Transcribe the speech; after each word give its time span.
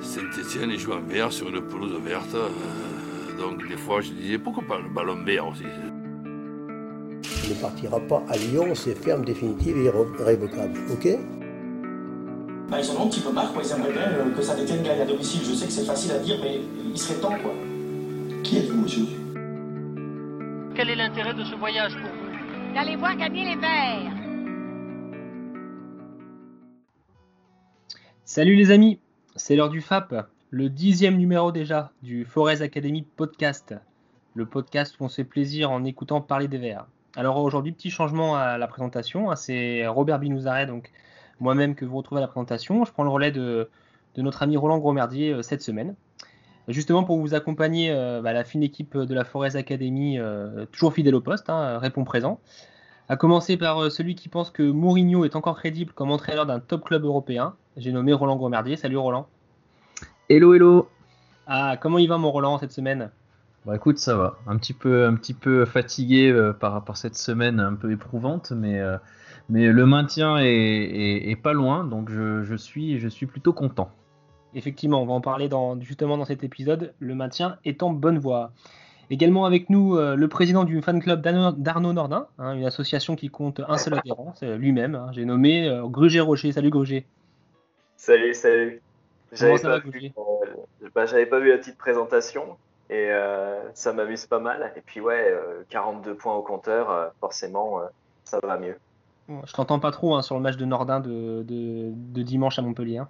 Saint-Etienne, 0.00 0.70
ils 0.70 0.78
jouent 0.78 0.92
en 0.92 1.00
vert 1.00 1.32
sur 1.32 1.48
une 1.48 1.60
pelouse 1.60 1.98
verte. 2.04 2.34
Euh, 2.34 2.48
donc 3.38 3.66
des 3.68 3.76
fois, 3.76 4.00
je 4.00 4.10
disais, 4.10 4.38
pourquoi 4.38 4.64
pas 4.64 4.78
le 4.78 4.88
ballon 4.88 5.22
vert 5.24 5.48
aussi? 5.48 5.64
Il 7.44 7.50
ne 7.50 7.60
partira 7.60 7.98
pas 8.00 8.22
à 8.28 8.36
Lyon, 8.36 8.74
c'est 8.74 8.94
ferme, 8.94 9.24
définitive 9.24 9.76
et 9.78 9.84
irrévocable. 9.84 10.78
Ok? 10.92 11.08
Bah, 12.70 12.78
ils 12.80 12.90
en 12.90 13.00
ont 13.00 13.06
un 13.06 13.08
petit 13.08 13.20
peu 13.20 13.32
marre, 13.32 13.52
quoi. 13.52 13.62
ils 13.64 13.72
aimeraient 13.72 13.92
bien 13.92 14.02
euh, 14.02 14.30
que 14.36 14.42
ça 14.42 14.54
détienne 14.54 14.82
gagne 14.82 15.00
à 15.00 15.06
domicile. 15.06 15.40
Je 15.44 15.54
sais 15.54 15.66
que 15.66 15.72
c'est 15.72 15.86
facile 15.86 16.12
à 16.12 16.18
dire, 16.18 16.36
mais 16.42 16.60
il 16.90 16.98
serait 16.98 17.20
temps. 17.20 17.36
quoi. 17.42 17.52
Qui 18.42 18.58
êtes-vous, 18.58 18.82
monsieur? 18.82 19.04
Quel 20.74 20.90
est 20.90 20.96
l'intérêt 20.96 21.34
de 21.34 21.44
ce 21.44 21.54
voyage 21.56 21.92
pour 21.92 22.10
vous? 22.10 22.74
D'aller 22.74 22.96
voir 22.96 23.16
gagner 23.16 23.44
les 23.46 23.56
Verts. 23.56 24.12
Salut 28.24 28.54
les 28.56 28.70
amis, 28.70 29.00
c'est 29.38 29.54
l'heure 29.54 29.70
du 29.70 29.80
FAP, 29.80 30.26
le 30.50 30.68
dixième 30.68 31.16
numéro 31.16 31.52
déjà 31.52 31.92
du 32.02 32.24
Forest 32.24 32.60
Academy 32.60 33.02
podcast, 33.02 33.74
le 34.34 34.46
podcast 34.46 34.96
où 34.98 35.04
on 35.04 35.08
fait 35.08 35.24
plaisir 35.24 35.70
en 35.70 35.84
écoutant 35.84 36.20
parler 36.20 36.48
des 36.48 36.58
Verts. 36.58 36.86
Alors 37.16 37.36
aujourd'hui, 37.38 37.70
petit 37.70 37.90
changement 37.90 38.36
à 38.36 38.58
la 38.58 38.66
présentation, 38.66 39.30
hein, 39.30 39.36
c'est 39.36 39.86
Robert 39.86 40.18
Binouzaret, 40.18 40.66
donc 40.66 40.90
moi-même 41.38 41.76
que 41.76 41.84
vous 41.84 41.96
retrouvez 41.96 42.18
à 42.18 42.22
la 42.22 42.26
présentation. 42.28 42.84
Je 42.84 42.92
prends 42.92 43.04
le 43.04 43.10
relais 43.10 43.30
de, 43.30 43.70
notre 44.16 44.42
ami 44.42 44.56
Roland 44.56 44.78
Grosmerdier 44.78 45.32
euh, 45.32 45.42
cette 45.42 45.62
semaine. 45.62 45.94
Justement 46.66 47.04
pour 47.04 47.18
vous 47.18 47.34
accompagner, 47.34 47.92
euh, 47.92 48.20
bah, 48.20 48.32
la 48.32 48.42
fine 48.42 48.64
équipe 48.64 48.96
de 48.98 49.14
la 49.14 49.24
Forest 49.24 49.54
Academy, 49.54 50.18
euh, 50.18 50.66
toujours 50.72 50.92
fidèle 50.92 51.14
au 51.14 51.20
poste, 51.20 51.48
hein, 51.48 51.78
répond 51.78 52.02
présent. 52.02 52.40
À 53.08 53.16
commencer 53.16 53.56
par 53.56 53.90
celui 53.90 54.14
qui 54.14 54.28
pense 54.28 54.50
que 54.50 54.62
Mourinho 54.62 55.24
est 55.24 55.34
encore 55.36 55.56
crédible 55.58 55.92
comme 55.92 56.10
entraîneur 56.10 56.46
d'un 56.46 56.60
top 56.60 56.84
club 56.84 57.04
européen. 57.04 57.54
J'ai 57.76 57.92
nommé 57.92 58.12
Roland 58.12 58.36
Grosmerdier. 58.36 58.76
Salut 58.76 58.98
Roland. 58.98 59.26
Hello, 60.28 60.54
hello. 60.54 60.88
Ah, 61.46 61.76
comment 61.80 61.98
il 61.98 62.08
va 62.08 62.18
mon 62.18 62.30
Roland 62.30 62.58
cette 62.58 62.72
semaine? 62.72 63.10
Bah 63.64 63.76
écoute, 63.76 63.98
ça 63.98 64.16
va. 64.16 64.38
Un 64.46 64.56
petit 64.58 64.74
peu, 64.74 65.06
un 65.06 65.14
petit 65.14 65.34
peu 65.34 65.64
fatigué 65.64 66.34
par 66.60 66.72
rapport 66.72 66.94
à 66.94 66.98
cette 66.98 67.16
semaine 67.16 67.60
un 67.60 67.74
peu 67.74 67.90
éprouvante, 67.92 68.52
mais 68.52 68.80
mais 69.48 69.72
le 69.72 69.86
maintien 69.86 70.36
est, 70.38 71.40
pas 71.42 71.54
loin, 71.54 71.84
donc 71.84 72.10
je, 72.10 72.56
suis, 72.56 72.98
je 72.98 73.08
suis 73.08 73.26
plutôt 73.26 73.52
content. 73.52 73.90
Effectivement, 74.54 75.02
on 75.02 75.06
va 75.06 75.14
en 75.14 75.20
parler 75.20 75.48
dans, 75.48 75.80
justement 75.80 76.18
dans 76.18 76.24
cet 76.24 76.44
épisode. 76.44 76.92
Le 76.98 77.14
maintien 77.14 77.56
est 77.64 77.82
en 77.82 77.90
bonne 77.90 78.18
voie. 78.18 78.52
Également 79.10 79.46
avec 79.46 79.70
nous 79.70 79.96
euh, 79.96 80.16
le 80.16 80.28
président 80.28 80.64
du 80.64 80.82
fan 80.82 81.00
club 81.00 81.22
d'Arnaud 81.22 81.92
Nordin, 81.94 82.26
hein, 82.38 82.54
une 82.54 82.66
association 82.66 83.16
qui 83.16 83.30
compte 83.30 83.60
un 83.66 83.78
seul 83.78 83.94
adhérent, 83.94 84.34
c'est 84.36 84.58
lui-même. 84.58 84.94
Hein. 84.94 85.08
J'ai 85.12 85.24
nommé 85.24 85.66
euh, 85.66 85.86
Gruger 85.86 86.20
Rocher. 86.20 86.52
Salut 86.52 86.68
Gruger. 86.68 87.06
Salut, 87.96 88.34
salut. 88.34 88.82
J'avais 89.32 89.58
pas, 89.58 89.78
vu, 89.78 90.12
euh, 90.16 90.88
bah, 90.94 91.06
pas 91.06 91.38
vu 91.38 91.50
la 91.50 91.58
petite 91.58 91.78
présentation 91.78 92.56
et 92.90 93.10
ça 93.74 93.92
m'amuse 93.92 94.24
pas 94.26 94.38
mal. 94.38 94.72
Et 94.76 94.80
puis 94.80 95.00
ouais, 95.00 95.34
42 95.68 96.14
points 96.14 96.34
au 96.34 96.42
compteur, 96.42 97.12
forcément, 97.20 97.80
ça 98.24 98.40
va 98.42 98.58
mieux. 98.58 98.76
Je 99.28 99.52
t'entends 99.52 99.78
pas 99.78 99.90
trop 99.90 100.14
hein, 100.14 100.22
sur 100.22 100.36
le 100.36 100.40
match 100.40 100.56
de 100.56 100.64
Nordin 100.64 101.00
de, 101.00 101.92
dimanche 102.22 102.58
à 102.58 102.62
Montpellier. 102.62 103.02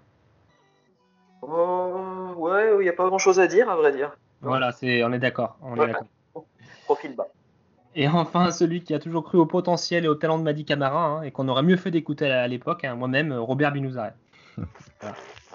Oh, 1.43 2.35
ouais, 2.37 2.75
il 2.81 2.83
n'y 2.83 2.89
a 2.89 2.93
pas 2.93 3.07
grand 3.07 3.19
chose 3.19 3.39
à 3.39 3.47
dire, 3.47 3.71
à 3.71 3.77
vrai 3.77 3.93
dire. 3.93 4.17
Voilà, 4.41 4.73
c'est, 4.73 5.03
on 5.05 5.13
est 5.13 5.19
d'accord. 5.19 5.59
Profil 6.85 7.15
bas. 7.15 7.29
Et 7.95 8.07
enfin, 8.07 8.51
celui 8.51 8.83
qui 8.83 8.95
a 8.95 8.99
toujours 8.99 9.25
cru 9.25 9.39
au 9.39 9.47
potentiel 9.47 10.05
et 10.05 10.09
au 10.09 10.15
talent 10.15 10.39
de 10.39 10.45
Madi 10.45 10.65
Camara, 10.65 11.05
hein, 11.05 11.23
et 11.23 11.31
qu'on 11.31 11.49
aurait 11.49 11.63
mieux 11.63 11.77
fait 11.77 11.91
d'écouter 11.91 12.31
à, 12.31 12.47
l'époque, 12.47 12.87
moi-même, 12.97 13.33
Robert 13.33 13.73
Binouzaret. 13.73 14.15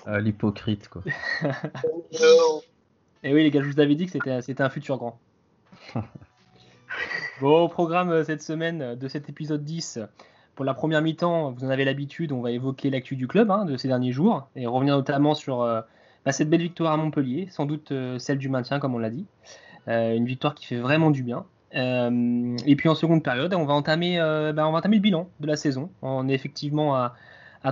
Euh, 0.07 0.19
l'hypocrite, 0.19 0.89
quoi. 0.89 1.03
et 3.23 3.33
oui, 3.33 3.43
les 3.43 3.51
gars, 3.51 3.61
je 3.61 3.69
vous 3.69 3.79
avais 3.79 3.95
dit 3.95 4.05
que 4.05 4.11
c'était, 4.11 4.41
c'était 4.41 4.63
un 4.63 4.69
futur 4.69 4.97
grand. 4.97 5.19
bon, 7.41 7.63
au 7.63 7.67
programme 7.69 8.09
euh, 8.09 8.23
cette 8.23 8.41
semaine 8.41 8.81
euh, 8.81 8.95
de 8.95 9.07
cet 9.07 9.29
épisode 9.29 9.63
10, 9.63 9.99
pour 10.55 10.65
la 10.65 10.73
première 10.73 11.01
mi-temps, 11.01 11.51
vous 11.51 11.65
en 11.65 11.69
avez 11.69 11.85
l'habitude, 11.85 12.31
on 12.31 12.41
va 12.41 12.51
évoquer 12.51 12.89
l'actu 12.89 13.15
du 13.15 13.27
club 13.27 13.49
hein, 13.49 13.65
de 13.65 13.75
ces 13.77 13.87
derniers 13.87 14.11
jours 14.11 14.47
et 14.55 14.67
revenir 14.67 14.95
notamment 14.95 15.33
sur 15.33 15.61
euh, 15.61 15.81
bah, 16.25 16.31
cette 16.31 16.49
belle 16.49 16.61
victoire 16.61 16.93
à 16.93 16.97
Montpellier, 16.97 17.47
sans 17.51 17.65
doute 17.65 17.91
euh, 17.91 18.17
celle 18.19 18.37
du 18.37 18.49
maintien 18.49 18.79
comme 18.79 18.95
on 18.95 18.99
l'a 18.99 19.09
dit. 19.09 19.25
Euh, 19.87 20.15
une 20.15 20.25
victoire 20.25 20.55
qui 20.55 20.65
fait 20.65 20.77
vraiment 20.77 21.11
du 21.11 21.23
bien. 21.23 21.45
et 21.73 22.75
puis 22.77 22.87
en 22.87 22.95
seconde 22.95 23.23
période, 23.23 23.53
on 23.53 23.65
va, 23.65 23.73
entamer, 23.73 24.17
bah, 24.53 24.67
on 24.67 24.71
va 24.71 24.81
le 24.83 24.99
bilan 24.99 25.29
de 25.39 25.47
la 25.47 25.55
saison. 25.55 25.89
On 26.01 26.29
est 26.29 26.33
effectivement 26.33 26.95
à, 26.95 27.15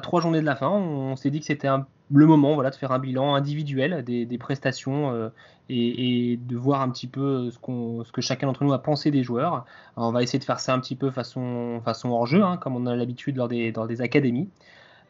trois 0.01 0.22
journées 0.22 0.41
de 0.41 0.45
la 0.45 0.56
fin. 0.56 0.69
On, 0.69 1.16
s'est 1.16 1.29
dit 1.29 1.40
que 1.40 1.45
c'était 1.45 1.69
le 2.13 2.25
moment 2.25 2.56
voilà, 2.56 2.72
de 2.72 2.75
faire 2.75 2.91
un 2.91 3.00
bilan 3.00 3.35
individuel 3.35 4.03
des, 4.03 4.38
prestations 4.38 5.31
et, 5.69 6.40
de 6.41 6.57
voir 6.57 6.81
un 6.81 6.90
petit 6.90 7.07
peu 7.07 7.50
ce, 7.51 8.11
que 8.11 8.22
chacun 8.22 8.47
d'entre 8.47 8.63
nous 8.63 8.73
a 8.73 8.81
pensé 8.81 9.11
des 9.11 9.23
joueurs. 9.23 9.66
on 9.95 10.11
va 10.11 10.23
essayer 10.23 10.40
de 10.40 10.44
faire 10.44 10.59
ça 10.59 10.73
un 10.73 10.79
petit 10.79 10.95
peu 10.95 11.11
façon, 11.11 11.79
façon 11.85 12.09
hors 12.09 12.25
jeu, 12.25 12.44
hein, 12.44 12.57
comme 12.57 12.75
on 12.75 12.85
a 12.88 12.95
l'habitude 12.95 13.38
lors 13.38 13.47
des, 13.47 13.72
dans 13.72 13.85
des 13.85 14.01
académies. 14.01 14.50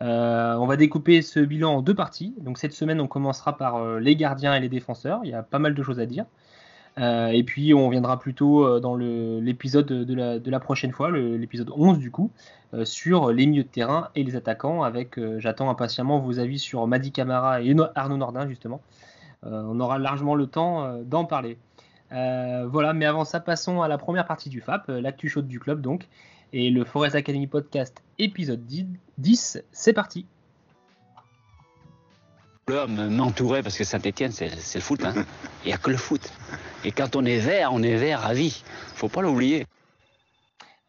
Euh, 0.02 0.56
on 0.56 0.66
va 0.66 0.78
découper 0.78 1.22
ce 1.22 1.40
bilan 1.40 1.76
en 1.76 1.82
deux 1.82 1.94
parties. 1.94 2.34
Donc 2.40 2.58
cette 2.58 2.74
semaine, 2.74 3.00
on 3.00 3.08
commencera 3.08 3.58
par 3.58 3.76
euh, 3.76 4.00
les 4.00 4.16
gardiens 4.16 4.56
et 4.56 4.60
les 4.60 4.70
défenseurs. 4.70 5.22
Il 5.24 5.30
y 5.30 5.34
a 5.34 5.44
pas 5.44 5.60
mal 5.60 5.76
de 5.76 5.84
choses 5.84 6.00
à 6.00 6.06
dire. 6.06 6.26
Euh, 7.00 7.28
et 7.28 7.44
puis 7.44 7.74
on 7.74 7.90
viendra 7.90 8.20
plutôt 8.20 8.80
dans 8.80 8.96
l'épisode 8.96 9.86
de 9.86 10.50
la, 10.50 10.60
prochaine 10.60 10.92
fois, 10.92 11.10
l'épisode 11.12 11.72
11 11.74 12.00
du 12.00 12.12
coup, 12.12 12.32
sur 12.84 13.32
les 13.32 13.46
milieux 13.46 13.64
de 13.64 13.70
terrain 13.70 14.10
et 14.16 14.24
les 14.24 14.36
attaquants, 14.36 14.84
avec 14.84 15.18
j'attends 15.38 15.70
impatiemment 15.70 16.20
vos 16.20 16.40
avis 16.40 16.60
sur 16.60 16.86
Madi 16.88 17.14
Camara 17.14 17.62
et 17.62 17.74
Arnaud 17.96 18.18
Nordin 18.18 18.46
justement. 18.50 18.82
On 19.44 19.80
aura 19.80 20.00
largement 20.00 20.36
le 20.36 20.48
temps 20.48 21.00
d'en 21.06 21.24
parler. 21.24 21.58
Voilà, 22.12 22.92
mais 22.94 23.06
avant 23.06 23.24
ça, 23.24 23.40
passons 23.40 23.82
à 23.82 23.88
la 23.88 23.98
première 23.98 24.26
partie 24.26 24.50
du 24.50 24.60
FAP, 24.60 24.90
l'actu 24.90 25.30
chaude 25.30 25.48
du 25.48 25.62
club 25.62 25.80
donc, 25.80 26.10
et 26.54 26.70
le 26.70 26.84
Forest 26.84 27.16
Academy 27.16 27.48
Podcast 27.48 28.04
épisode 28.20 28.66
10, 29.18 29.64
c'est 29.72 29.94
parti. 29.94 30.26
m'entourait 32.68 33.64
parce 33.64 33.78
que 33.78 33.84
Saint-Etienne, 33.84 34.32
c'est 34.32 34.76
le 34.76 34.82
foot. 34.82 35.04
Hein. 35.04 35.26
Il 35.64 35.68
n'y 35.68 35.74
a 35.74 35.78
que 35.78 35.90
le 35.90 35.98
foot. 35.98 36.32
Et 36.84 36.92
quand 36.92 37.16
on 37.16 37.26
est 37.26 37.40
vert, 37.40 37.72
on 37.74 37.82
est 37.84 37.96
vert 37.96 38.26
à 38.26 38.34
vie. 38.34 38.64
faut 38.96 39.10
pas 39.10 39.22
l'oublier. 39.22 39.66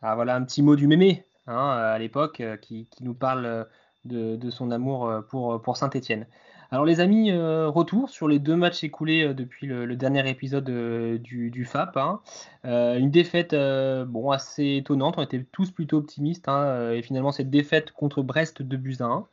Ah, 0.00 0.14
voilà 0.14 0.34
un 0.34 0.42
petit 0.42 0.62
mot 0.62 0.74
du 0.74 0.86
mémé 0.86 1.24
hein, 1.46 1.70
à 1.70 1.98
l'époque 1.98 2.42
qui, 2.60 2.88
nous 3.00 3.14
parle 3.14 3.66
de, 4.04 4.50
son 4.50 4.70
amour 4.70 5.12
pour, 5.30 5.62
pour 5.62 5.76
Saint-Etienne. 5.76 6.26
Alors 6.72 6.87
les 6.87 7.00
amis, 7.00 7.31
euh, 7.31 7.69
retour 7.69 8.09
sur 8.09 8.28
les 8.28 8.38
deux 8.38 8.56
matchs 8.56 8.83
écoulés 8.83 9.25
euh, 9.25 9.34
depuis 9.34 9.66
le, 9.66 9.94
dernier 9.94 10.27
épisode 10.31 10.71
euh, 10.71 11.19
du, 11.19 11.66
FAP. 11.66 11.99
Hein. 11.99 12.22
une 12.65 13.10
défaite 13.10 13.55
bon, 13.55 14.31
assez 14.31 14.77
étonnante, 14.77 15.16
on 15.19 15.22
était 15.22 15.44
tous 15.53 15.71
plutôt 15.71 15.99
optimistes. 15.99 16.49
Hein, 16.49 16.93
et 16.93 17.03
finalement 17.03 17.31
cette 17.31 17.50
défaite 17.50 17.93
contre 17.93 18.22
Brest 18.22 18.62
de 18.62 18.77
Buzyn. 18.78 19.27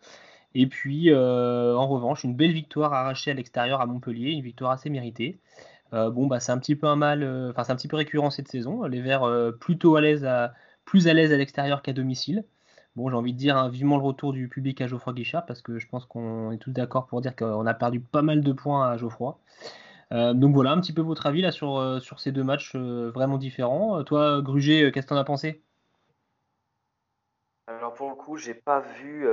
Et 0.54 0.68
puis 0.68 1.16
en 1.16 1.88
revanche, 1.88 2.26
une 2.26 2.36
belle 2.36 2.52
victoire 2.52 2.92
arrachée 2.92 3.32
à 3.32 3.36
l'extérieur 3.36 3.80
à 3.80 3.86
Montpellier, 3.86 4.32
une 4.32 4.42
victoire 4.42 4.72
assez 4.72 4.90
méritée. 4.90 5.40
bon 5.94 6.28
bah 6.28 6.42
c'est 6.42 6.52
un 6.52 6.58
petit 6.58 6.76
peu 6.76 6.88
un 6.88 6.98
mal, 6.98 7.24
enfin 7.52 7.64
c'est 7.64 7.72
un 7.72 7.78
petit 7.78 7.88
peu 7.88 7.96
récurrent 7.96 8.32
cette 8.32 8.50
saison. 8.50 8.84
Les 8.84 9.00
Verts 9.00 9.54
plutôt 9.62 9.96
à 9.96 10.02
l'aise 10.02 10.28
plus 10.84 11.08
à 11.08 11.14
l'aise 11.14 11.32
à 11.32 11.38
l'extérieur 11.38 11.82
qu'à 11.84 11.94
domicile. 11.94 12.44
Bon, 13.00 13.10
j'ai 13.10 13.16
envie 13.16 13.32
de 13.32 13.38
dire 13.38 13.56
hein, 13.56 13.70
vivement 13.70 13.96
le 13.96 14.04
retour 14.04 14.34
du 14.34 14.50
public 14.50 14.82
à 14.82 14.88
Geoffroy 14.88 15.14
Guichard 15.14 15.46
parce 15.46 15.62
que 15.62 15.80
je 15.80 15.88
pense 15.88 16.06
qu'on 16.06 16.52
est 16.52 16.58
tous 16.58 16.72
d'accord 16.72 17.08
pour 17.08 17.22
dire 17.22 17.34
qu'on 17.34 17.66
a 17.66 17.74
perdu 17.74 18.02
pas 18.02 18.22
mal 18.22 18.42
de 18.42 18.52
points 18.52 18.90
à 18.92 18.98
Geoffroy. 18.98 19.40
Euh, 20.12 20.34
donc 20.34 20.54
voilà, 20.54 20.72
un 20.72 20.82
petit 20.82 20.92
peu 20.92 21.02
votre 21.02 21.26
avis 21.26 21.42
là 21.42 21.54
sur, 21.54 21.78
euh, 21.78 22.02
sur 22.02 22.20
ces 22.20 22.34
deux 22.34 22.44
matchs 22.44 22.74
euh, 22.76 23.10
vraiment 23.16 23.38
différents. 23.38 24.04
Toi, 24.04 24.42
Gruger, 24.42 24.92
qu'est-ce 24.92 25.06
que 25.06 25.14
tu 25.14 25.14
en 25.14 25.18
as 25.18 25.24
pensé? 25.24 25.64
Alors 27.68 27.94
pour 27.94 28.10
le 28.10 28.16
coup, 28.16 28.36
j'ai 28.36 28.54
pas 28.54 28.82
vu 28.82 29.26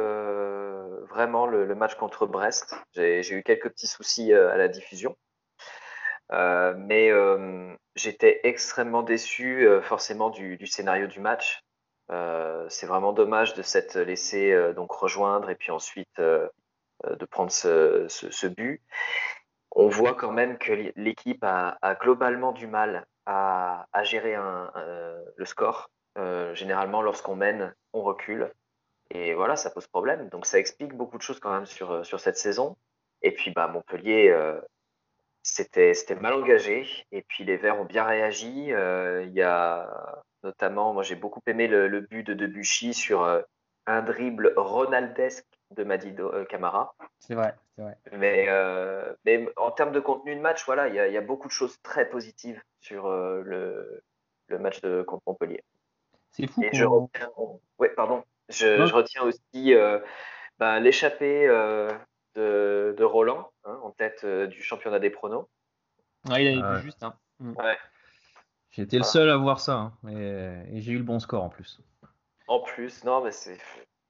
vraiment 1.10 1.48
le, 1.48 1.74
match 1.74 1.96
contre 1.96 2.24
Brest. 2.24 2.76
J'ai 2.94 3.32
eu 3.32 3.42
quelques 3.42 3.70
petits 3.70 3.88
soucis 3.88 4.32
à 4.32 4.56
la 4.56 4.68
diffusion. 4.68 5.16
mais 6.30 7.10
j'étais 7.96 8.42
extrêmement 8.44 9.02
déçu 9.02 9.66
forcément 9.82 10.30
du, 10.30 10.64
scénario 10.68 11.08
du 11.08 11.18
match. 11.18 11.65
Euh, 12.10 12.66
c'est 12.68 12.86
vraiment 12.86 13.12
dommage 13.12 13.54
de 13.54 13.62
s'être 13.62 13.98
laissé 13.98 14.52
euh, 14.52 14.72
donc 14.72 14.92
rejoindre 14.92 15.50
et 15.50 15.56
puis 15.56 15.72
ensuite 15.72 16.20
euh, 16.20 16.48
de 17.08 17.24
prendre 17.24 17.50
ce, 17.50 18.46
but. 18.46 18.80
On 19.72 19.88
voit 19.88 20.14
quand 20.14 20.32
même 20.32 20.56
que 20.56 20.72
l'équipe 20.96 21.44
a, 21.44 21.76
globalement 22.00 22.52
du 22.52 22.66
mal 22.66 23.06
à, 23.26 23.86
gérer 24.04 24.34
le 24.34 25.44
score. 25.44 25.90
généralement, 26.54 27.02
lorsqu'on 27.02 27.36
mène, 27.36 27.74
on 27.92 28.02
recule. 28.02 28.50
Et 29.10 29.34
voilà, 29.34 29.56
ça 29.56 29.68
pose 29.68 29.86
problème. 29.86 30.30
Donc 30.30 30.46
ça 30.46 30.58
explique 30.58 30.94
beaucoup 30.94 31.18
de 31.18 31.22
choses 31.22 31.40
quand 31.40 31.52
même 31.52 31.66
sur, 31.66 32.06
sur 32.06 32.20
cette 32.20 32.38
saison. 32.38 32.78
Et 33.20 33.32
puis 33.32 33.50
bah, 33.50 33.68
Montpellier, 33.68 34.34
c'était 35.42 35.92
mal 36.18 36.32
engagé. 36.32 36.88
Et 37.12 37.20
puis 37.20 37.44
les 37.44 37.58
Verts 37.58 37.78
ont 37.78 37.84
bien 37.84 38.04
réagi. 38.04 38.68
Il 38.68 39.32
y 39.34 39.42
a 39.42 40.22
Notamment, 40.46 40.94
moi 40.94 41.02
j'ai 41.02 41.16
beaucoup 41.16 41.40
aimé 41.48 41.66
le, 41.66 42.00
but 42.00 42.22
de 42.22 42.32
Debuchy 42.32 42.94
sur 42.94 43.24
euh, 43.24 43.42
un 43.86 44.00
dribble 44.00 44.52
ronaldesque 44.56 45.44
de 45.72 45.82
Madi 45.82 46.14
euh, 46.20 46.44
Camara. 46.44 46.94
C'est 47.18 47.34
vrai, 47.34 47.56
c'est 47.74 47.82
vrai. 47.82 47.98
Mais, 48.12 48.46
euh, 48.48 49.12
mais 49.24 49.48
en 49.56 49.72
termes 49.72 49.90
de 49.90 49.98
contenu 49.98 50.36
de 50.36 50.40
match, 50.40 50.64
voilà, 50.64 50.86
il 50.86 50.94
y, 50.94 51.00
a- 51.00 51.08
y 51.08 51.16
a 51.16 51.20
beaucoup 51.20 51.48
de 51.48 51.52
choses 51.52 51.76
très 51.82 52.08
positives 52.08 52.62
sur 52.78 53.06
euh, 53.06 53.42
le, 53.44 54.04
le 54.46 54.58
match 54.60 54.80
de 54.82 55.02
contre 55.02 55.24
Montpellier. 55.26 55.64
C'est 56.30 56.46
fou 56.46 56.62
Et 56.62 56.70
je 56.72 56.84
retiens, 56.84 57.28
ouais, 57.80 57.88
pardon, 57.88 58.22
je, 58.48 58.86
je 58.86 58.94
retiens 58.94 59.22
aussi 59.22 59.74
euh, 59.74 59.98
ben, 60.60 60.78
l'échappée 60.78 61.48
euh, 61.48 61.90
de, 62.36 62.94
de 62.96 63.02
Roland 63.04 63.50
hein, 63.64 63.80
en 63.82 63.90
tête 63.90 64.20
euh, 64.22 64.46
du 64.46 64.62
championnat 64.62 65.00
des 65.00 65.10
pronos. 65.10 65.48
Ouais, 66.28 66.44
il 66.44 66.60
avait 66.60 66.68
vu 66.68 66.76
ouais. 66.76 66.82
juste. 66.82 67.02
hein. 67.02 67.16
J'ai 68.76 68.82
été 68.82 68.98
le 68.98 69.02
Voilà. 69.02 69.12
seul 69.12 69.30
à 69.30 69.36
voir 69.38 69.58
ça, 69.58 69.74
hein, 69.74 69.92
et, 70.10 70.76
et 70.76 70.80
j'ai 70.82 70.92
eu 70.92 70.98
le 70.98 71.02
bon 71.02 71.18
score 71.18 71.42
en 71.42 71.48
plus. 71.48 71.80
En 72.46 72.60
plus, 72.60 73.04
non, 73.04 73.24
mais 73.24 73.32
c'est 73.32 73.56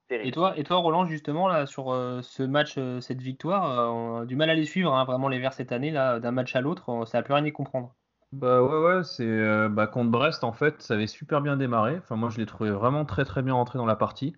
terrible. 0.09 0.27
Et 0.27 0.31
toi, 0.31 0.57
et 0.57 0.63
toi, 0.63 0.77
Roland, 0.77 1.05
justement, 1.05 1.47
là, 1.47 1.65
sur 1.65 1.93
euh, 1.93 2.21
ce 2.21 2.43
match, 2.43 2.75
euh, 2.77 2.99
cette 2.99 3.21
victoire, 3.21 3.79
euh, 3.79 3.87
on 3.87 4.17
a 4.21 4.25
du 4.25 4.35
mal 4.35 4.49
à 4.49 4.55
les 4.55 4.65
suivre, 4.65 4.93
hein, 4.93 5.05
vraiment 5.05 5.29
les 5.29 5.39
Verts 5.39 5.53
cette 5.53 5.71
année, 5.71 5.89
là, 5.89 6.19
d'un 6.19 6.31
match 6.31 6.53
à 6.55 6.61
l'autre, 6.61 7.05
ça 7.07 7.17
n'a 7.19 7.23
plus 7.23 7.33
rien 7.33 7.45
à 7.45 7.47
y 7.47 7.53
comprendre. 7.53 7.95
Bah 8.33 8.61
ouais 8.61 8.77
ouais 8.77 9.03
c'est 9.03 9.23
euh, 9.23 9.69
bah, 9.69 9.87
contre 9.87 10.11
Brest 10.11 10.43
en 10.43 10.51
fait 10.51 10.81
ça 10.81 10.95
avait 10.95 11.07
super 11.07 11.41
bien 11.41 11.55
démarré. 11.55 11.97
Enfin 11.97 12.17
moi 12.17 12.29
je 12.29 12.37
l'ai 12.37 12.45
trouvé 12.45 12.71
vraiment 12.71 13.05
très 13.05 13.23
très 13.23 13.41
bien 13.41 13.53
rentré 13.53 13.77
dans 13.77 13.85
la 13.85 13.95
partie. 13.95 14.35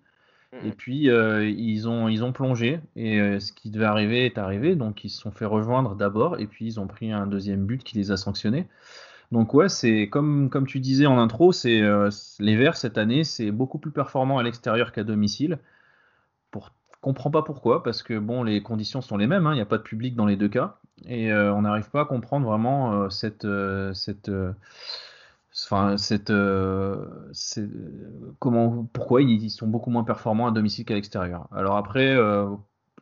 Mhm. 0.52 0.66
Et 0.66 0.72
puis 0.72 1.10
euh, 1.10 1.48
ils 1.48 1.88
ont 1.88 2.08
ils 2.08 2.22
ont 2.24 2.32
plongé 2.32 2.80
et 2.94 3.20
euh, 3.20 3.40
ce 3.40 3.52
qui 3.52 3.70
devait 3.70 3.84
arriver 3.86 4.26
est 4.26 4.38
arrivé 4.38 4.76
donc 4.76 5.04
ils 5.04 5.10
se 5.10 5.20
sont 5.20 5.32
fait 5.32 5.44
rejoindre 5.44 5.96
d'abord 5.96 6.38
et 6.38 6.46
puis 6.46 6.66
ils 6.66 6.78
ont 6.80 6.86
pris 6.86 7.10
un 7.12 7.26
deuxième 7.26 7.66
but 7.66 7.82
qui 7.82 7.96
les 7.96 8.12
a 8.12 8.16
sanctionnés. 8.16 8.68
Donc 9.32 9.54
ouais 9.54 9.68
c'est 9.68 10.08
comme 10.08 10.50
comme 10.50 10.66
tu 10.66 10.80
disais 10.80 11.06
en 11.06 11.18
intro 11.18 11.52
c'est 11.52 11.80
euh, 11.80 12.10
les 12.40 12.56
Verts 12.56 12.76
cette 12.76 12.98
année 12.98 13.22
c'est 13.22 13.52
beaucoup 13.52 13.78
plus 13.78 13.92
performant 13.92 14.38
à 14.38 14.42
l'extérieur 14.42 14.92
qu'à 14.92 15.04
domicile. 15.04 15.58
Pour 16.50 16.72
comprends 17.00 17.30
pas 17.30 17.42
pourquoi 17.42 17.82
parce 17.82 18.02
que 18.02 18.18
bon 18.18 18.42
les 18.42 18.62
conditions 18.62 19.00
sont 19.00 19.16
les 19.16 19.26
mêmes 19.26 19.46
hein, 19.46 19.52
il 19.52 19.56
n'y 19.56 19.62
a 19.62 19.66
pas 19.66 19.78
de 19.78 19.82
public 19.82 20.16
dans 20.16 20.26
les 20.26 20.36
deux 20.36 20.48
cas 20.48 20.78
et 21.06 21.32
euh, 21.32 21.54
on 21.54 21.62
n'arrive 21.62 21.88
pas 21.90 22.02
à 22.02 22.04
comprendre 22.04 22.46
vraiment 22.46 23.04
euh, 23.04 23.08
cette 23.08 23.46
enfin 25.52 25.96
comment 28.40 28.84
pourquoi 28.92 29.22
ils, 29.22 29.50
sont 29.50 29.68
beaucoup 29.68 29.90
moins 29.90 30.04
performants 30.04 30.48
à 30.48 30.50
domicile 30.50 30.84
qu'à 30.84 30.94
l'extérieur. 30.94 31.48
Alors 31.52 31.76
après 31.76 32.16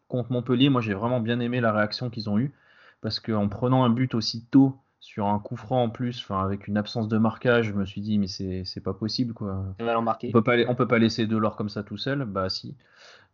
contre 0.09 0.33
Montpellier, 0.33 0.69
moi 0.69 0.83
j'ai 0.83 0.95
vraiment 0.95 1.21
bien 1.21 1.41
aimé 1.41 1.61
la 1.61 1.73
réaction 1.73 2.11
qu'ils 2.11 2.29
ont 2.29 2.39
eue 2.39 2.53
parce 3.01 3.19
qu'en 3.21 3.49
prenant 3.49 3.85
un 3.85 3.91
but 3.91 4.15
aussi 4.15 4.45
tôt 4.51 4.79
sur 5.01 5.27
un 5.27 5.39
coup 5.39 5.57
franc 5.57 5.85
en 5.85 5.91
plus, 5.91 6.21
enfin 6.23 6.45
avec 6.45 6.67
une 6.69 6.77
absence 6.77 7.09
de 7.09 7.19
marquage, 7.19 7.67
je 7.67 7.73
me 7.73 7.85
suis 7.87 8.01
dit 8.01 8.19
mais 8.19 8.27
c'est 8.29 8.81
pas 8.83 8.95
possible 8.95 9.35
quoi. 9.35 9.65
Ça 9.79 9.85
On 10.29 10.33
peut 10.33 10.43
pas, 10.45 10.57
on 10.69 10.75
peut 10.75 10.89
pas 10.89 10.99
laisser 10.99 11.27
Delors 11.27 11.57
comme 11.57 11.69
ça 11.71 11.83
tout 11.85 11.97
seul, 11.97 12.25
bah 12.25 12.49
si. 12.51 12.77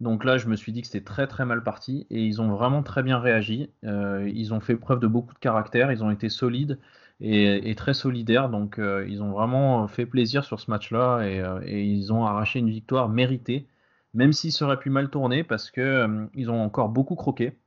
Donc 0.01 0.25
là, 0.25 0.39
je 0.39 0.49
me 0.49 0.57
suis 0.57 0.73
dit 0.73 0.83
que 0.83 0.89
c'était 0.89 1.05
très 1.05 1.27
très 1.29 1.45
mal 1.47 1.65
parti 1.65 2.07
et 2.11 2.25
ils 2.25 2.43
ont 2.43 2.49
vraiment 2.51 2.83
très 2.83 3.03
bien 3.03 3.19
réagi. 3.21 3.71
Euh, 3.85 4.29
ils 4.35 4.55
ont 4.55 4.61
fait 4.61 4.77
preuve 4.77 5.01
de 5.01 5.07
beaucoup 5.09 5.35
de 5.35 5.39
caractère, 5.41 5.93
ils 5.93 6.05
ont 6.05 6.11
été 6.11 6.29
solides 6.31 6.81
et, 7.21 7.71
et 7.71 7.75
très 7.77 7.95
solidaires. 7.95 8.51
Donc 8.51 8.79
euh, 8.79 9.07
ils 9.09 9.23
ont 9.23 9.31
vraiment 9.33 9.89
fait 9.89 10.07
plaisir 10.07 10.45
sur 10.45 10.61
ce 10.61 10.71
match-là 10.71 11.23
et, 11.29 11.41
euh, 11.41 11.61
et 11.65 11.85
ils 11.85 12.13
ont 12.13 12.25
arraché 12.27 12.59
une 12.61 12.71
victoire 12.71 13.09
méritée, 13.09 13.69
même 14.15 14.33
s'il 14.33 14.53
serait 14.53 14.79
pu 14.79 14.91
mal 14.91 15.11
tourner 15.11 15.45
parce 15.45 15.71
que 15.71 16.29
ils 16.35 16.51
ont 16.51 16.63
encore 16.63 16.89
beaucoup 16.91 17.17
croqué. 17.17 17.59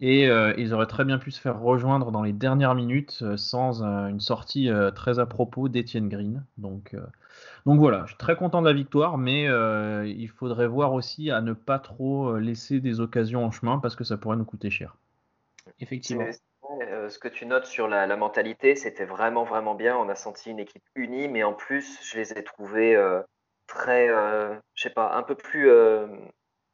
Et 0.00 0.28
euh, 0.28 0.52
ils 0.58 0.74
auraient 0.74 0.86
très 0.86 1.04
bien 1.04 1.18
pu 1.18 1.30
se 1.30 1.40
faire 1.40 1.58
rejoindre 1.58 2.10
dans 2.12 2.22
les 2.22 2.34
dernières 2.34 2.74
minutes 2.74 3.20
euh, 3.22 3.38
sans 3.38 3.82
euh, 3.82 4.08
une 4.08 4.20
sortie 4.20 4.68
très 4.94 5.18
à 5.18 5.26
propos 5.26 5.68
d'Etienne 5.68 6.08
Green. 6.08 6.44
Donc, 6.58 6.94
donc 7.64 7.78
voilà, 7.78 8.02
je 8.02 8.08
suis 8.08 8.18
très 8.18 8.36
content 8.36 8.60
de 8.60 8.66
la 8.66 8.74
victoire, 8.74 9.18
mais 9.18 9.44
il 9.44 10.28
faudrait 10.28 10.66
voir 10.66 10.92
aussi 10.92 11.30
à 11.30 11.40
ne 11.40 11.52
pas 11.52 11.78
trop 11.78 12.36
laisser 12.36 12.80
des 12.80 13.00
occasions 13.00 13.44
en 13.44 13.50
chemin 13.50 13.78
parce 13.78 13.96
que 13.96 14.04
ça 14.04 14.16
pourrait 14.16 14.36
nous 14.36 14.44
coûter 14.44 14.70
cher. 14.70 14.96
Effectivement. 15.80 16.26
Ce 17.08 17.18
que 17.18 17.28
tu 17.28 17.46
notes 17.46 17.66
sur 17.66 17.88
la, 17.88 18.16
mentalité, 18.16 18.74
c'était 18.74 19.04
vraiment, 19.04 19.44
vraiment 19.44 19.74
bien. 19.74 19.96
On 19.96 20.08
a 20.08 20.14
senti 20.14 20.50
une 20.50 20.58
équipe 20.58 20.82
unie, 20.94 21.28
mais 21.28 21.42
en 21.42 21.52
plus, 21.52 21.98
je 22.02 22.18
les 22.18 22.32
ai 22.32 22.44
trouvés 22.44 22.96
très, 23.66 24.08
je 24.08 24.82
sais 24.82 24.90
pas, 24.90 25.14
un 25.16 25.22
peu 25.22 25.34
plus 25.34 25.70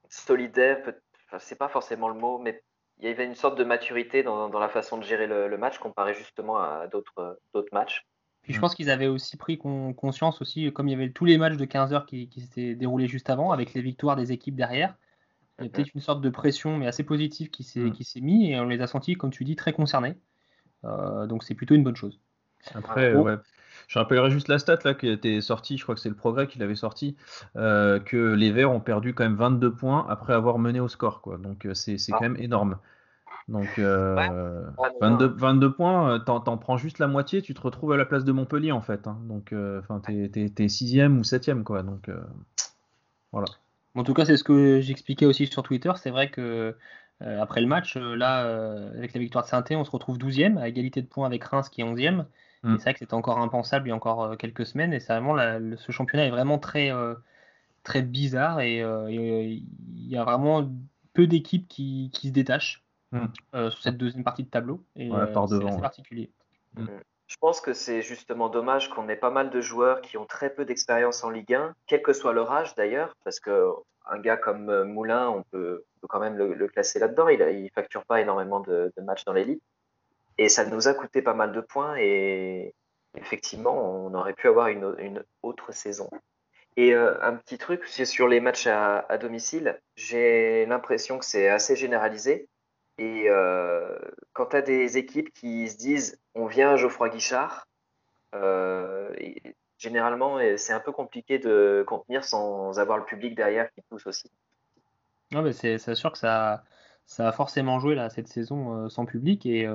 solidaires. 0.08 0.78
Enfin, 1.26 1.38
c'est 1.38 1.58
pas 1.58 1.68
forcément 1.68 2.08
le 2.08 2.14
mot, 2.14 2.38
mais 2.38 2.62
il 3.02 3.08
y 3.08 3.10
avait 3.10 3.26
une 3.26 3.34
sorte 3.34 3.58
de 3.58 3.64
maturité 3.64 4.22
dans, 4.22 4.48
dans 4.48 4.58
la 4.60 4.68
façon 4.68 4.96
de 4.98 5.04
gérer 5.04 5.26
le, 5.26 5.48
le 5.48 5.58
match 5.58 5.78
comparé 5.78 6.14
justement 6.14 6.58
à 6.58 6.86
d'autres 6.86 7.38
d'autres 7.52 7.72
matchs. 7.72 8.06
Puis 8.42 8.52
je 8.52 8.58
Mm. 8.58 8.60
pense 8.60 8.74
qu'ils 8.74 8.90
avaient 8.90 9.06
aussi 9.06 9.36
pris 9.36 9.58
con- 9.58 9.94
conscience 9.94 10.40
aussi, 10.40 10.72
comme 10.72 10.88
il 10.88 10.92
y 10.92 10.94
avait 10.94 11.10
tous 11.12 11.24
les 11.24 11.38
matchs 11.38 11.56
de 11.56 11.64
15 11.64 11.92
heures 11.92 12.06
qui, 12.06 12.28
qui 12.28 12.40
s'étaient 12.40 12.74
déroulés 12.74 13.06
juste 13.08 13.30
avant, 13.30 13.52
avec 13.52 13.72
les 13.74 13.82
victoires 13.82 14.16
des 14.16 14.32
équipes 14.32 14.56
derrière. 14.56 14.96
Il 15.60 15.66
y 15.66 15.68
a 15.68 15.70
peut-être 15.70 15.94
une 15.94 16.00
sorte 16.00 16.22
de 16.22 16.30
pression, 16.30 16.78
mais 16.78 16.86
assez 16.88 17.04
positive, 17.04 17.50
qui 17.50 17.64
s'est 17.64 17.80
Mm. 17.80 17.92
qui 17.92 18.04
s'est 18.04 18.20
mis, 18.20 18.52
et 18.52 18.60
on 18.60 18.66
les 18.66 18.80
a 18.82 18.86
sentis, 18.88 19.14
comme 19.14 19.30
tu 19.30 19.44
dis, 19.44 19.56
très 19.56 19.72
concernés. 19.72 20.16
Euh, 20.84 21.26
donc 21.26 21.44
c'est 21.44 21.54
plutôt 21.54 21.74
une 21.76 21.84
bonne 21.84 21.96
chose. 21.96 22.20
Après, 22.74 23.14
Bon. 23.14 23.24
ouais. 23.24 23.36
Je 23.92 23.98
rappellerai 23.98 24.30
juste 24.30 24.48
la 24.48 24.58
stat 24.58 24.78
là 24.86 24.94
qui 24.94 25.06
était 25.06 25.42
sortie, 25.42 25.76
je 25.76 25.82
crois 25.82 25.94
que 25.94 26.00
c'est 26.00 26.08
le 26.08 26.14
progrès 26.14 26.46
qui 26.46 26.58
l'avait 26.58 26.74
sorti, 26.76 27.14
euh, 27.56 28.00
que 28.00 28.32
les 28.32 28.50
Verts 28.50 28.70
ont 28.70 28.80
perdu 28.80 29.12
quand 29.12 29.22
même 29.22 29.36
22 29.36 29.70
points 29.74 30.06
après 30.08 30.32
avoir 30.32 30.58
mené 30.58 30.80
au 30.80 30.88
score. 30.88 31.20
Quoi. 31.20 31.36
Donc 31.36 31.66
euh, 31.66 31.74
c'est 31.74 31.96
Ah. 32.10 32.16
quand 32.16 32.22
même 32.22 32.38
énorme. 32.38 32.78
Donc 33.48 33.68
euh, 33.78 34.16
Ouais. 34.16 34.28
Ah, 34.30 34.88
non, 35.02 35.16
22, 35.18 35.28
non. 35.28 35.34
22 35.36 35.72
points, 35.74 36.14
euh, 36.14 36.18
t'en 36.20 36.56
prends 36.56 36.78
juste 36.78 37.00
la 37.00 37.06
moitié, 37.06 37.42
tu 37.42 37.52
te 37.52 37.60
retrouves 37.60 37.92
à 37.92 37.98
la 37.98 38.06
place 38.06 38.24
de 38.24 38.32
Montpellier 38.32 38.72
en 38.72 38.80
fait. 38.80 39.06
hein. 39.06 39.18
Donc 39.28 39.52
euh, 39.52 39.80
enfin 39.80 40.00
t'es 40.00 40.30
t'es- 40.48 40.68
sixième 40.70 41.18
ou 41.18 41.22
septième 41.24 41.62
quoi. 41.62 41.82
Donc 41.82 42.08
euh, 42.08 42.16
voilà. 43.30 43.48
En 43.94 44.04
tout 44.04 44.14
cas, 44.14 44.24
c'est 44.24 44.38
ce 44.38 44.44
que 44.44 44.80
j'expliquais 44.80 45.26
aussi 45.26 45.46
sur 45.48 45.62
Twitter. 45.62 45.92
C'est 45.96 46.08
vrai 46.10 46.30
que 46.30 46.74
euh, 47.20 47.42
après 47.42 47.60
le 47.60 47.66
match, 47.66 47.98
euh, 47.98 48.16
là, 48.16 48.46
euh, 48.46 48.88
avec 48.96 49.12
la 49.12 49.20
victoire 49.20 49.44
de 49.44 49.50
saint 49.50 49.62
on 49.72 49.84
se 49.84 49.90
retrouve 49.90 50.16
12e, 50.16 50.56
à 50.56 50.66
égalité 50.68 51.02
de 51.02 51.06
points 51.06 51.26
avec 51.26 51.44
Reims 51.44 51.68
qui 51.68 51.82
est 51.82 51.84
11e. 51.84 52.24
Mm. 52.62 52.76
C'est 52.78 52.82
vrai 52.84 52.92
que 52.94 52.98
c'était 53.00 53.14
encore 53.14 53.38
impensable 53.38 53.86
il 53.86 53.90
y 53.90 53.92
a 53.92 53.96
encore 53.96 54.22
euh, 54.24 54.36
quelques 54.36 54.66
semaines. 54.66 54.92
Et 54.92 55.00
c'est 55.00 55.12
vraiment 55.12 55.34
la- 55.34 55.58
le- 55.58 55.76
ce 55.76 55.92
championnat 55.92 56.26
est 56.26 56.30
vraiment 56.30 56.58
très, 56.58 56.92
euh, 56.92 57.14
très 57.82 58.02
bizarre. 58.02 58.60
Et 58.60 58.82
euh, 58.82 59.06
euh, 59.06 59.08
il 59.08 59.66
y 60.08 60.16
a 60.16 60.24
vraiment 60.24 60.68
peu 61.12 61.26
d'équipes 61.26 61.68
qui, 61.68 62.10
qui 62.12 62.28
se 62.28 62.32
détachent 62.32 62.82
Mm. 63.12 63.26
euh, 63.54 63.70
sur 63.70 63.82
cette 63.82 63.98
deuxième 63.98 64.24
partie 64.24 64.42
de 64.42 64.48
tableau. 64.48 64.82
Et 64.96 65.10
Ouais, 65.10 65.30
par 65.32 65.46
c'est 65.46 65.54
devant, 65.54 65.66
assez 65.68 65.76
ouais. 65.76 65.82
particulier. 65.82 66.30
Je 67.26 67.36
pense 67.40 67.60
que 67.60 67.72
c'est 67.72 68.02
justement 68.02 68.48
dommage 68.48 68.90
qu'on 68.90 69.08
ait 69.08 69.16
pas 69.16 69.30
mal 69.30 69.50
de 69.50 69.60
joueurs 69.60 70.00
qui 70.00 70.16
ont 70.18 70.26
très 70.26 70.50
peu 70.54 70.64
d'expérience 70.64 71.24
en 71.24 71.30
Ligue 71.30 71.54
1, 71.54 71.74
quel 71.86 72.02
que 72.02 72.12
soit 72.12 72.32
leur 72.32 72.52
âge 72.52 72.74
d'ailleurs, 72.74 73.14
parce 73.24 73.40
que 73.40 73.68
un 74.06 74.18
gars 74.18 74.36
comme 74.36 74.84
Moulin, 74.84 75.28
on 75.28 75.42
peut, 75.42 75.84
on 75.96 76.00
peut 76.00 76.08
quand 76.08 76.20
même 76.20 76.36
le, 76.36 76.54
le 76.54 76.68
classer 76.68 76.98
là-dedans. 76.98 77.28
Il, 77.28 77.42
a- 77.42 77.50
il 77.50 77.70
facture 77.70 78.04
pas 78.04 78.20
énormément 78.20 78.60
de, 78.60 78.92
de 78.96 79.02
matchs 79.02 79.24
dans 79.24 79.32
l'élite, 79.32 79.62
et 80.38 80.48
ça 80.48 80.64
nous 80.64 80.88
a 80.88 80.94
coûté 80.94 81.22
pas 81.22 81.34
mal 81.34 81.52
de 81.52 81.60
points. 81.60 81.96
Et 81.96 82.74
effectivement, 83.16 84.06
on 84.06 84.14
aurait 84.14 84.34
pu 84.34 84.48
avoir 84.48 84.68
une, 84.68 84.94
une 84.98 85.24
autre 85.42 85.72
saison. 85.72 86.08
Et 86.76 86.94
euh, 86.94 87.14
un 87.22 87.34
petit 87.34 87.58
truc, 87.58 87.82
c'est 87.86 88.06
sur 88.06 88.28
les 88.28 88.40
matchs 88.40 88.66
à, 88.66 89.00
à 89.08 89.18
domicile, 89.18 89.78
j'ai 89.94 90.64
l'impression 90.66 91.18
que 91.18 91.24
c'est 91.24 91.48
assez 91.48 91.76
généralisé. 91.76 92.48
Et 92.98 93.24
euh, 93.28 93.98
quand 94.32 94.46
tu 94.46 94.56
as 94.56 94.62
des 94.62 94.98
équipes 94.98 95.32
qui 95.32 95.68
se 95.68 95.76
disent 95.76 96.20
on 96.34 96.46
vient 96.46 96.76
Geoffroy 96.76 97.10
Guichard, 97.10 97.66
euh, 98.34 99.10
généralement 99.78 100.38
c'est 100.56 100.72
un 100.72 100.80
peu 100.80 100.92
compliqué 100.92 101.38
de 101.38 101.84
contenir 101.86 102.24
sans 102.24 102.78
avoir 102.78 102.98
le 102.98 103.04
public 103.04 103.34
derrière 103.34 103.70
qui 103.72 103.82
pousse 103.82 104.06
aussi. 104.06 104.30
Non, 105.32 105.42
mais 105.42 105.52
c'est 105.52 105.94
sûr 105.94 106.12
que 106.12 106.18
ça, 106.18 106.62
ça 107.06 107.28
a 107.28 107.32
forcément 107.32 107.80
joué 107.80 107.94
là, 107.94 108.10
cette 108.10 108.28
saison 108.28 108.84
euh, 108.84 108.88
sans 108.88 109.06
public. 109.06 109.46
Et, 109.46 109.66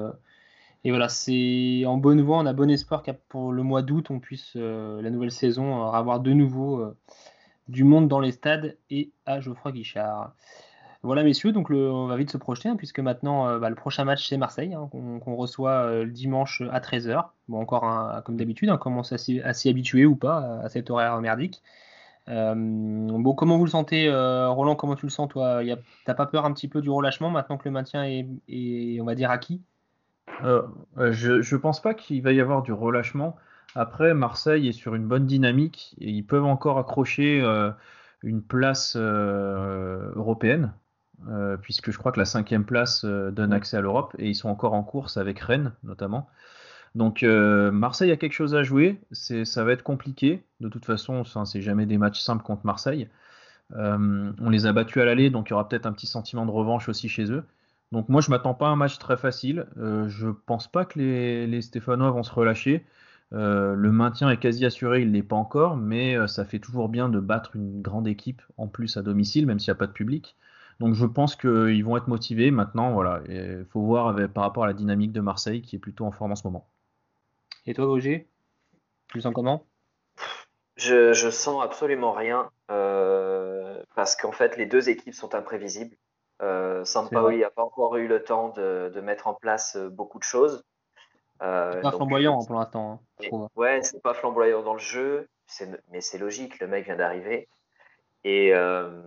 et 0.83 0.89
voilà, 0.91 1.09
c'est 1.09 1.83
en 1.85 1.97
bonne 1.97 2.21
voie. 2.21 2.37
On 2.37 2.45
a 2.45 2.53
bon 2.53 2.69
espoir 2.69 3.03
qu'à 3.03 3.13
pour 3.13 3.51
le 3.51 3.63
mois 3.63 3.81
d'août, 3.81 4.11
on 4.11 4.19
puisse, 4.19 4.53
euh, 4.55 5.01
la 5.01 5.09
nouvelle 5.09 5.31
saison, 5.31 5.83
euh, 5.83 5.91
avoir 5.91 6.19
de 6.19 6.31
nouveau 6.33 6.79
euh, 6.79 6.97
du 7.67 7.83
monde 7.83 8.07
dans 8.07 8.19
les 8.19 8.31
stades 8.31 8.77
et 8.89 9.11
à 9.25 9.39
Geoffroy 9.39 9.71
Guichard. 9.71 10.33
Voilà, 11.03 11.23
messieurs, 11.23 11.51
donc 11.51 11.69
on 11.69 12.07
va 12.07 12.17
vite 12.17 12.31
se 12.31 12.37
projeter, 12.37 12.69
hein, 12.69 12.75
puisque 12.75 12.99
maintenant, 12.99 13.59
bah, 13.59 13.69
le 13.69 13.75
prochain 13.75 14.03
match, 14.03 14.27
c'est 14.27 14.37
Marseille, 14.37 14.73
hein, 14.73 14.89
qu'on 14.91 15.35
reçoit 15.35 16.03
le 16.03 16.11
dimanche 16.11 16.63
à 16.71 16.79
13h. 16.79 17.29
Bon, 17.47 17.61
encore 17.61 18.23
comme 18.25 18.35
d'habitude, 18.35 18.69
hein, 18.69 18.77
commence 18.77 19.13
à 19.13 19.17
s'y 19.17 19.69
habituer 19.69 20.05
ou 20.05 20.15
pas 20.15 20.59
à 20.63 20.69
cet 20.69 20.89
horaire 20.89 21.21
merdique. 21.21 21.61
Bon, 22.27 23.33
comment 23.35 23.57
vous 23.57 23.65
le 23.65 23.69
sentez, 23.69 24.09
Roland 24.09 24.75
Comment 24.75 24.95
tu 24.95 25.05
le 25.05 25.11
sens, 25.11 25.29
toi? 25.29 25.61
T'as 26.05 26.15
pas 26.15 26.25
peur 26.25 26.45
un 26.45 26.53
petit 26.53 26.67
peu 26.67 26.81
du 26.81 26.89
relâchement 26.89 27.29
maintenant 27.29 27.57
que 27.57 27.65
le 27.65 27.71
maintien 27.71 28.03
est, 28.03 28.27
est, 28.49 28.99
on 28.99 29.05
va 29.05 29.15
dire, 29.15 29.29
acquis? 29.29 29.61
Euh, 30.43 30.61
euh, 30.97 31.11
je, 31.11 31.41
je 31.41 31.55
pense 31.55 31.81
pas 31.81 31.93
qu'il 31.93 32.21
va 32.21 32.31
y 32.31 32.41
avoir 32.41 32.61
du 32.61 32.73
relâchement. 32.73 33.35
Après, 33.75 34.13
Marseille 34.13 34.67
est 34.67 34.73
sur 34.73 34.95
une 34.95 35.07
bonne 35.07 35.25
dynamique 35.25 35.95
et 35.99 36.09
ils 36.09 36.25
peuvent 36.25 36.45
encore 36.45 36.79
accrocher 36.79 37.41
euh, 37.41 37.71
une 38.23 38.41
place 38.41 38.95
euh, 38.95 40.11
européenne, 40.15 40.73
puisque 41.61 41.91
je 41.91 41.97
crois 41.97 42.11
que 42.11 42.19
la 42.19 42.25
cinquième 42.25 42.63
place 42.63 43.03
donne 43.03 43.51
accès 43.51 43.75
à 43.75 43.81
l'Europe 43.81 44.15
et 44.19 44.29
ils 44.29 44.35
sont 44.35 44.49
encore 44.49 44.73
en 44.73 44.83
course 44.83 45.17
avec 45.17 45.39
Rennes 45.39 45.73
notamment. 45.83 46.29
Donc 46.93 47.23
Marseille 47.23 48.11
a 48.11 48.17
quelque 48.17 48.33
chose 48.33 48.53
à 48.53 48.61
jouer. 48.61 49.01
Ça 49.11 49.63
va 49.63 49.71
être 49.71 49.81
compliqué. 49.81 50.43
De 50.61 50.69
toute 50.69 50.85
façon, 50.85 51.23
c'est 51.23 51.61
jamais 51.61 51.87
des 51.87 51.97
matchs 51.97 52.21
simples 52.21 52.43
contre 52.43 52.67
Marseille. 52.67 53.09
on 53.71 54.49
les 54.49 54.67
a 54.67 54.73
battus 54.73 55.01
à 55.01 55.05
l'aller, 55.05 55.31
donc 55.31 55.49
il 55.49 55.51
y 55.51 55.53
aura 55.53 55.67
peut-être 55.67 55.87
un 55.87 55.91
petit 55.91 56.07
sentiment 56.07 56.45
de 56.45 56.51
revanche 56.51 56.87
aussi 56.87 57.09
chez 57.09 57.31
eux. 57.31 57.43
Donc 57.91 58.09
moi, 58.09 58.21
je 58.21 58.29
m'attends 58.29 58.53
pas 58.53 58.67
à 58.67 58.69
un 58.69 58.75
match 58.75 58.97
très 58.99 59.17
facile. 59.17 59.65
je 59.77 60.27
pense 60.45 60.67
pas 60.67 60.85
que 60.85 60.99
les, 60.99 61.47
les 61.47 61.61
Stéphanois 61.61 62.11
vont 62.11 62.23
se 62.23 62.33
relâcher. 62.33 62.85
le 63.31 63.91
maintien 63.91 64.29
est 64.29 64.37
quasi 64.37 64.65
assuré, 64.65 65.01
il 65.01 65.11
n'est 65.11 65.23
pas 65.23 65.37
encore, 65.37 65.77
mais 65.77 66.27
ça 66.27 66.45
fait 66.45 66.59
toujours 66.59 66.89
bien 66.89 67.09
de 67.09 67.19
battre 67.19 67.55
une 67.55 67.81
grande 67.81 68.07
équipe 68.07 68.41
en 68.57 68.67
plus 68.67 68.97
à 68.97 69.01
domicile, 69.03 69.45
même 69.45 69.59
s'il 69.59 69.71
n'y 69.71 69.77
a 69.77 69.79
pas 69.79 69.87
de 69.87 69.93
public. 69.93 70.35
Donc 70.79 70.93
je 70.93 71.05
pense 71.05 71.35
qu'ils 71.35 71.83
vont 71.83 71.97
être 71.97 72.07
motivés. 72.07 72.51
Maintenant, 72.51 72.91
voilà, 72.91 73.21
il 73.29 73.65
faut 73.71 73.81
voir 73.81 74.15
par 74.33 74.43
rapport 74.43 74.63
à 74.63 74.67
la 74.67 74.73
dynamique 74.73 75.11
de 75.11 75.21
Marseille 75.21 75.61
qui 75.61 75.75
est 75.75 75.79
plutôt 75.79 76.05
en 76.05 76.11
forme 76.11 76.33
en 76.33 76.35
ce 76.35 76.45
moment. 76.45 76.67
Et 77.65 77.73
toi, 77.73 77.85
Roger 77.85 78.27
Tu 79.09 79.17
le 79.17 79.21
sens 79.21 79.33
comment? 79.33 79.65
Je, 80.77 81.13
je 81.13 81.29
sens 81.29 81.63
absolument 81.63 82.11
rien 82.13 82.49
euh, 82.69 83.81
parce 83.95 84.15
qu'en 84.15 84.31
fait, 84.31 84.57
les 84.57 84.67
deux 84.67 84.89
équipes 84.89 85.13
sont 85.13 85.33
imprévisibles. 85.33 85.95
Euh, 86.41 86.85
Sampaoli 86.85 87.39
n'a 87.39 87.49
pas 87.49 87.63
encore 87.63 87.97
eu 87.97 88.07
le 88.07 88.23
temps 88.23 88.49
de, 88.49 88.91
de, 88.93 89.01
mettre 89.01 89.27
en 89.27 89.33
place 89.33 89.75
euh, 89.75 89.89
beaucoup 89.89 90.19
de 90.19 90.23
choses. 90.23 90.63
Euh, 91.41 91.71
c'est 91.73 91.81
pas 91.81 91.91
flamboyant 91.91 92.43
pour 92.45 92.59
l'instant. 92.59 93.01
Hein, 93.31 93.47
ouais, 93.55 93.81
c'est 93.81 94.01
pas 94.01 94.13
flamboyant 94.13 94.63
dans 94.63 94.73
le 94.73 94.79
jeu, 94.79 95.27
mais 95.89 96.01
c'est 96.01 96.17
logique, 96.17 96.59
le 96.59 96.67
mec 96.67 96.85
vient 96.85 96.95
d'arriver. 96.95 97.47
Et, 98.23 98.53
euh, 98.53 99.01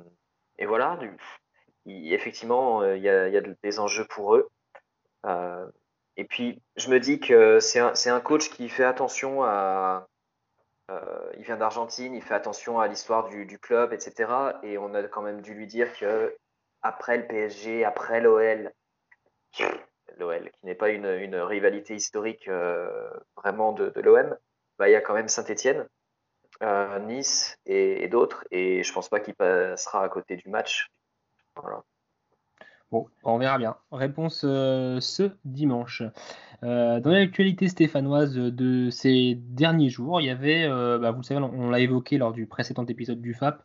et, 0.58 0.66
voilà, 0.66 0.96
du, 0.96 1.16
effectivement, 1.86 2.82
euh, 2.82 2.96
il 2.96 3.02
y, 3.02 3.08
a, 3.08 3.40
des 3.62 3.80
enjeux 3.80 4.06
pour 4.06 4.36
eux. 4.36 4.48
Euh, 5.26 5.66
et 6.16 6.24
puis, 6.24 6.62
je 6.76 6.90
me 6.90 7.00
dis 7.00 7.20
que 7.20 7.60
c'est 7.60 7.80
un, 7.80 8.20
coach 8.20 8.50
qui 8.50 8.68
fait 8.68 8.84
attention 8.84 9.42
à. 9.42 10.06
Euh, 10.90 11.32
il 11.38 11.44
vient 11.44 11.56
d'Argentine, 11.56 12.14
il 12.14 12.22
fait 12.22 12.34
attention 12.34 12.80
à 12.80 12.88
l'histoire 12.88 13.28
du, 13.28 13.58
club, 13.58 13.92
etc. 13.92 14.30
Et 14.62 14.76
on 14.76 14.92
a 14.94 15.02
quand 15.04 15.22
même 15.22 15.40
dû 15.40 15.54
lui 15.54 15.66
dire 15.66 15.92
que 15.96 16.36
après 16.82 17.18
le 17.18 17.26
PSG, 17.26 17.84
après 17.84 18.20
l'OL, 18.20 18.72
l'OL, 20.18 20.50
qui 20.50 20.66
n'est 20.66 20.74
pas 20.74 20.90
une, 20.90 21.06
rivalité 21.06 21.94
historique 21.94 22.48
vraiment 23.36 23.72
de, 23.72 23.92
l'OM, 24.00 24.36
bah, 24.78 24.88
il 24.88 24.92
y 24.92 24.96
a 24.96 25.00
quand 25.00 25.14
même 25.14 25.28
Saint-Etienne, 25.28 25.86
Nice 27.06 27.58
et, 27.66 28.08
d'autres. 28.08 28.44
Et 28.50 28.82
je 28.82 28.92
pense 28.92 29.08
pas 29.08 29.20
qu'il 29.20 29.34
passera 29.34 30.04
à 30.04 30.08
côté 30.08 30.36
du 30.36 30.48
match. 30.48 30.90
Bon, 32.90 33.06
on 33.22 33.38
verra 33.38 33.56
bien. 33.58 33.76
Réponse 33.92 34.42
euh, 34.44 34.98
ce 35.00 35.30
dimanche. 35.44 36.02
Euh, 36.64 36.98
dans 36.98 37.10
l'actualité 37.10 37.68
stéphanoise 37.68 38.34
de 38.34 38.90
ces 38.90 39.36
derniers 39.36 39.90
jours, 39.90 40.20
il 40.20 40.26
y 40.26 40.30
avait, 40.30 40.64
euh, 40.64 40.98
bah, 40.98 41.12
vous 41.12 41.18
le 41.18 41.22
savez, 41.22 41.40
on, 41.40 41.70
l'a 41.70 41.78
évoqué 41.78 42.18
lors 42.18 42.32
du 42.32 42.46
précédent 42.46 42.84
épisode 42.86 43.20
du 43.20 43.32
FAP, 43.32 43.62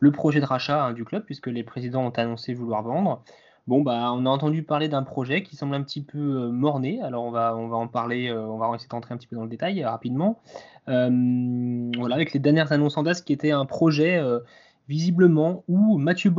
le 0.00 0.12
projet 0.12 0.40
de 0.40 0.46
rachat 0.46 0.84
hein, 0.86 0.92
du 0.92 1.04
club, 1.04 1.24
puisque 1.24 1.46
les 1.46 1.64
présidents 1.64 2.04
ont 2.04 2.10
annoncé 2.10 2.54
vouloir 2.54 2.82
vendre. 2.82 3.22
Bon, 3.66 3.80
bah, 3.80 4.12
on 4.12 4.26
a 4.26 4.28
entendu 4.28 4.62
parler 4.62 4.88
d'un 4.88 5.02
projet 5.02 5.42
qui 5.42 5.56
semble 5.56 5.74
un 5.74 5.82
petit 5.82 6.02
peu 6.02 6.48
morné. 6.48 7.00
Alors, 7.02 7.24
on 7.24 7.30
va, 7.30 7.56
on 7.56 7.68
va 7.68 7.76
en 7.76 7.88
parler, 7.88 8.30
on 8.30 8.58
va 8.58 8.70
essayer 8.74 8.88
d'entrer 8.88 9.14
un 9.14 9.16
petit 9.16 9.26
peu 9.26 9.36
dans 9.36 9.44
le 9.44 9.48
détail 9.48 9.82
rapidement. 9.84 10.40
voilà, 10.86 12.14
avec 12.14 12.34
les 12.34 12.40
dernières 12.40 12.72
annonces 12.72 12.98
en 12.98 13.04
qui 13.04 13.32
était 13.32 13.52
un 13.52 13.64
projet 13.64 14.20
visiblement, 14.88 15.64
où 15.68 15.96
Mathieu 15.98 16.32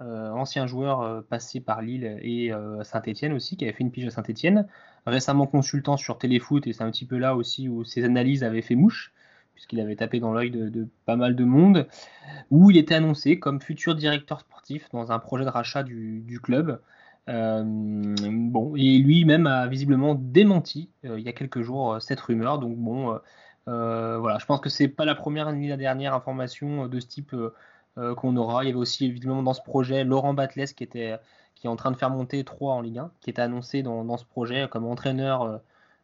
euh, 0.00 0.30
ancien 0.30 0.66
joueur 0.66 1.00
euh, 1.00 1.20
passé 1.22 1.60
par 1.60 1.82
Lille 1.82 2.18
et 2.22 2.52
euh, 2.52 2.84
Saint-Etienne 2.84 3.32
aussi, 3.32 3.56
qui 3.56 3.64
avait 3.64 3.72
fait 3.72 3.82
une 3.82 3.90
pige 3.90 4.06
à 4.06 4.10
Saint-Etienne, 4.10 4.66
récemment 5.06 5.46
consultant 5.46 5.96
sur 5.96 6.18
Téléfoot, 6.18 6.66
et 6.66 6.72
c'est 6.72 6.84
un 6.84 6.90
petit 6.90 7.06
peu 7.06 7.18
là 7.18 7.34
aussi 7.34 7.68
où 7.68 7.84
ses 7.84 8.04
analyses 8.04 8.44
avaient 8.44 8.62
fait 8.62 8.76
mouche, 8.76 9.12
puisqu'il 9.60 9.80
avait 9.80 9.96
tapé 9.96 10.20
dans 10.20 10.32
l'œil 10.32 10.50
de, 10.50 10.88
pas 11.04 11.16
mal 11.16 11.36
de 11.36 11.44
monde, 11.44 11.86
où 12.50 12.70
il 12.70 12.78
était 12.78 12.94
annoncé 12.94 13.38
comme 13.38 13.60
futur 13.60 13.94
directeur 13.94 14.40
sportif 14.40 14.88
dans 14.92 15.12
un 15.12 15.18
projet 15.18 15.44
de 15.44 15.50
rachat 15.50 15.82
du, 15.82 16.40
club. 16.42 16.80
bon, 17.26 18.74
et 18.76 18.98
lui-même 18.98 19.46
a 19.46 19.66
visiblement 19.66 20.14
démenti 20.14 20.88
il 21.04 21.20
y 21.20 21.28
a 21.28 21.32
quelques 21.32 21.60
jours 21.60 22.00
cette 22.00 22.20
rumeur. 22.20 22.58
Donc 22.58 22.76
bon, 22.76 23.18
voilà, 23.66 24.38
je 24.38 24.46
pense 24.46 24.60
que 24.60 24.70
c'est 24.70 24.88
pas 24.88 25.04
la 25.04 25.14
première 25.14 25.52
ni 25.52 25.68
la 25.68 25.76
dernière 25.76 26.14
information 26.14 26.88
de 26.88 26.98
ce 26.98 27.06
type 27.06 27.34
euh, 27.98 28.14
qu'on 28.14 28.36
aura. 28.36 28.62
Il 28.64 28.68
y 28.68 28.70
avait 28.70 28.78
aussi 28.78 29.06
évidemment 29.06 29.42
dans 29.42 29.52
ce 29.52 29.62
projet 29.62 30.04
Laurent 30.04 30.32
Batles 30.32 30.66
qui 30.76 30.84
était 30.84 31.18
qui 31.56 31.66
est 31.66 31.70
en 31.70 31.76
train 31.76 31.90
de 31.90 31.96
faire 31.96 32.08
monter 32.08 32.42
3 32.42 32.74
en 32.74 32.80
Ligue 32.80 32.98
1, 32.98 33.12
qui 33.20 33.28
était 33.28 33.42
annoncé 33.42 33.82
dans, 33.82 34.16
ce 34.16 34.24
projet 34.24 34.66
comme 34.70 34.86
entraîneur 34.86 35.42
euh, 35.42 35.56
euh, 35.56 35.58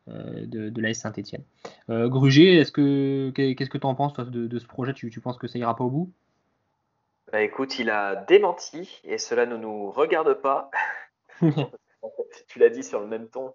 de, 0.09 0.69
de 0.71 0.81
l'AS 0.81 0.95
Saint-Etienne. 0.95 1.45
Gruger, 1.89 2.59
est-ce 2.59 2.73
que 2.73 3.31
qu'est-ce 3.31 3.71
que 3.71 3.79
tu 3.79 3.87
en 3.87 3.95
penses 3.95 4.15
de, 4.15 4.59
ce 4.59 4.67
projet? 4.67 4.93
Tu, 4.95 5.21
penses 5.21 5.39
que 5.39 5.47
ça 5.47 5.59
ira 5.59 5.75
pas 5.75 5.85
au 5.85 5.91
bout? 5.91 6.13
Bah, 7.33 7.43
écoute, 7.43 7.79
il 7.79 7.91
a 7.91 8.17
démenti 8.17 9.01
et 9.05 9.19
cela 9.19 9.47
ne 9.47 9.57
nous 9.57 9.91
regarde 9.91 10.35
pas. 10.35 10.71
tu 12.49 12.59
l'as 12.59 12.69
dit 12.69 12.85
sur 12.85 13.01
le 13.01 13.07
même 13.07 13.29
ton. 13.29 13.55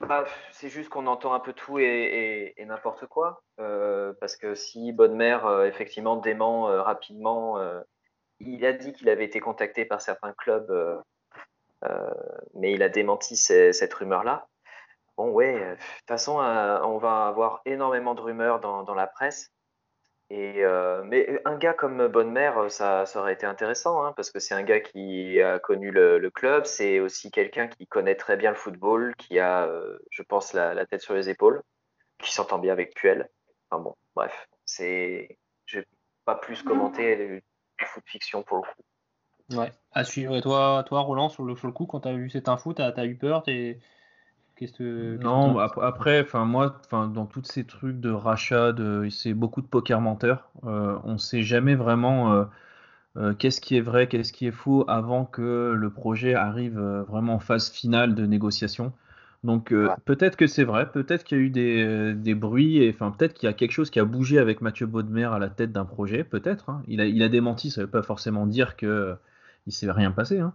Bah, 0.00 0.24
c'est 0.52 0.68
juste 0.68 0.90
qu'on 0.90 1.06
entend 1.06 1.32
un 1.32 1.40
peu 1.40 1.52
tout 1.52 1.78
et, 1.78 2.54
n'importe 2.66 3.06
quoi. 3.06 3.42
Euh, 3.60 4.12
parce 4.20 4.36
que 4.36 4.54
si 4.54 4.92
Bonne 4.92 5.16
Mère, 5.16 5.46
euh, 5.46 5.64
effectivement, 5.64 6.16
dément 6.16 6.68
euh, 6.68 6.82
rapidement, 6.82 7.58
il 8.40 8.64
a 8.66 8.72
dit 8.72 8.92
qu'il 8.92 9.08
avait 9.08 9.24
été 9.24 9.40
contacté 9.40 9.84
par 9.84 10.00
certains 10.00 10.32
clubs, 10.34 11.02
mais 12.54 12.72
il 12.72 12.82
a 12.82 12.88
démenti 12.88 13.36
cette 13.36 13.94
rumeur-là. 13.94 14.48
Bon, 15.16 15.30
ouais, 15.30 15.54
de 15.54 15.74
toute 15.74 16.08
façon, 16.08 16.34
on 16.34 16.98
va 16.98 17.26
avoir 17.26 17.62
énormément 17.64 18.14
de 18.14 18.20
rumeurs 18.20 18.60
dans 18.60 18.94
la 18.94 19.06
presse. 19.06 19.50
Et 20.28 20.64
euh, 20.64 21.04
mais 21.04 21.40
un 21.44 21.56
gars 21.56 21.72
comme 21.72 22.08
Bonne 22.08 22.32
Mère, 22.32 22.70
ça, 22.70 23.06
ça 23.06 23.20
aurait 23.20 23.34
été 23.34 23.46
intéressant, 23.46 24.02
hein, 24.04 24.12
parce 24.16 24.32
que 24.32 24.40
c'est 24.40 24.54
un 24.54 24.64
gars 24.64 24.80
qui 24.80 25.40
a 25.40 25.60
connu 25.60 25.92
le, 25.92 26.30
club, 26.30 26.64
c'est 26.64 26.98
aussi 26.98 27.30
quelqu'un 27.30 27.68
qui 27.68 27.86
connaît 27.86 28.16
très 28.16 28.36
bien 28.36 28.50
le 28.50 28.56
football, 28.56 29.14
qui 29.16 29.38
a, 29.38 29.66
euh, 29.66 29.98
je 30.10 30.22
pense, 30.22 30.52
la, 30.52 30.84
tête 30.86 31.02
sur 31.02 31.14
les 31.14 31.28
épaules, 31.28 31.62
qui 32.18 32.32
s'entend 32.32 32.58
bien 32.58 32.72
avec 32.72 32.94
Puel. 32.94 33.28
Enfin 33.70 33.82
bon, 33.82 33.94
bref, 34.16 34.48
c'est, 34.64 35.38
je 35.66 35.78
vais 35.80 35.86
pas 36.24 36.34
plus 36.34 36.62
commenter 36.64 37.14
le, 37.14 37.40
foot 37.84 38.04
fiction 38.06 38.42
pour 38.42 38.56
le 38.58 38.62
coup. 38.62 38.82
Ouais, 39.52 39.72
à 39.92 40.04
suivre. 40.04 40.36
Et 40.36 40.40
toi, 40.40 40.84
toi 40.86 41.00
Roland, 41.00 41.28
sur 41.28 41.44
le, 41.44 41.54
sur 41.56 41.66
le 41.66 41.72
coup, 41.72 41.86
quand 41.86 42.00
tu 42.00 42.08
as 42.08 42.14
vu 42.14 42.30
cette 42.30 42.48
info, 42.48 42.74
tu 42.74 42.82
as, 42.82 43.04
eu 43.04 43.16
peur 43.16 43.44
non, 45.22 45.58
après, 45.58 46.22
enfin 46.22 46.44
moi, 46.44 46.80
enfin 46.84 47.08
dans 47.08 47.26
tous 47.26 47.44
ces 47.44 47.64
trucs 47.64 48.00
de 48.00 48.10
rachat, 48.10 48.72
de, 48.72 49.08
c'est 49.10 49.34
beaucoup 49.34 49.60
de 49.60 49.66
poker 49.66 50.00
menteur. 50.00 50.50
Euh, 50.64 50.96
on 51.04 51.18
sait 51.18 51.42
jamais 51.42 51.74
vraiment 51.74 52.32
euh, 52.32 52.44
euh, 53.18 53.34
qu'est-ce 53.34 53.60
qui 53.60 53.76
est 53.76 53.82
vrai, 53.82 54.06
qu'est-ce 54.08 54.32
qui 54.32 54.46
est 54.46 54.52
faux 54.52 54.84
avant 54.88 55.26
que 55.26 55.74
le 55.76 55.90
projet 55.90 56.34
arrive 56.34 56.78
vraiment 57.08 57.34
en 57.34 57.38
phase 57.38 57.70
finale 57.70 58.14
de 58.14 58.24
négociation. 58.24 58.92
Donc 59.44 59.72
peut-être 60.06 60.36
que 60.36 60.46
c'est 60.46 60.64
vrai, 60.64 60.90
peut-être 60.90 61.22
qu'il 61.22 61.38
y 61.38 61.40
a 61.40 61.44
eu 61.44 62.14
des, 62.14 62.34
bruits, 62.34 62.82
et 62.82 62.90
enfin 62.90 63.12
peut-être 63.16 63.34
qu'il 63.34 63.46
y 63.46 63.50
a 63.50 63.52
quelque 63.52 63.72
chose 63.72 63.90
qui 63.90 64.00
a 64.00 64.04
bougé 64.04 64.38
avec 64.38 64.60
Mathieu 64.60 64.86
Baudemer 64.86 65.26
à 65.26 65.38
la 65.38 65.50
tête 65.50 65.70
d'un 65.70 65.84
projet, 65.84 66.24
peut-être. 66.24 66.70
Hein. 66.70 66.82
Il, 66.88 67.00
a, 67.00 67.06
il 67.06 67.22
a 67.22 67.28
démenti, 67.28 67.70
ça 67.70 67.82
ne 67.82 67.86
veut 67.86 67.90
pas 67.90 68.02
forcément 68.02 68.46
dire 68.46 68.76
que 68.76 69.16
il 69.66 69.72
s'est 69.72 69.90
rien 69.90 70.10
passé. 70.10 70.40
Hein. 70.40 70.54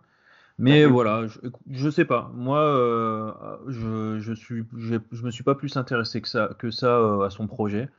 Mais 0.62 0.86
voilà, 0.86 1.26
je, 1.72 1.90
sais 1.90 2.06
pas. 2.06 2.32
Moi, 2.36 2.60
euh, 2.60 3.34
je, 3.68 4.20
je, 4.20 4.34
suis, 4.34 4.64
je, 4.78 4.96
me 5.24 5.32
suis 5.32 5.44
pas 5.44 5.56
plus 5.56 5.76
intéressé 5.76 6.22
que 6.22 6.28
ça, 6.28 6.52
que 6.60 6.70
ça 6.70 6.98
euh, 6.98 7.26
à 7.26 7.32
son 7.32 7.48
projet. 7.48 7.90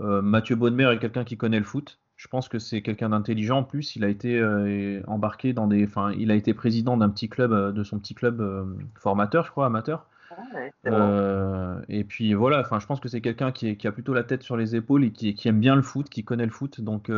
Euh, 0.00 0.20
Mathieu 0.20 0.56
Bonnemer 0.56 0.92
est 0.92 0.98
quelqu'un 0.98 1.22
qui 1.22 1.36
connaît 1.36 1.60
le 1.60 1.64
foot. 1.64 2.00
Je 2.16 2.26
pense 2.26 2.48
que 2.48 2.58
c'est 2.58 2.82
quelqu'un 2.82 3.10
d'intelligent. 3.10 3.58
En 3.58 3.64
plus, 3.64 3.94
il 3.94 4.04
a 4.04 4.08
été 4.08 4.42
embarqué 5.06 5.52
dans 5.52 5.66
des, 5.66 5.84
enfin, 5.84 6.12
il 6.12 6.30
a 6.30 6.34
été 6.34 6.54
président 6.54 6.96
d'un 6.96 7.08
petit 7.08 7.28
club, 7.28 7.74
de 7.74 7.84
son 7.84 7.98
petit 7.98 8.14
club 8.14 8.76
formateur, 8.96 9.44
je 9.44 9.50
crois, 9.50 9.66
amateur. 9.66 10.06
Ah 10.86 11.78
et 11.88 12.04
puis 12.04 12.34
voilà, 12.34 12.60
enfin, 12.60 12.78
je 12.78 12.86
pense 12.86 13.00
que 13.00 13.08
c'est 13.08 13.20
quelqu'un 13.20 13.52
qui, 13.52 13.76
qui, 13.76 13.86
a 13.86 13.92
plutôt 13.92 14.14
la 14.14 14.24
tête 14.24 14.42
sur 14.42 14.56
les 14.56 14.76
épaules 14.76 15.04
et 15.04 15.12
qui, 15.12 15.34
qui, 15.34 15.48
aime 15.48 15.60
bien 15.60 15.76
le 15.76 15.82
foot, 15.82 16.08
qui 16.08 16.24
connaît 16.24 16.46
le 16.46 16.52
foot. 16.52 16.80
Donc, 16.80 17.10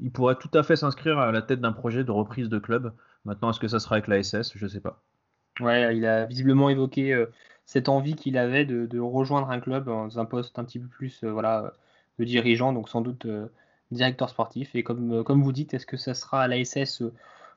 il 0.00 0.10
pourrait 0.10 0.36
tout 0.36 0.50
à 0.54 0.62
fait 0.62 0.76
s'inscrire 0.76 1.18
à 1.18 1.32
la 1.32 1.42
tête 1.42 1.60
d'un 1.60 1.72
projet 1.72 2.04
de 2.04 2.10
reprise 2.10 2.48
de 2.48 2.58
club. 2.58 2.92
Maintenant, 3.24 3.50
est-ce 3.50 3.60
que 3.60 3.68
ça 3.68 3.80
sera 3.80 3.96
avec 3.96 4.08
la 4.08 4.22
SS 4.22 4.52
Je 4.54 4.64
ne 4.64 4.68
sais 4.68 4.80
pas. 4.80 5.02
Ouais, 5.60 5.96
il 5.96 6.06
a 6.06 6.26
visiblement 6.26 6.70
évoqué 6.70 7.12
euh, 7.12 7.26
cette 7.66 7.88
envie 7.88 8.14
qu'il 8.14 8.38
avait 8.38 8.64
de, 8.64 8.98
rejoindre 9.00 9.50
un 9.50 9.60
club 9.60 9.86
dans 9.86 10.18
un 10.18 10.24
poste 10.24 10.58
un 10.58 10.64
petit 10.64 10.78
peu 10.78 10.86
plus 10.86 11.24
euh, 11.24 11.30
voilà, 11.30 11.72
de 12.18 12.24
dirigeant, 12.24 12.72
donc 12.72 12.88
sans 12.88 13.00
doute 13.00 13.26
euh, 13.26 13.46
directeur 13.90 14.28
sportif. 14.28 14.74
Et 14.74 14.82
comme, 14.82 15.22
vous 15.42 15.52
dites, 15.52 15.74
est-ce 15.74 15.86
que 15.86 15.96
ça 15.96 16.14
sera 16.14 16.42
à 16.42 16.48
la 16.48 16.64
SS 16.64 17.02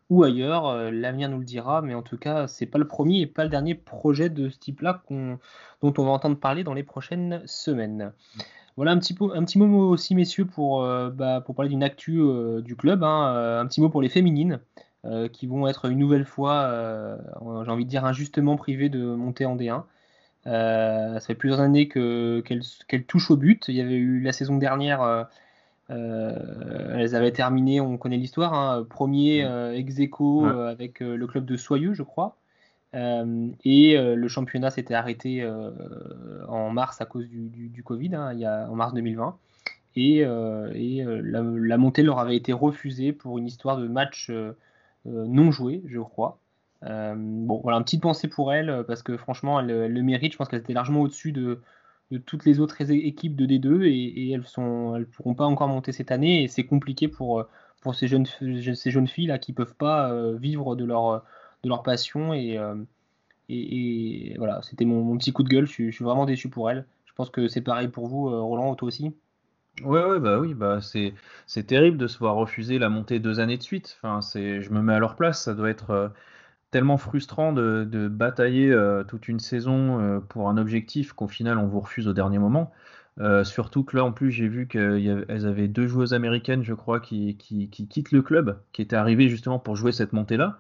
ou 0.10 0.24
ailleurs? 0.24 0.92
L'avenir 0.92 1.30
nous 1.30 1.40
le 1.40 1.46
dira, 1.46 1.82
mais 1.82 1.94
en 1.94 2.02
tout 2.02 2.18
cas, 2.18 2.48
c'est 2.48 2.66
pas 2.66 2.80
le 2.80 2.88
premier 2.88 3.22
et 3.22 3.28
pas 3.28 3.44
le 3.44 3.50
dernier 3.50 3.76
projet 3.76 4.30
de 4.30 4.50
ce 4.50 4.58
type-là 4.58 5.04
dont 5.10 5.94
on 5.98 6.04
va 6.04 6.12
entendre 6.12 6.38
parler 6.38 6.64
dans 6.64 6.74
les 6.74 6.84
prochaines 6.84 7.44
semaines. 7.46 8.14
Voilà 8.78 8.92
un 8.92 9.00
petit, 9.00 9.14
peu, 9.14 9.36
un 9.36 9.44
petit 9.44 9.58
mot 9.58 9.90
aussi, 9.90 10.16
messieurs, 10.16 10.46
pour, 10.46 10.82
bah, 11.14 11.42
pour 11.42 11.56
parler 11.56 11.70
d'une 11.70 11.84
actu 11.84 12.22
du 12.64 12.76
club. 12.76 13.04
Hein, 13.04 13.60
un 13.60 13.66
petit 13.68 13.82
mot 13.82 13.90
pour 13.90 14.02
les 14.02 14.10
féminines. 14.10 14.60
Euh, 15.04 15.28
qui 15.28 15.48
vont 15.48 15.68
être 15.68 15.90
une 15.90 15.98
nouvelle 15.98 16.26
fois, 16.26 16.62
euh, 16.66 17.18
j'ai 17.66 17.72
envie 17.72 17.86
de 17.86 17.90
dire, 17.90 18.06
injustement 18.06 18.56
privées 18.56 18.90
de 18.90 19.04
monter 19.04 19.48
en 19.48 19.56
D1. 19.56 19.84
Euh, 20.46 21.16
ça 21.16 21.20
fait 21.22 21.34
plusieurs 21.34 21.60
années 21.60 21.88
qu'elles 21.88 23.06
touchent 23.08 23.32
au 23.32 23.38
but. 23.38 23.68
Il 23.68 23.76
y 23.76 23.82
avait 23.82 23.96
eu 23.96 24.22
la 24.22 24.32
saison 24.32 24.58
dernière 24.58 25.28
elles 25.90 27.16
avaient 27.16 27.34
terminé, 27.34 27.82
on 27.82 27.98
connaît 27.98 28.16
l'histoire, 28.16 28.54
hein, 28.54 28.86
premier 28.90 29.46
ex 29.76 30.00
aequo 30.00 30.46
avec 30.46 31.02
le 31.02 31.28
club 31.28 31.46
de 31.46 31.58
Soyeux, 31.58 31.94
je 31.94 32.04
crois. 32.04 32.38
Et 32.94 33.98
le 33.98 34.28
championnat 34.28 34.70
s'était 34.70 34.94
arrêté 34.94 35.50
en 36.48 36.70
mars 36.72 37.02
à 37.02 37.06
cause 37.06 37.28
du, 37.28 37.84
Covid, 37.84 38.16
hein, 38.16 38.68
en 38.70 38.76
mars 38.76 38.94
2020. 38.94 39.38
Et, 39.96 40.26
la, 40.26 41.78
montée 41.78 42.04
leur 42.04 42.20
avait 42.20 42.36
été 42.36 42.54
refusée 42.54 43.14
pour 43.14 43.38
une 43.38 43.48
histoire 43.48 43.78
de 43.78 43.88
match 43.88 44.32
non 45.06 45.52
joué, 45.52 45.82
je 45.88 46.00
crois. 46.00 46.42
Euh, 46.84 47.14
bon, 47.16 47.60
voilà, 47.62 47.78
une 47.78 47.84
petite 47.84 48.02
pensée 48.02 48.28
pour 48.28 48.54
elle, 48.54 48.70
euh, 48.70 48.84
parce 48.84 49.04
que 49.04 49.18
franchement, 49.18 49.60
elle, 49.60 49.92
le 49.92 50.02
mérite. 50.02 50.34
Je 50.34 50.38
pense 50.38 50.48
qu'elle 50.48 50.62
était 50.62 50.74
largement 50.74 51.02
au-dessus 51.02 51.32
de, 51.32 51.62
toutes 52.26 52.46
les 52.46 52.60
autres 52.60 52.92
équipes 52.92 53.36
de 53.36 53.46
D2 53.46 53.86
et, 53.86 54.32
elles 54.32 54.42
ne 54.42 55.04
pourront 55.06 55.34
pas 55.34 55.46
encore 55.46 55.68
monter 55.70 55.92
cette 55.92 56.12
année 56.12 56.44
et 56.44 56.48
c'est 56.48 56.66
compliqué 56.66 57.08
pour, 57.08 57.40
euh, 57.40 57.94
ces, 57.94 58.08
jeunes, 58.08 58.26
ces 58.26 58.92
jeunes 58.92 59.08
filles 59.08 59.28
là 59.28 59.40
qui 59.40 59.54
peuvent 59.54 59.76
pas 59.76 60.14
vivre 60.34 60.76
de 60.76 60.84
leur, 60.84 61.24
de 61.64 61.70
leur 61.70 61.84
passion 61.84 62.34
et, 62.34 62.60
et, 63.50 64.36
voilà, 64.38 64.62
c'était 64.62 64.86
mon, 64.86 65.18
petit 65.18 65.34
coup 65.34 65.44
de 65.44 65.50
gueule. 65.50 65.68
Je 65.68 65.72
suis, 65.72 66.04
vraiment 66.04 66.26
déçu 66.26 66.50
pour 66.50 66.70
elle. 66.70 66.86
Je 67.06 67.14
pense 67.14 67.30
que 67.30 67.48
c'est 67.48 67.62
pareil 67.62 67.88
pour 67.88 68.08
vous, 68.08 68.30
Roland, 68.30 68.74
toi 68.76 68.88
aussi? 68.88 69.14
Ouais, 69.84 70.04
ouais, 70.04 70.20
bah 70.20 70.40
oui, 70.40 70.54
bah 70.54 70.80
c'est, 70.82 71.14
c'est 71.48 71.64
terrible 71.64 71.98
de 71.98 72.08
se 72.08 72.20
voir 72.20 72.36
refuser 72.36 72.80
la 72.80 72.90
montée 72.90 73.20
deux 73.20 73.40
années 73.40 73.58
de 73.58 73.64
suite. 73.64 73.98
Enfin, 74.02 74.22
c'est, 74.22 74.62
je 74.62 74.72
me 74.72 74.82
mets 74.82 74.94
à 74.94 75.00
leur 75.00 75.16
place, 75.16 75.44
ça 75.44 75.54
doit 75.54 75.70
être 75.70 76.12
tellement 76.72 76.98
frustrant 76.98 77.52
de, 77.54 78.08
batailler 78.08 78.72
euh, 78.72 79.04
toute 79.04 79.28
une 79.28 79.40
saison 79.40 80.00
euh, 80.00 80.20
pour 80.20 80.50
un 80.50 80.58
objectif 80.58 81.14
qu'au 81.14 81.28
final 81.28 81.58
on 81.58 81.68
vous 81.68 81.82
refuse 81.82 82.08
au 82.08 82.14
dernier 82.14 82.40
moment. 82.40 82.72
Euh, 83.20 83.44
surtout 83.44 83.84
que 83.84 83.98
là 83.98 84.06
en 84.06 84.14
plus 84.14 84.32
j'ai 84.32 84.48
vu 84.48 84.68
qu'elles 84.68 85.46
avaient 85.46 85.68
deux 85.68 85.86
joueuses 85.86 86.14
américaines 86.14 86.64
je 86.64 86.74
crois 86.74 87.02
qui, 87.02 87.36
quittent 87.38 88.14
le 88.14 88.22
club, 88.22 88.62
qui 88.72 88.82
étaient 88.82 88.96
arrivées 88.96 89.28
justement 89.28 89.60
pour 89.60 89.76
jouer 89.76 89.92
cette 89.92 90.14
montée-là. 90.14 90.60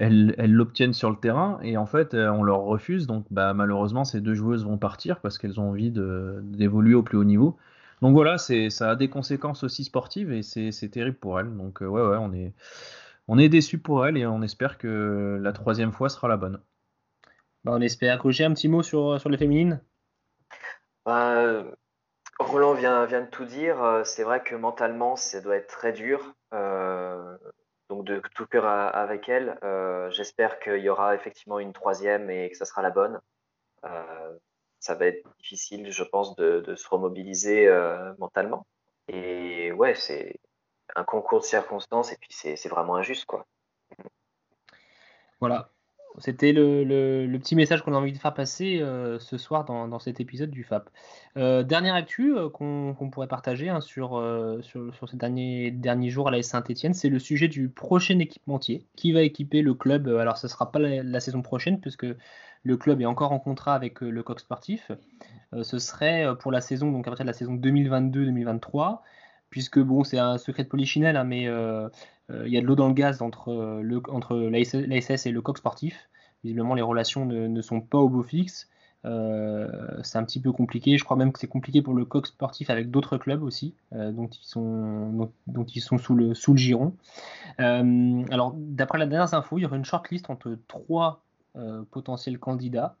Elles 0.00 0.52
l'obtiennent 0.52 0.94
sur 0.94 1.10
le 1.10 1.16
terrain 1.16 1.58
et 1.62 1.76
en 1.76 1.86
fait 1.86 2.14
on 2.14 2.42
leur 2.42 2.60
refuse 2.60 3.06
donc 3.06 3.26
bah, 3.30 3.54
malheureusement 3.54 4.04
ces 4.04 4.20
deux 4.20 4.34
joueuses 4.34 4.64
vont 4.64 4.78
partir 4.78 5.20
parce 5.20 5.38
qu'elles 5.38 5.60
ont 5.60 5.70
envie 5.70 5.90
d'évoluer 5.90 6.94
au 6.94 7.02
plus 7.02 7.18
haut 7.18 7.24
niveau. 7.24 7.56
Donc 8.02 8.12
voilà, 8.12 8.38
ça 8.38 8.90
a 8.90 8.96
des 8.96 9.08
conséquences 9.08 9.64
aussi 9.64 9.84
sportives 9.84 10.32
et 10.32 10.42
c'est 10.42 10.88
terrible 10.90 11.16
pour 11.16 11.40
elles. 11.40 11.54
Donc 11.56 11.80
ouais 11.80 11.86
ouais 11.86 12.16
on 12.18 12.32
est 12.32 12.52
on 13.28 13.38
est 13.38 13.48
déçu 13.48 13.78
pour 13.78 14.06
elle 14.06 14.16
et 14.16 14.26
on 14.26 14.42
espère 14.42 14.78
que 14.78 15.38
la 15.40 15.52
troisième 15.52 15.92
fois 15.92 16.08
sera 16.08 16.28
la 16.28 16.36
bonne. 16.36 16.60
Bah, 17.64 17.72
on 17.74 17.80
espère. 17.80 18.22
Roger, 18.22 18.44
un 18.44 18.52
petit 18.52 18.68
mot 18.68 18.82
sur, 18.82 19.20
sur 19.20 19.28
les 19.28 19.38
féminines? 19.38 19.80
Bah, 21.04 21.64
Roland 22.38 22.74
vient, 22.74 23.04
vient 23.06 23.22
de 23.22 23.26
tout 23.26 23.44
dire. 23.44 24.02
C'est 24.04 24.22
vrai 24.22 24.42
que 24.42 24.54
mentalement, 24.54 25.16
ça 25.16 25.40
doit 25.40 25.56
être 25.56 25.66
très 25.66 25.92
dur. 25.92 26.34
Euh, 26.54 27.36
donc 27.88 28.04
de 28.04 28.20
tout 28.34 28.46
cœur 28.46 28.66
avec 28.66 29.28
elle. 29.28 29.58
Euh, 29.62 30.10
j'espère 30.10 30.58
qu'il 30.60 30.78
y 30.78 30.88
aura 30.88 31.14
effectivement 31.14 31.58
une 31.58 31.72
troisième 31.72 32.30
et 32.30 32.50
que 32.50 32.56
ça 32.56 32.64
sera 32.64 32.82
la 32.82 32.90
bonne. 32.90 33.20
Euh, 33.84 34.36
ça 34.80 34.94
va 34.94 35.06
être 35.06 35.26
difficile, 35.38 35.90
je 35.90 36.04
pense, 36.04 36.36
de, 36.36 36.60
de 36.60 36.74
se 36.74 36.88
remobiliser 36.88 37.68
mentalement. 38.18 38.66
Et 39.08 39.72
ouais, 39.72 39.94
c'est 39.94 40.40
un 40.94 41.04
concours 41.04 41.40
de 41.40 41.44
circonstances 41.44 42.12
et 42.12 42.16
puis 42.16 42.32
c'est 42.32 42.68
vraiment 42.68 42.96
injuste 42.96 43.24
quoi. 43.24 43.46
Voilà, 45.40 45.70
c'était 46.18 46.52
le, 46.52 47.26
petit 47.38 47.56
message 47.56 47.82
qu'on 47.82 47.94
a 47.94 47.96
envie 47.96 48.12
de 48.12 48.18
faire 48.18 48.34
passer 48.34 48.80
euh, 48.80 49.18
ce 49.18 49.36
soir 49.36 49.64
dans, 49.64 49.98
cet 49.98 50.20
épisode 50.20 50.50
du 50.50 50.64
FAP. 50.64 50.88
Euh, 51.36 51.62
dernière 51.62 51.94
actu 51.94 52.36
euh, 52.36 52.48
qu'on 52.48 53.10
pourrait 53.10 53.28
partager 53.28 53.68
hein, 53.68 53.80
sur, 53.80 54.22
ces 54.62 55.16
derniers, 55.16 55.70
derniers 55.70 56.10
jours 56.10 56.28
à 56.28 56.30
la 56.30 56.42
Saint-Etienne, 56.42 56.94
c'est 56.94 57.08
le 57.08 57.18
sujet 57.18 57.48
du 57.48 57.68
prochain 57.68 58.18
équipementier 58.18 58.86
qui 58.96 59.12
va 59.12 59.22
équiper 59.22 59.62
le 59.62 59.74
club? 59.74 60.08
Alors, 60.08 60.38
ce 60.38 60.46
ne 60.46 60.50
sera 60.50 60.72
pas 60.72 60.78
la, 60.78 61.20
saison 61.20 61.42
prochaine 61.42 61.80
puisque 61.80 62.06
le 62.62 62.76
club 62.76 63.00
est 63.00 63.06
encore 63.06 63.32
en 63.32 63.38
contrat 63.38 63.74
avec 63.74 64.00
le 64.00 64.22
Coq 64.22 64.40
Sportif. 64.40 64.90
ce 65.62 65.78
serait 65.78 66.26
pour 66.40 66.52
la 66.52 66.60
saison, 66.60 66.90
donc 66.90 67.06
à 67.06 67.10
partir 67.10 67.24
de 67.24 67.30
la 67.30 67.34
saison 67.34 67.54
2022-2023 67.54 69.00
puisque 69.56 69.78
bon, 69.78 70.04
c'est 70.04 70.18
un 70.18 70.36
secret 70.36 70.64
de 70.64 70.68
polichinelle, 70.68 71.16
hein, 71.16 71.24
mais 71.24 71.48
euh, 71.48 71.88
euh, 72.28 72.46
il 72.46 72.52
y 72.52 72.58
a 72.58 72.60
de 72.60 72.66
l'eau 72.66 72.74
dans 72.74 72.88
le 72.88 72.92
gaz 72.92 73.22
entre, 73.22 73.50
euh, 73.50 74.02
entre 74.10 74.36
l'ASS 74.36 75.24
et 75.24 75.30
le 75.30 75.40
coq 75.40 75.56
sportif. 75.56 76.10
Visiblement, 76.44 76.74
les 76.74 76.82
relations 76.82 77.24
ne, 77.24 77.62
sont 77.62 77.80
pas 77.80 77.96
au 77.96 78.10
beau 78.10 78.22
fixe. 78.22 78.68
c'est 79.02 80.18
un 80.18 80.24
petit 80.24 80.42
peu 80.42 80.52
compliqué. 80.52 80.98
Je 80.98 81.04
crois 81.04 81.16
même 81.16 81.32
que 81.32 81.38
c'est 81.38 81.46
compliqué 81.46 81.80
pour 81.80 81.94
le 81.94 82.04
coq 82.04 82.26
sportif 82.26 82.68
avec 82.68 82.90
d'autres 82.90 83.16
clubs 83.16 83.42
aussi, 83.42 83.74
dont, 83.92 84.26
ils 84.26 84.44
sont, 84.44 85.30
ils 85.74 85.80
sont 85.80 85.96
sous 85.96 86.14
le, 86.14 86.34
sous 86.34 86.52
le 86.52 86.58
giron. 86.58 86.92
alors, 87.56 88.52
d'après 88.58 88.98
la 88.98 89.06
dernière 89.06 89.32
info, 89.32 89.56
il 89.56 89.62
y 89.62 89.64
aurait 89.64 89.78
une 89.78 89.86
shortlist 89.86 90.28
entre 90.28 90.58
trois 90.68 91.24
potentiels 91.90 92.38
candidats. 92.38 92.96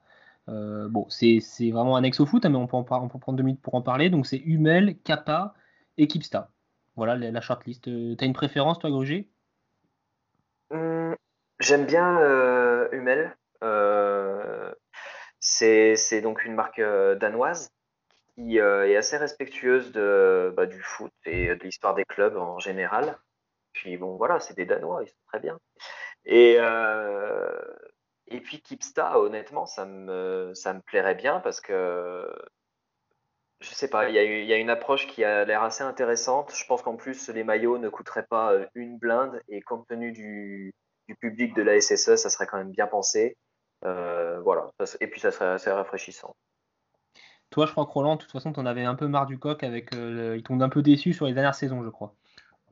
bon, 0.48 1.04
c'est 1.10 1.70
vraiment 1.70 1.96
annexe 1.96 2.18
au 2.20 2.24
foot, 2.24 2.46
hein, 2.46 2.48
mais 2.48 2.56
on 2.56 2.66
peut, 2.66 2.78
on 2.78 3.08
peut 3.08 3.18
prendre 3.18 3.36
deux 3.36 3.44
minutes 3.44 3.60
pour 3.60 3.74
en 3.74 3.82
parler. 3.82 4.08
Donc, 4.08 4.26
c'est 4.26 4.40
Hummel, 4.46 4.96
Kappa, 5.04 5.52
équipe 5.98 6.22
Sta. 6.22 6.50
Voilà 6.96 7.16
la, 7.16 7.40
shortlist. 7.40 7.88
Euh, 7.88 8.14
t'as 8.16 8.26
une 8.26 8.32
préférence, 8.32 8.78
toi, 8.78 8.90
Gruger 8.90 9.28
hum, 10.70 11.14
J'aime 11.60 11.86
bien 11.86 12.18
euh, 12.20 12.88
Hummel. 12.92 13.36
Euh, 13.62 14.72
c'est 15.38 16.20
donc 16.22 16.44
une 16.44 16.54
marque 16.54 16.80
danoise 16.80 17.70
qui 18.34 18.58
est 18.58 18.96
assez 18.96 19.16
respectueuse 19.16 19.92
de, 19.92 20.52
bah, 20.56 20.66
du 20.66 20.82
foot 20.82 21.12
et 21.24 21.54
de 21.54 21.62
l'histoire 21.62 21.94
des 21.94 22.04
clubs 22.04 22.36
en 22.36 22.58
général. 22.58 23.16
Puis 23.72 23.96
bon, 23.96 24.16
voilà, 24.16 24.40
c'est 24.40 24.54
des 24.54 24.66
Danois, 24.66 25.02
ils 25.04 25.08
sont 25.08 25.14
très 25.28 25.40
bien. 25.40 25.58
Et, 26.24 26.56
et 28.28 28.40
puis 28.40 28.60
Kipsta, 28.60 29.18
honnêtement, 29.18 29.66
ça 29.66 29.86
me, 29.86 30.52
ça 30.54 30.74
me 30.74 30.80
plairait 30.80 31.14
bien 31.14 31.40
parce 31.40 31.60
que 31.60 32.28
je 33.60 33.74
sais 33.74 33.88
pas, 33.88 34.08
il 34.08 34.14
y, 34.14 34.52
a, 34.52 34.56
une 34.56 34.70
approche 34.70 35.06
qui 35.06 35.24
a 35.24 35.44
l'air 35.44 35.62
assez 35.62 35.82
intéressante. 35.82 36.52
Je 36.54 36.66
pense 36.66 36.82
qu'en 36.82 36.96
plus, 36.96 37.28
les 37.30 37.42
maillots 37.42 37.78
ne 37.78 37.88
coûteraient 37.88 38.26
pas 38.28 38.52
euh, 38.52 38.66
une 38.74 38.98
blinde 38.98 39.40
et 39.48 39.62
compte 39.62 39.86
tenu 39.88 40.12
du, 40.12 40.74
public 41.20 41.54
de 41.54 41.62
la 41.62 41.80
SSE, 41.80 42.16
ça 42.16 42.28
serait 42.28 42.46
quand 42.46 42.58
même 42.58 42.72
bien 42.72 42.86
pensé. 42.86 43.36
Euh, 43.84 44.40
voilà, 44.40 44.70
et 45.00 45.06
puis 45.06 45.20
ça 45.20 45.30
serait 45.30 45.46
assez 45.46 45.70
rafraîchissant. 45.70 46.34
Toi, 47.50 47.66
je 47.66 47.72
crois 47.72 47.86
que 47.86 47.92
Roland, 47.92 48.16
de 48.16 48.22
toute 48.22 48.32
façon, 48.32 48.52
tu 48.52 48.58
en 48.58 48.66
avais 48.66 48.84
un 48.84 48.96
peu 48.96 49.06
marre 49.06 49.26
du 49.26 49.38
coq 49.38 49.62
avec. 49.62 49.94
Euh, 49.94 50.34
il 50.36 50.42
tombe 50.42 50.62
un 50.62 50.68
peu 50.68 50.82
déçu 50.82 51.12
sur 51.12 51.26
les 51.26 51.32
dernières 51.32 51.54
saisons, 51.54 51.82
je 51.84 51.88
crois. 51.90 52.14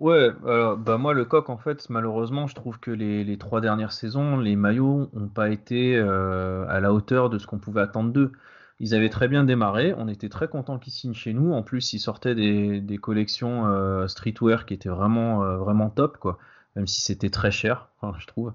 Ouais, 0.01 0.31
bah 0.42 0.99
moi 0.99 1.14
le 1.14 1.25
coq 1.25 1.49
en 1.49 1.57
fait 1.57 1.88
malheureusement 1.88 2.49
je 2.49 2.57
trouve 2.57 2.81
que 2.81 2.90
les, 2.90 3.38
trois 3.38 3.61
dernières 3.61 3.92
saisons 3.92 4.37
les 4.38 4.57
maillots 4.57 5.09
n'ont 5.12 5.29
pas 5.29 5.51
été 5.51 5.97
à 5.97 6.81
la 6.81 6.92
hauteur 6.92 7.31
de 7.31 7.38
ce 7.38 7.47
qu'on 7.47 7.61
pouvait 7.61 7.83
attendre 7.83 8.11
d'eux. 8.11 8.33
Ils 8.80 8.94
avaient 8.94 9.08
très 9.08 9.28
bien 9.28 9.44
démarré, 9.44 9.94
on 9.96 10.08
était 10.08 10.28
très 10.28 10.48
contents 10.48 10.78
qu'ils 10.78 10.92
signent 10.92 11.14
chez 11.14 11.32
nous. 11.32 11.52
En 11.52 11.62
plus, 11.62 11.92
ils 11.92 12.00
sortaient 12.00 12.34
des, 12.34 12.98
collections 12.98 13.66
euh, 13.66 14.08
streetwear 14.08 14.66
qui 14.66 14.74
étaient 14.74 14.88
vraiment, 14.88 15.44
euh, 15.44 15.56
vraiment 15.56 15.90
top, 15.90 16.18
quoi. 16.18 16.38
Même 16.74 16.88
si 16.88 17.00
c'était 17.00 17.30
très 17.30 17.52
cher, 17.52 17.88
je 18.18 18.26
trouve. 18.26 18.52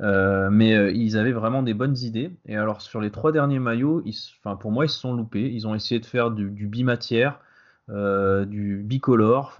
Euh, 0.00 0.48
mais 0.50 0.94
ils 0.94 1.18
avaient 1.18 1.32
vraiment 1.32 1.62
des 1.62 1.74
bonnes 1.74 1.98
idées. 1.98 2.30
Et 2.46 2.56
alors, 2.56 2.80
sur 2.80 3.02
les 3.02 3.10
trois 3.10 3.32
derniers 3.32 3.58
maillots, 3.58 4.02
ils, 4.06 4.16
pour 4.60 4.72
moi, 4.72 4.86
ils 4.86 4.88
se 4.88 4.98
sont 4.98 5.14
loupés. 5.14 5.52
Ils 5.52 5.66
ont 5.66 5.74
essayé 5.74 6.00
de 6.00 6.06
faire 6.06 6.30
du, 6.30 6.66
bimatière, 6.66 7.40
du 7.88 8.82
bicolore, 8.82 9.58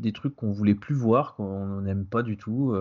des 0.00 0.12
trucs 0.12 0.36
qu'on 0.36 0.52
voulait 0.52 0.74
plus 0.74 0.94
voir, 0.94 1.36
qu'on 1.36 1.80
n'aime 1.80 2.04
pas 2.04 2.22
du 2.22 2.36
tout. 2.36 2.74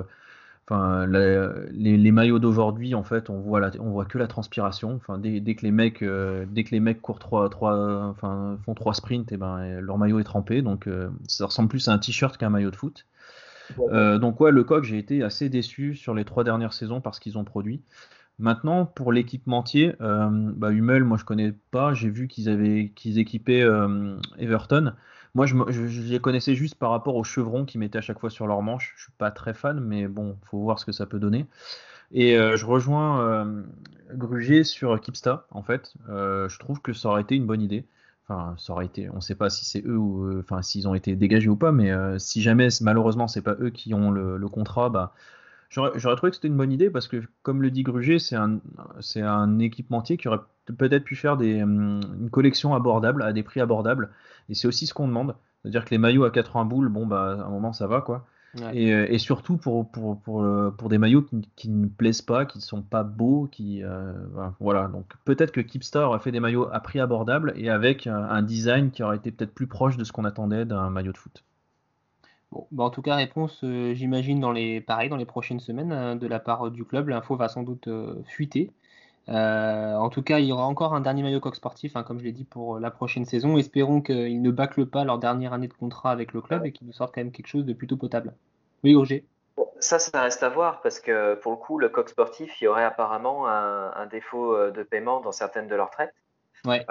Enfin, 0.72 1.06
les, 1.06 2.12
maillots 2.14 2.40
d'aujourd'hui, 2.40 2.96
en 2.96 3.04
fait, 3.04 3.30
on 3.30 3.42
voit, 3.42 3.72
on 3.80 3.90
voit 3.90 4.06
que 4.06 4.18
la 4.18 4.28
transpiration. 4.28 4.96
Enfin, 4.96 5.18
dès, 5.18 5.42
que 5.54 5.64
les 5.64 5.72
mecs, 5.72 6.02
euh, 6.02 6.46
dès 6.50 6.64
que 6.64 6.72
les 6.72 6.80
mecs 6.80 7.02
courent 7.02 7.20
trois, 7.20 7.50
trois, 7.50 8.06
enfin, 8.06 8.58
font 8.64 8.74
trois 8.74 8.94
sprints, 8.94 9.30
et 9.34 9.36
eh 9.36 9.38
ben, 9.38 9.82
leur 9.82 9.98
maillot 9.98 10.20
est 10.20 10.24
trempé. 10.24 10.62
Donc, 10.62 10.88
euh, 10.88 11.10
ça 11.28 11.46
ressemble 11.46 11.68
plus 11.68 11.90
à 11.90 11.92
un 11.92 11.98
t-shirt 11.98 12.38
qu'à 12.38 12.48
un 12.48 12.52
maillot 12.52 12.72
de 12.72 12.78
foot. 12.78 13.06
Euh, 13.92 14.18
donc, 14.18 14.40
ouais, 14.40 14.52
le 14.52 14.64
coq, 14.64 14.86
j'ai 14.86 14.98
été 14.98 15.24
assez 15.24 15.50
déçu 15.50 15.94
sur 15.94 16.14
les 16.14 16.24
trois 16.24 16.46
dernières 16.46 16.72
saisons 16.72 17.02
parce 17.02 17.20
qu'ils 17.20 17.38
ont 17.38 17.44
produit. 17.44 17.82
Maintenant, 18.40 18.86
pour 18.86 19.12
l'équipementier, 19.12 19.94
bah, 20.00 20.72
Hummel, 20.72 21.04
moi 21.04 21.18
je 21.18 21.26
connais 21.26 21.54
pas. 21.72 21.94
J'ai 21.94 22.10
vu 22.10 22.30
qu'ils 22.30 22.48
avaient 22.48 22.94
qu'ils 22.96 23.20
équipaient 23.20 23.64
Everton. 24.40 24.94
Moi, 25.34 25.46
je, 25.46 25.56
les 26.12 26.20
connaissais 26.20 26.56
juste 26.56 26.76
par 26.76 26.92
rapport 26.92 27.16
aux 27.16 27.24
chevrons 27.24 27.66
qu'ils 27.66 27.80
mettaient 27.80 28.00
à 28.00 28.02
chaque 28.02 28.20
fois 28.20 28.30
sur 28.30 28.48
leur 28.48 28.62
manche. 28.62 28.94
Je 28.98 29.04
suis 29.04 29.14
pas 29.18 29.32
très 29.32 29.54
fan, 29.54 29.80
mais 29.80 30.08
bon, 30.08 30.38
faut 30.44 30.60
voir 30.60 30.80
ce 30.80 30.86
que 30.86 30.92
ça 30.92 31.06
peut 31.06 31.20
donner. 31.20 31.46
Et 32.12 32.38
euh, 32.38 32.58
je 32.58 32.66
rejoins 32.66 33.22
euh, 33.22 33.64
Grugier 34.14 34.64
sur 34.64 35.00
Kipsta, 35.00 35.46
en 35.52 35.64
fait. 35.64 35.94
Euh, 36.10 36.50
je 36.50 36.60
trouve 36.60 36.82
que 36.82 36.92
ça 36.92 37.10
aurait 37.10 37.22
été 37.22 37.36
une 37.36 37.46
bonne 37.46 37.62
idée. 37.62 37.86
Enfin, 38.28 38.56
ça 38.58 38.74
aurait 38.74 38.86
été. 38.86 39.10
On 39.10 39.16
ne 39.16 39.22
sait 39.22 39.36
pas 39.36 39.50
si 39.50 39.64
c'est 39.64 39.86
eux 39.86 39.98
ou, 39.98 40.40
enfin, 40.40 40.62
s'ils 40.62 40.88
ont 40.88 40.96
été 40.96 41.16
dégagés 41.16 41.50
ou 41.50 41.56
pas, 41.56 41.72
mais 41.72 41.92
si 42.20 42.42
jamais, 42.42 42.68
malheureusement, 42.82 43.28
c'est 43.28 43.42
pas 43.42 43.56
eux 43.60 43.70
qui 43.70 43.94
ont 43.94 44.12
le, 44.12 44.38
le 44.38 44.48
contrat, 44.50 44.90
bah, 44.90 45.14
J'aurais 45.72 46.16
trouvé 46.18 46.32
que 46.32 46.36
c'était 46.36 46.50
une 46.50 46.58
bonne 46.58 46.74
idée 46.74 46.90
parce 46.90 47.08
que, 47.08 47.24
comme 47.44 47.62
le 47.62 47.72
dit 47.72 47.84
Gruger, 47.84 48.20
c'est 48.20 48.36
un, 48.36 48.60
un 49.16 49.60
équipementier 49.60 50.18
qui 50.18 50.28
aurait 50.28 50.42
peut-être 50.78 51.06
pu 51.06 51.16
faire 51.16 51.38
des, 51.38 51.64
hum, 51.64 52.02
une 52.20 52.30
collection 52.30 52.76
abordable 52.76 53.24
à 53.24 53.32
des 53.32 53.42
prix 53.42 53.62
abordables. 53.62 54.10
Et 54.50 54.54
c'est 54.54 54.68
aussi 54.68 54.86
ce 54.86 54.94
qu'on 54.94 55.08
demande. 55.08 55.36
C'est-à-dire 55.62 55.86
que 55.86 55.92
les 55.92 55.98
maillots 55.98 56.26
à 56.26 56.32
80 56.32 56.66
boules, 56.66 56.90
bon, 56.90 57.06
bah, 57.06 57.38
à 57.40 57.46
un 57.46 57.50
moment, 57.50 57.72
ça 57.72 57.88
va, 57.88 58.02
quoi. 58.02 58.26
Ouais. 58.60 58.78
Et, 58.78 58.94
euh, 58.94 59.06
et 59.10 59.18
surtout 59.18 59.56
pour, 59.56 59.90
pour, 59.90 60.20
pour, 60.20 60.44
euh, 60.44 60.72
pour 60.78 60.90
des 60.90 60.98
maillots 60.98 61.22
qui, 61.22 61.42
qui 61.56 61.70
ne 61.70 61.88
plaisent 61.88 62.22
pas, 62.22 62.46
qui 62.46 62.58
ne 62.58 62.64
sont 62.64 62.82
pas 62.82 63.04
beaux, 63.04 63.48
qui 63.50 63.82
euh, 63.82 64.12
voilà. 64.34 64.54
voilà. 64.60 64.88
Donc 64.90 65.06
peut-être 65.24 65.54
que 65.54 65.62
Keepstar 65.62 66.10
aurait 66.10 66.20
fait 66.20 66.34
des 66.34 66.42
maillots 66.42 66.68
à 66.70 66.82
prix 66.82 67.00
abordable 67.00 67.54
et 67.56 67.70
avec 67.70 68.08
un 68.08 68.42
design 68.42 68.92
qui 68.92 69.04
aurait 69.04 69.16
été 69.16 69.32
peut-être 69.32 69.54
plus 69.54 69.68
proche 69.68 69.96
de 69.96 70.04
ce 70.04 70.12
qu'on 70.12 70.26
attendait 70.26 70.66
d'un 70.66 70.90
maillot 70.90 71.14
de 71.14 71.18
foot. 71.18 71.46
Bon, 72.52 72.68
bah, 72.72 72.84
en 72.84 72.90
tout 72.90 73.02
cas, 73.02 73.16
réponse, 73.16 73.64
euh, 73.64 73.94
j'imagine, 73.94 74.40
dans 74.40 74.52
les, 74.52 74.82
pareil, 74.82 75.10
dans 75.10 75.16
les 75.16 75.26
prochaines 75.26 75.62
semaines 75.62 75.92
euh, 75.94 76.16
de 76.16 76.28
la 76.28 76.40
part 76.40 76.68
euh, 76.68 76.70
du 76.70 76.84
club. 76.84 77.08
L'info 77.08 77.36
va 77.36 77.48
sans 77.48 77.64
doute 77.64 77.88
euh, 77.88 78.22
fuiter. 78.26 78.72
Euh, 79.30 79.96
en 79.96 80.10
tout 80.10 80.22
cas, 80.22 80.40
il 80.40 80.48
y 80.48 80.52
aura 80.52 80.66
encore 80.66 80.94
un 80.94 81.00
dernier 81.00 81.24
maillot 81.24 81.40
coq 81.40 81.56
sportif, 81.56 81.96
hein, 81.96 82.04
comme 82.04 82.20
je 82.20 82.26
l'ai 82.26 82.34
dit, 82.34 82.44
pour 82.44 82.80
la 82.80 82.92
prochaine 82.92 83.24
saison. 83.24 83.58
Espérons 83.58 84.02
qu'ils 84.02 84.42
ne 84.42 84.52
bâclent 84.52 84.86
pas 84.86 85.06
leur 85.06 85.18
dernière 85.18 85.54
année 85.54 85.70
de 85.70 85.74
contrat 85.74 86.12
avec 86.12 86.34
le 86.34 86.42
club 86.42 86.66
et 86.66 86.74
qu'ils 86.74 86.88
nous 86.88 86.94
sortent 86.94 87.16
quand 87.16 87.22
même 87.22 87.32
quelque 87.32 87.48
chose 87.48 87.66
de 87.66 87.72
plutôt 87.72 87.96
potable. 87.96 88.34
Oui, 88.84 88.96
Roger. 88.96 89.24
Bon, 89.56 89.70
ça, 89.80 90.00
ça 90.00 90.22
reste 90.22 90.44
à 90.44 90.50
voir 90.50 90.82
parce 90.82 91.00
que 91.00 91.36
pour 91.36 91.54
le 91.54 91.58
coup, 91.58 91.78
le 91.78 91.88
coq 91.88 92.10
sportif, 92.10 92.60
il 92.60 92.66
y 92.66 92.68
aurait 92.68 92.84
apparemment 92.84 93.48
un, 93.48 93.94
un 93.94 94.06
défaut 94.08 94.72
de 94.72 94.84
paiement 94.84 95.22
dans 95.22 95.32
certaines 95.32 95.68
de 95.68 95.76
leurs 95.76 95.92
traites. 95.92 96.14
Ouais. 96.66 96.86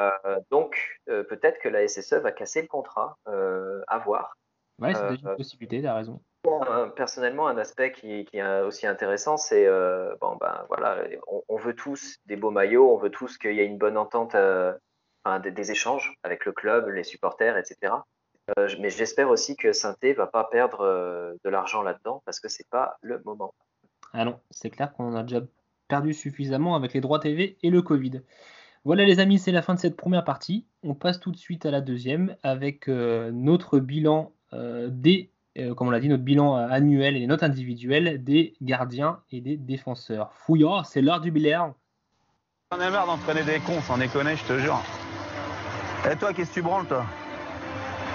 Donc, 0.50 1.00
peut-être 1.06 1.58
que 1.60 1.68
la 1.68 1.86
SSE 1.86 2.14
va 2.14 2.32
casser 2.32 2.62
le 2.62 2.68
contrat, 2.68 3.18
à 3.26 3.98
voir. 3.98 4.36
Ouais, 4.80 4.94
c'est 4.94 5.02
Euh, 5.02 5.16
une 5.16 5.36
possibilité, 5.36 5.82
t'as 5.82 5.94
raison. 5.94 6.20
Bon, 6.42 6.62
euh, 6.64 6.86
personnellement, 6.86 7.48
un 7.48 7.58
aspect 7.58 7.92
qui, 7.92 8.24
qui 8.24 8.38
est 8.38 8.60
aussi 8.62 8.86
intéressant, 8.86 9.36
c'est 9.36 9.66
euh, 9.66 10.14
bon 10.22 10.36
ben 10.40 10.64
voilà, 10.68 11.04
on, 11.28 11.42
on 11.48 11.56
veut 11.58 11.74
tous 11.74 12.16
des 12.24 12.36
beaux 12.36 12.50
maillots, 12.50 12.90
on 12.90 12.96
veut 12.96 13.10
tous 13.10 13.36
qu'il 13.36 13.52
y 13.52 13.60
ait 13.60 13.66
une 13.66 13.76
bonne 13.76 13.98
entente, 13.98 14.34
euh, 14.34 14.72
enfin, 15.22 15.38
des, 15.40 15.50
des 15.50 15.70
échanges 15.70 16.14
avec 16.22 16.46
le 16.46 16.52
club, 16.52 16.88
les 16.88 17.04
supporters, 17.04 17.58
etc. 17.58 17.92
Euh, 18.58 18.68
mais 18.80 18.88
j'espère 18.88 19.28
aussi 19.28 19.54
que 19.54 19.72
Sainté 19.72 20.14
va 20.14 20.26
pas 20.26 20.44
perdre 20.44 21.36
de 21.44 21.50
l'argent 21.50 21.82
là-dedans 21.82 22.22
parce 22.24 22.40
que 22.40 22.48
c'est 22.48 22.68
pas 22.70 22.96
le 23.02 23.20
moment. 23.26 23.54
Ah 24.14 24.24
non, 24.24 24.40
c'est 24.50 24.70
clair 24.70 24.94
qu'on 24.94 25.14
a 25.14 25.22
déjà 25.22 25.42
perdu 25.88 26.14
suffisamment 26.14 26.74
avec 26.74 26.94
les 26.94 27.02
droits 27.02 27.18
TV 27.20 27.58
et 27.62 27.68
le 27.68 27.82
Covid. 27.82 28.22
Voilà 28.84 29.04
les 29.04 29.20
amis, 29.20 29.38
c'est 29.38 29.52
la 29.52 29.60
fin 29.60 29.74
de 29.74 29.78
cette 29.78 29.96
première 29.96 30.24
partie. 30.24 30.66
On 30.82 30.94
passe 30.94 31.20
tout 31.20 31.30
de 31.30 31.36
suite 31.36 31.66
à 31.66 31.70
la 31.70 31.82
deuxième 31.82 32.34
avec 32.42 32.88
notre 32.88 33.78
bilan 33.78 34.32
des, 34.52 35.30
euh, 35.58 35.74
comme 35.74 35.88
on 35.88 35.90
l'a 35.90 35.98
dit, 36.00 36.08
notre 36.08 36.22
bilan 36.22 36.56
euh, 36.56 36.68
annuel 36.68 37.16
et 37.16 37.20
les 37.20 37.26
notes 37.26 37.42
individuelles 37.42 38.22
des 38.22 38.54
gardiens 38.60 39.20
et 39.30 39.40
des 39.40 39.56
défenseurs. 39.56 40.32
Fouillard, 40.32 40.86
c'est 40.86 41.02
l'heure 41.02 41.20
du 41.20 41.32
bilan. 41.32 41.74
J'en 42.72 42.80
ai 42.80 42.90
marre 42.90 43.06
d'entraîner 43.06 43.42
des 43.42 43.58
cons, 43.58 43.80
sans 43.80 43.98
déconner, 43.98 44.36
je 44.36 44.44
te 44.44 44.58
jure. 44.58 44.80
Et 46.10 46.16
toi, 46.16 46.32
qu'est-ce 46.32 46.50
que 46.50 46.54
tu 46.54 46.62
branles, 46.62 46.86
toi 46.86 47.04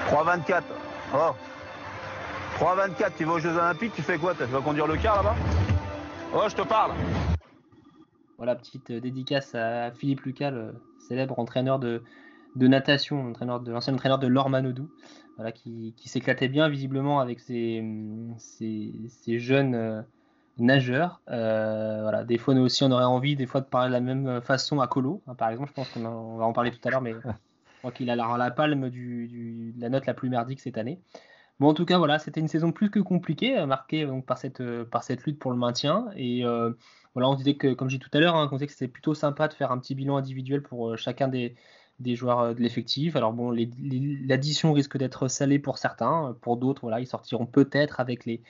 3,24. 0.07 0.63
Oh 1.13 1.35
3,24, 2.57 3.11
tu 3.17 3.25
vas 3.25 3.33
aux 3.33 3.39
Jeux 3.39 3.53
Olympiques, 3.53 3.93
tu 3.93 4.01
fais 4.01 4.17
quoi 4.17 4.33
Tu 4.33 4.45
vas 4.45 4.61
conduire 4.61 4.87
le 4.87 4.95
car 4.95 5.17
là-bas 5.17 5.35
Oh, 6.33 6.43
je 6.47 6.55
te 6.55 6.61
parle 6.61 6.93
Voilà, 8.37 8.55
petite 8.55 8.91
euh, 8.91 9.01
dédicace 9.01 9.53
à 9.55 9.91
Philippe 9.91 10.21
Lucas, 10.21 10.51
le 10.51 10.73
célèbre 10.99 11.37
entraîneur 11.37 11.79
de, 11.79 12.01
de 12.55 12.67
natation, 12.67 13.29
entraîneur 13.29 13.59
de, 13.59 13.73
l'ancien 13.73 13.93
entraîneur 13.93 14.19
de 14.19 14.27
Laure 14.27 14.49
Manodou, 14.49 14.89
voilà, 15.35 15.51
qui, 15.51 15.93
qui 15.97 16.09
s'éclatait 16.09 16.47
bien 16.47 16.69
visiblement 16.69 17.19
avec 17.19 17.39
ses, 17.39 17.83
ses, 18.37 18.93
ses 19.09 19.39
jeunes 19.39 19.75
euh, 19.75 20.01
nageurs. 20.57 21.21
Euh, 21.29 22.01
voilà, 22.03 22.23
des 22.23 22.37
fois, 22.37 22.53
nous 22.53 22.61
aussi, 22.61 22.83
on 22.83 22.91
aurait 22.91 23.03
envie 23.03 23.35
des 23.35 23.45
fois 23.45 23.61
de 23.61 23.65
parler 23.65 23.89
de 23.89 23.93
la 23.93 23.99
même 23.99 24.41
façon 24.41 24.79
à 24.79 24.87
Colo, 24.87 25.21
hein, 25.27 25.35
par 25.35 25.49
exemple. 25.49 25.69
Je 25.69 25.73
pense 25.73 25.89
qu'on 25.89 26.05
on 26.05 26.37
va 26.37 26.45
en 26.45 26.53
parler 26.53 26.71
tout 26.71 26.79
à 26.87 26.89
l'heure, 26.89 27.01
mais 27.01 27.13
je 27.13 27.19
crois 27.79 27.91
qu'il 27.91 28.09
a 28.09 28.15
la, 28.15 28.37
la 28.37 28.51
palme 28.51 28.89
du, 28.89 29.73
de 29.75 29.81
la 29.81 29.89
note 29.89 30.05
la 30.05 30.13
plus 30.13 30.29
merdique 30.29 30.61
cette 30.61 30.77
année. 30.77 30.99
Bon, 31.59 31.69
en 31.69 31.73
tout 31.73 31.85
cas, 31.85 31.97
voilà, 31.97 32.19
c'était 32.19 32.41
une 32.41 32.47
saison 32.47 32.71
plus 32.71 32.89
que 32.89 32.99
compliquée, 32.99 33.57
euh, 33.57 33.65
marquée 33.65 34.05
donc, 34.05 34.25
par, 34.25 34.37
cette, 34.37 34.63
par 34.85 35.03
cette 35.03 35.25
lutte 35.25 35.39
pour 35.39 35.51
le 35.51 35.57
maintien. 35.57 36.07
Et 36.15 36.43
voilà, 37.13 37.29
on 37.29 37.35
disait 37.35 37.55
que, 37.55 37.73
comme 37.73 37.89
j'ai 37.89 37.97
dit 37.97 38.03
tout 38.03 38.17
à 38.17 38.21
l'heure, 38.21 38.35
hein, 38.35 38.47
qu'on 38.47 38.55
disait 38.55 38.67
que 38.67 38.73
c'était 38.73 38.87
plutôt 38.87 39.13
sympa 39.13 39.47
de 39.47 39.53
faire 39.53 39.71
un 39.71 39.79
petit 39.79 39.95
bilan 39.95 40.17
individuel 40.17 40.61
pour 40.61 40.97
chacun 40.97 41.27
des, 41.27 41.55
des 41.99 42.15
joueurs 42.15 42.39
euh, 42.39 42.53
de 42.53 42.61
l'effectif. 42.61 43.15
Alors 43.15 43.33
bon, 43.33 43.51
l'addition 43.51 44.73
risque 44.73 44.97
d'être 44.97 45.27
salée 45.27 45.59
pour 45.59 45.77
certains, 45.77 46.35
pour 46.41 46.57
d'autres, 46.57 46.81
voilà, 46.81 46.99
ils 46.99 47.07
sortiront 47.07 47.45
peut-être 47.45 47.99
avec 47.99 48.25
les, 48.25 48.41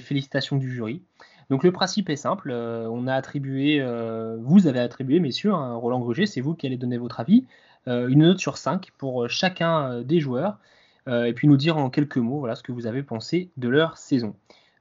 félicitations 0.00 0.56
du 0.56 0.70
jury. 0.70 1.02
Donc 1.48 1.64
le 1.64 1.72
principe 1.72 2.10
est 2.10 2.16
simple, 2.16 2.50
euh, 2.50 2.86
on 2.90 3.06
a 3.06 3.14
attribué, 3.14 3.80
euh, 3.80 4.36
vous 4.40 4.66
avez 4.66 4.80
attribué, 4.80 5.18
messieurs, 5.18 5.54
hein, 5.54 5.76
Roland 5.76 6.00
Gruget, 6.00 6.26
c'est 6.26 6.42
vous 6.42 6.54
qui 6.54 6.66
allez 6.66 6.76
donner 6.76 6.98
votre 6.98 7.20
avis, 7.20 7.46
une 7.86 8.18
note 8.18 8.38
sur 8.38 8.58
5 8.58 8.90
pour 8.98 9.30
chacun 9.30 10.02
des 10.02 10.20
joueurs, 10.20 10.58
et 11.06 11.32
puis 11.32 11.48
nous 11.48 11.56
dire 11.56 11.78
en 11.78 11.88
quelques 11.88 12.18
mots 12.18 12.40
voilà, 12.40 12.54
ce 12.54 12.62
que 12.62 12.70
vous 12.70 12.86
avez 12.86 13.02
pensé 13.02 13.48
de 13.56 13.66
leur 13.66 13.96
saison. 13.96 14.36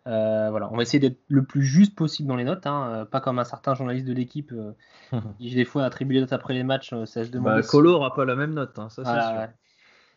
Euh, 0.07 0.49
voilà, 0.49 0.71
on 0.71 0.77
va 0.77 0.83
essayer 0.83 0.99
d'être 0.99 1.19
le 1.27 1.43
plus 1.43 1.63
juste 1.63 1.93
possible 1.95 2.29
dans 2.29 2.37
les 2.37 2.45
notes, 2.45 2.65
hein, 2.65 2.89
euh, 2.89 3.05
pas 3.05 3.19
comme 3.19 3.39
un 3.39 3.43
certain 3.43 3.75
journaliste 3.75 4.07
de 4.07 4.13
l'équipe 4.13 4.53
euh, 4.53 4.71
qui 5.39 5.53
des 5.53 5.65
fois 5.65 5.83
attribue 5.83 6.13
les 6.13 6.21
notes 6.21 6.33
après 6.33 6.53
les 6.53 6.63
matchs, 6.63 6.93
euh, 6.93 7.05
ça 7.05 7.25
se 7.25 7.29
demande. 7.29 7.55
Bah, 7.55 7.61
Colo 7.61 7.95
aura 7.95 8.13
pas 8.13 8.23
la 8.23 8.35
même 8.35 8.53
note, 8.53 8.79
hein, 8.79 8.89
ça 8.89 9.03
c'est 9.03 9.09
voilà, 9.11 9.29
sûr. 9.29 9.37
ouais. 9.39 9.49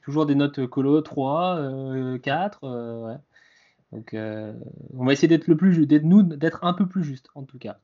Toujours 0.03 0.27
des 0.27 0.35
notes 0.37 0.65
colo, 0.67 1.01
3, 1.01 1.57
euh, 1.57 2.19
4. 2.19 2.65
euh, 2.65 3.07
ouais. 3.07 3.17
Donc, 3.93 4.15
euh, 4.15 4.53
on 4.97 5.05
va 5.05 5.13
essayer 5.13 5.29
d'être 5.29 5.49
le 5.49 5.57
plus 5.57 5.87
d'être 5.87 6.05
nous, 6.05 6.23
d'être 6.23 6.65
un 6.65 6.73
peu 6.73 6.87
plus 6.87 7.03
juste, 7.03 7.29
en 7.35 7.43
tout 7.43 7.59
cas. 7.59 7.79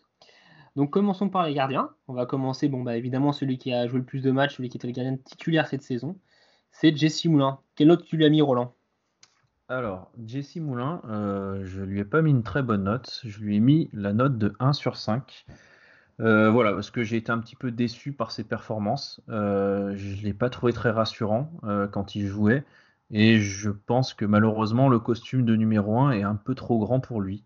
Donc, 0.76 0.90
commençons 0.90 1.28
par 1.28 1.46
les 1.46 1.54
gardiens. 1.54 1.90
On 2.06 2.14
va 2.14 2.26
commencer, 2.26 2.68
bon, 2.68 2.82
bah, 2.82 2.96
évidemment, 2.96 3.32
celui 3.32 3.58
qui 3.58 3.72
a 3.72 3.86
joué 3.88 3.98
le 3.98 4.04
plus 4.04 4.22
de 4.22 4.30
matchs, 4.30 4.56
celui 4.56 4.68
qui 4.68 4.76
était 4.76 4.86
le 4.86 4.92
gardien 4.92 5.16
titulaire 5.16 5.66
cette 5.66 5.82
saison. 5.82 6.16
C'est 6.70 6.96
Jesse 6.96 7.24
Moulin. 7.24 7.58
Quelle 7.74 7.88
note 7.88 8.04
tu 8.04 8.16
lui 8.16 8.24
as 8.24 8.28
mis, 8.28 8.40
Roland? 8.40 8.75
Alors, 9.68 10.12
Jesse 10.24 10.56
Moulin, 10.56 11.02
euh, 11.08 11.64
je 11.64 11.82
lui 11.82 11.98
ai 11.98 12.04
pas 12.04 12.22
mis 12.22 12.30
une 12.30 12.44
très 12.44 12.62
bonne 12.62 12.84
note. 12.84 13.20
Je 13.24 13.40
lui 13.40 13.56
ai 13.56 13.60
mis 13.60 13.90
la 13.92 14.12
note 14.12 14.38
de 14.38 14.54
1 14.60 14.72
sur 14.72 14.96
5. 14.96 15.44
Euh, 16.20 16.50
voilà, 16.50 16.72
parce 16.72 16.92
que 16.92 17.02
j'ai 17.02 17.16
été 17.16 17.32
un 17.32 17.38
petit 17.38 17.56
peu 17.56 17.72
déçu 17.72 18.12
par 18.12 18.30
ses 18.30 18.44
performances. 18.44 19.20
Euh, 19.28 19.92
je 19.96 20.16
ne 20.16 20.22
l'ai 20.22 20.34
pas 20.34 20.50
trouvé 20.50 20.72
très 20.72 20.90
rassurant 20.90 21.50
quand 21.90 22.14
il 22.14 22.28
jouait. 22.28 22.64
Et 23.10 23.40
je 23.40 23.70
pense 23.70 24.14
que 24.14 24.24
malheureusement, 24.24 24.88
le 24.88 25.00
costume 25.00 25.44
de 25.44 25.56
numéro 25.56 25.98
1 25.98 26.12
est 26.12 26.22
un 26.22 26.36
peu 26.36 26.54
trop 26.54 26.78
grand 26.78 27.00
pour 27.00 27.20
lui. 27.20 27.42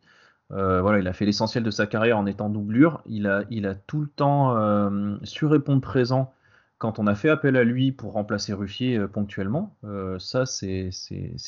Voilà, 0.50 0.98
il 0.98 1.08
a 1.08 1.12
fait 1.14 1.24
l'essentiel 1.24 1.62
de 1.62 1.70
sa 1.70 1.86
carrière 1.86 2.18
en 2.18 2.26
étant 2.26 2.50
doublure. 2.50 3.02
Il 3.06 3.28
a, 3.28 3.44
il 3.50 3.66
a 3.66 3.74
tout 3.74 4.00
le 4.00 4.08
temps 4.08 4.90
su 5.22 5.46
répondre 5.46 5.80
présent 5.80 6.34
quand 6.80 6.98
on 6.98 7.06
a 7.06 7.14
fait 7.14 7.28
appel 7.28 7.56
à 7.56 7.62
lui 7.62 7.92
pour 7.92 8.14
remplacer 8.14 8.54
Ruffier 8.54 8.96
euh, 8.96 9.06
ponctuellement. 9.06 9.76
Euh, 9.84 10.18
ça, 10.18 10.46
c'est 10.46 10.90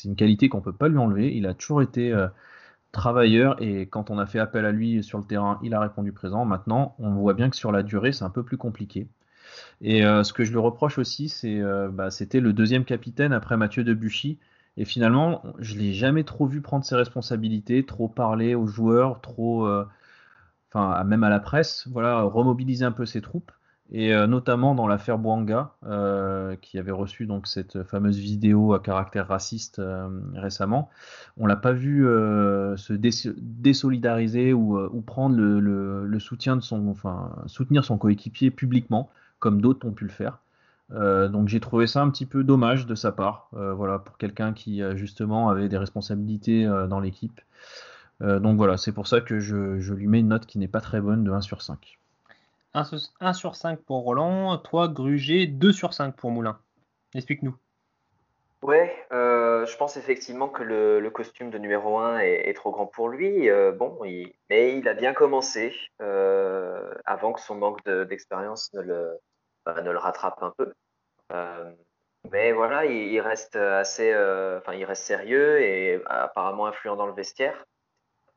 une 0.05 0.15
qualité 0.15 0.47
qu'on 0.47 0.61
peut 0.61 0.71
pas 0.71 0.87
lui 0.87 0.99
enlever. 0.99 1.35
Il 1.35 1.47
a 1.47 1.55
toujours 1.55 1.81
été 1.81 2.13
euh, 2.13 2.27
travailleur 2.91 3.59
et 3.59 3.87
quand 3.87 4.11
on 4.11 4.19
a 4.19 4.27
fait 4.27 4.37
appel 4.37 4.63
à 4.63 4.71
lui 4.71 5.03
sur 5.03 5.17
le 5.17 5.25
terrain, 5.25 5.59
il 5.63 5.73
a 5.73 5.79
répondu 5.79 6.11
présent. 6.13 6.45
Maintenant, 6.45 6.95
on 6.99 7.15
voit 7.15 7.33
bien 7.33 7.49
que 7.49 7.55
sur 7.55 7.71
la 7.71 7.81
durée, 7.81 8.13
c'est 8.13 8.23
un 8.23 8.29
peu 8.29 8.43
plus 8.43 8.57
compliqué. 8.57 9.07
Et 9.81 10.01
ce 10.01 10.33
que 10.33 10.43
je 10.43 10.51
lui 10.51 10.59
reproche 10.59 10.97
aussi, 10.97 11.29
c'est 11.29 11.61
bah, 11.91 12.11
c'était 12.11 12.39
le 12.39 12.53
deuxième 12.53 12.85
capitaine 12.85 13.33
après 13.33 13.57
Mathieu 13.57 13.83
Debuchy. 13.83 14.39
Et 14.77 14.85
finalement, 14.85 15.43
je 15.59 15.75
l'ai 15.77 15.93
jamais 15.93 16.23
trop 16.23 16.45
vu 16.47 16.61
prendre 16.61 16.85
ses 16.85 16.95
responsabilités, 16.95 17.85
trop 17.85 18.07
parler 18.07 18.55
aux 18.55 18.67
joueurs, 18.67 19.21
trop, 19.21 19.67
enfin 20.71 21.03
même 21.03 21.23
à 21.23 21.29
la 21.29 21.39
presse, 21.39 21.87
voilà, 21.91 22.21
remobiliser 22.21 22.85
un 22.85 22.91
peu 22.91 23.05
ses 23.05 23.21
troupes. 23.21 23.51
Et 23.95 24.11
euh, 24.11 24.25
notamment 24.25 24.73
dans 24.73 24.87
l'affaire 24.87 25.19
Bouanga, 25.19 25.75
euh, 25.85 26.55
qui 26.55 26.79
avait 26.79 26.91
reçu 26.91 27.27
donc 27.27 27.45
cette 27.45 27.83
fameuse 27.83 28.17
vidéo 28.17 28.73
à 28.73 28.79
caractère 28.79 29.27
raciste 29.27 29.77
euh, 29.77 30.09
récemment, 30.33 30.89
on 31.37 31.45
l'a 31.45 31.55
pas 31.55 31.73
vu 31.73 32.03
se 32.03 32.93
dés- 32.93 33.33
désolidariser 33.37 34.51
ou, 34.51 35.01
prendre 35.05 35.35
le, 35.37 36.19
soutien 36.19 36.55
de 36.55 36.61
son, 36.61 36.87
enfin 36.87 37.35
soutenir 37.45 37.85
son 37.85 37.99
coéquipier 37.99 38.49
publiquement, 38.49 39.11
comme 39.37 39.61
d'autres 39.61 39.87
ont 39.87 39.91
pu 39.91 40.05
le 40.05 40.11
faire. 40.11 40.39
Donc 40.91 41.47
j'ai 41.47 41.59
trouvé 41.59 41.87
ça 41.87 42.01
un 42.01 42.09
petit 42.09 42.25
peu 42.25 42.43
dommage 42.43 42.85
de 42.85 42.95
sa 42.95 43.11
part, 43.11 43.49
voilà, 43.51 43.99
pour 43.99 44.17
quelqu'un 44.17 44.53
qui 44.53 44.81
justement 44.95 45.49
avait 45.49 45.69
des 45.69 45.77
responsabilités 45.77 46.65
dans 46.87 46.99
l'équipe. 46.99 47.41
Donc 48.21 48.57
voilà, 48.57 48.77
c'est 48.77 48.91
pour 48.91 49.07
ça 49.07 49.21
que 49.21 49.39
je 49.39 49.93
lui 49.93 50.07
mets 50.07 50.19
une 50.19 50.29
note 50.29 50.45
qui 50.45 50.59
n'est 50.59 50.67
pas 50.67 50.81
très 50.81 51.01
bonne 51.01 51.23
de 51.23 51.31
1 51.31 51.41
sur 51.41 51.61
5. 51.61 51.99
1 52.73 52.83
sur, 52.83 52.97
1 53.19 53.33
sur 53.33 53.55
5 53.55 53.79
pour 53.81 54.03
Roland, 54.03 54.57
3 54.57 54.87
Gruget, 54.87 55.47
2 55.47 55.71
sur 55.71 55.93
5 55.93 56.15
pour 56.15 56.31
Moulin. 56.31 56.59
Explique-nous. 57.13 57.55
Ouais, 58.63 58.95
euh, 59.11 59.65
je 59.65 59.75
pense 59.75 59.97
effectivement 59.97 60.47
que 60.47 60.63
le, 60.63 61.09
costume 61.09 61.49
de 61.49 61.57
numéro 61.57 61.97
1 61.97 62.19
est, 62.19 62.53
trop 62.53 62.71
grand 62.71 62.87
pour 62.87 63.09
lui. 63.09 63.49
Euh, 63.49 63.73
bon, 63.73 63.99
mais 64.49 64.77
il 64.77 64.87
a 64.87 64.93
bien 64.93 65.13
commencé 65.13 65.75
euh, 66.01 66.93
avant 67.05 67.33
que 67.33 67.41
son 67.41 67.55
manque 67.55 67.83
de- 67.83 68.05
d'expérience 68.05 68.71
ne 68.73 68.81
le, 68.81 69.19
bah, 69.65 69.81
ne 69.81 69.91
le 69.91 69.97
rattrape 69.97 70.41
un 70.41 70.53
peu. 70.57 70.73
Mais 72.31 72.53
voilà, 72.53 72.85
il, 72.85 73.11
il 73.11 73.19
reste 73.19 73.57
assez, 73.57 74.15
enfin, 74.57 74.73
il 74.73 74.85
reste 74.85 75.03
sérieux 75.03 75.61
et 75.61 76.01
apparemment 76.05 76.67
influent 76.67 76.95
dans 76.95 77.07
le 77.07 77.13
vestiaire. 77.13 77.65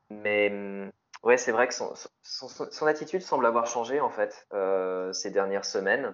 Mais 0.09 0.49
hum, 0.51 0.91
ouais, 1.23 1.37
c'est 1.37 1.51
vrai 1.51 1.67
que 1.67 1.73
son, 1.73 2.87
attitude 2.87 3.21
semble 3.21 3.45
avoir 3.45 3.67
changé 3.67 3.99
en 3.99 4.09
fait 4.09 4.47
euh, 4.53 5.11
ces 5.13 5.31
dernières 5.31 5.65
semaines. 5.65 6.13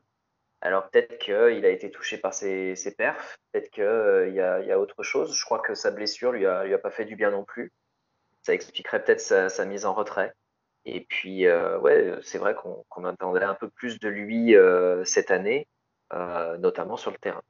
Alors 0.62 0.90
peut-être 0.90 1.18
qu'il 1.18 1.66
a 1.66 1.70
été 1.70 1.92
touché 1.92 2.18
par 2.18 2.34
ses, 2.34 2.76
ses 2.76 2.96
perfs, 2.96 3.38
peut-être 3.52 3.70
qu'il 3.70 3.84
y, 4.34 4.40
a, 4.40 4.60
y 4.62 4.72
a 4.72 4.80
autre 4.80 5.04
chose. 5.04 5.36
Je 5.36 5.46
crois 5.46 5.60
que 5.60 5.76
sa 5.76 5.92
blessure 5.92 6.32
lui 6.32 6.46
a, 6.46 6.64
lui 6.64 6.74
a 6.74 6.78
pas 6.78 6.92
fait 6.92 7.06
du 7.06 7.16
bien 7.16 7.32
non 7.32 7.44
plus. 7.44 7.74
Ça 8.44 8.54
expliquerait 8.54 9.04
peut-être 9.04 9.22
sa, 9.22 9.66
mise 9.66 9.86
en 9.86 9.94
retrait. 9.94 10.34
Et 10.86 11.02
puis, 11.02 11.48
euh, 11.48 11.80
ouais, 11.80 12.14
c'est 12.24 12.38
vrai 12.38 12.56
qu'on 12.56 13.06
attendait 13.06 13.44
un 13.44 13.54
peu 13.56 13.70
plus 13.70 14.00
de 14.00 14.10
lui 14.10 14.56
euh, 14.56 15.06
cette 15.06 15.32
année, 15.32 15.68
euh, 16.14 16.58
notamment 16.58 16.98
sur 16.98 17.12
le 17.12 17.18
terrain. 17.18 17.42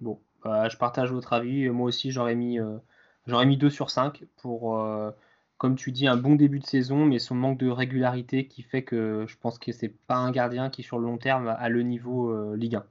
Bon, 0.00 0.20
bah, 0.44 0.68
je 0.68 0.76
partage 0.76 1.12
votre 1.12 1.32
avis. 1.32 1.68
Moi 1.70 1.88
aussi, 1.88 2.10
j'aurais 2.10 2.34
mis, 2.34 2.60
euh, 2.60 2.78
j'aurais 3.26 3.46
mis 3.46 3.56
2 3.56 3.70
sur 3.70 3.90
5 3.90 4.24
pour, 4.36 4.78
euh, 4.78 5.10
comme 5.58 5.76
tu 5.76 5.92
dis, 5.92 6.06
un 6.06 6.16
bon 6.16 6.36
début 6.36 6.60
de 6.60 6.66
saison, 6.66 7.04
mais 7.04 7.18
son 7.18 7.34
manque 7.34 7.58
de 7.58 7.68
régularité 7.68 8.46
qui 8.46 8.62
fait 8.62 8.82
que 8.82 9.24
je 9.28 9.36
pense 9.38 9.58
que 9.58 9.72
c'est 9.72 9.88
pas 10.06 10.16
un 10.16 10.30
gardien 10.30 10.70
qui, 10.70 10.82
sur 10.82 10.98
le 10.98 11.04
long 11.06 11.18
terme, 11.18 11.48
a 11.48 11.68
le 11.68 11.82
niveau 11.82 12.30
euh, 12.30 12.56
Ligue 12.56 12.76
1. 12.76 12.84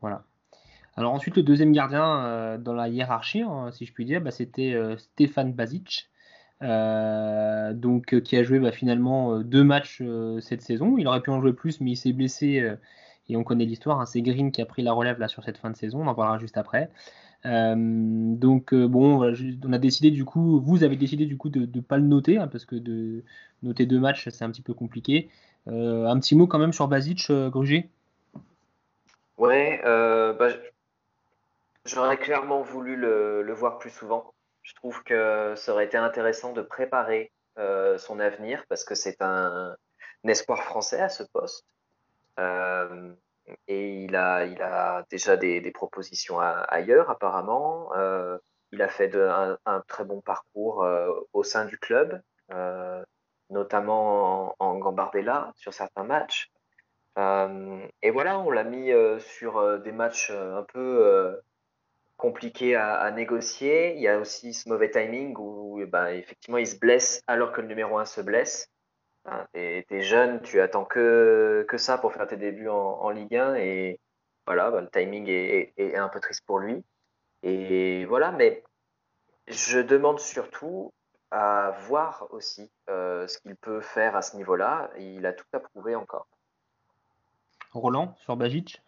Voilà. 0.00 0.24
Alors 0.96 1.12
ensuite, 1.14 1.36
le 1.36 1.44
deuxième 1.44 1.70
gardien 1.72 2.24
euh, 2.24 2.58
dans 2.58 2.72
la 2.72 2.88
hiérarchie, 2.88 3.42
hein, 3.42 3.70
si 3.72 3.86
je 3.86 3.92
puis 3.92 4.04
dire, 4.04 4.20
bah, 4.20 4.32
c'était 4.32 4.74
euh, 4.74 4.96
Stéphane 4.96 5.52
Basic. 5.52 6.10
Euh, 6.60 7.72
donc 7.72 8.20
qui 8.22 8.36
a 8.36 8.42
joué 8.42 8.58
bah, 8.58 8.72
finalement 8.72 9.38
deux 9.38 9.62
matchs 9.62 10.02
cette 10.40 10.62
saison. 10.62 10.96
Il 10.98 11.06
aurait 11.06 11.20
pu 11.20 11.30
en 11.30 11.40
jouer 11.40 11.52
plus, 11.52 11.80
mais 11.80 11.92
il 11.92 11.96
s'est 11.96 12.12
blessé 12.12 12.74
et 13.28 13.36
on 13.36 13.44
connaît 13.44 13.64
l'histoire. 13.64 14.00
hein. 14.00 14.06
C'est 14.06 14.22
Green 14.22 14.50
qui 14.50 14.60
a 14.60 14.66
pris 14.66 14.82
la 14.82 14.92
relève 14.92 15.20
là 15.20 15.28
sur 15.28 15.44
cette 15.44 15.58
fin 15.58 15.70
de 15.70 15.76
saison. 15.76 16.02
On 16.02 16.08
en 16.08 16.14
parlera 16.16 16.38
juste 16.38 16.56
après. 16.56 16.90
Euh, 17.46 17.74
donc 17.76 18.72
euh, 18.74 18.88
bon, 18.88 19.22
on 19.64 19.72
a 19.72 19.78
décidé 19.78 20.10
du 20.10 20.24
coup, 20.24 20.60
vous 20.60 20.82
avez 20.82 20.96
décidé 20.96 21.24
du 21.26 21.36
coup 21.36 21.48
de 21.48 21.60
ne 21.72 21.80
pas 21.80 21.96
le 21.96 22.02
noter 22.02 22.36
hein, 22.36 22.48
parce 22.48 22.64
que 22.64 22.74
de 22.74 23.22
noter 23.62 23.86
deux 23.86 24.00
matchs 24.00 24.28
c'est 24.28 24.44
un 24.44 24.50
petit 24.50 24.62
peu 24.62 24.74
compliqué. 24.74 25.30
Euh, 25.68 26.06
un 26.06 26.18
petit 26.18 26.34
mot 26.34 26.46
quand 26.46 26.58
même 26.58 26.72
sur 26.72 26.88
Basic, 26.88 27.30
Gruger. 27.30 27.88
Ouais, 29.36 29.80
bah, 29.84 30.48
j'aurais 31.84 32.18
clairement 32.18 32.62
voulu 32.62 32.96
le, 32.96 33.52
voir 33.52 33.78
plus 33.78 33.90
souvent. 33.90 34.32
Je 34.62 34.74
trouve 34.74 35.02
que 35.04 35.54
ça 35.56 35.72
aurait 35.72 35.86
été 35.86 35.96
intéressant 35.96 36.52
de 36.52 36.62
préparer 36.62 37.30
son 37.98 38.18
avenir 38.18 38.64
parce 38.68 38.84
que 38.84 38.94
c'est 38.94 39.22
un, 39.22 39.76
espoir 40.24 40.62
français 40.64 41.00
à 41.00 41.08
ce 41.08 41.22
poste. 41.22 41.64
Et 43.66 44.04
il 44.04 44.16
a, 44.16 44.44
il 44.44 44.60
a 44.62 45.04
déjà 45.10 45.36
des, 45.36 45.70
propositions 45.72 46.38
ailleurs 46.40 47.10
apparemment. 47.10 47.90
Euh, 47.96 48.38
il 48.72 48.82
a 48.82 48.88
fait 48.88 49.14
un, 49.14 49.80
très 49.86 50.04
bon 50.04 50.20
parcours 50.20 50.84
euh, 50.84 51.10
au 51.32 51.42
sein 51.42 51.64
du 51.64 51.78
club, 51.78 52.20
euh, 52.52 53.02
notamment 53.50 54.54
en, 54.58 54.78
Gambardella 54.78 55.52
sur 55.56 55.72
certains 55.72 56.04
matchs. 56.04 56.50
Et 58.02 58.10
voilà, 58.12 58.38
on 58.38 58.50
l'a 58.50 58.62
mis 58.62 58.92
sur 59.18 59.80
des 59.80 59.90
matchs 59.90 60.30
un 60.30 60.62
peu 60.62 61.40
compliqués 62.16 62.76
à, 62.76 62.94
à 62.94 63.10
négocier. 63.10 63.96
Il 63.96 64.00
y 64.00 64.08
a 64.08 64.18
aussi 64.18 64.54
ce 64.54 64.68
mauvais 64.68 64.90
timing 64.90 65.34
où 65.36 65.80
eh 65.80 65.86
ben, 65.86 66.06
effectivement 66.08 66.58
il 66.58 66.66
se 66.66 66.78
blesse 66.78 67.22
alors 67.26 67.50
que 67.50 67.60
le 67.60 67.66
numéro 67.66 67.98
1 67.98 68.04
se 68.04 68.20
blesse. 68.20 68.70
Hein, 69.30 69.46
t'es, 69.52 70.02
jeune, 70.02 70.40
tu 70.42 70.60
attends 70.60 70.84
que, 70.84 71.64
que 71.68 71.76
ça 71.78 71.98
pour 71.98 72.12
faire 72.12 72.26
tes 72.26 72.36
débuts 72.36 72.68
en, 72.68 73.10
Ligue 73.10 73.36
1 73.36 73.54
et 73.56 74.00
voilà, 74.46 74.70
ben, 74.70 74.80
le 74.82 74.88
timing 74.88 75.28
est, 75.28 75.72
est- 75.76 75.96
un 75.96 76.08
peu 76.08 76.20
triste 76.20 76.44
pour 76.46 76.58
lui. 76.58 76.82
Et 77.42 78.04
voilà, 78.06 78.32
mais 78.32 78.62
je 79.46 79.78
demande 79.78 80.20
surtout 80.20 80.92
à 81.30 81.72
voir 81.82 82.26
aussi 82.30 82.70
euh, 82.88 83.26
ce 83.26 83.38
qu'il 83.38 83.56
peut 83.56 83.80
faire 83.80 84.16
à 84.16 84.22
ce 84.22 84.36
niveau-là. 84.36 84.90
Il 84.98 85.26
a 85.26 85.32
tout 85.32 85.44
à 85.52 85.60
prouver 85.60 85.94
encore. 85.94 86.26
Roland 87.72 88.14
sur 88.20 88.36
Basic. 88.36 88.82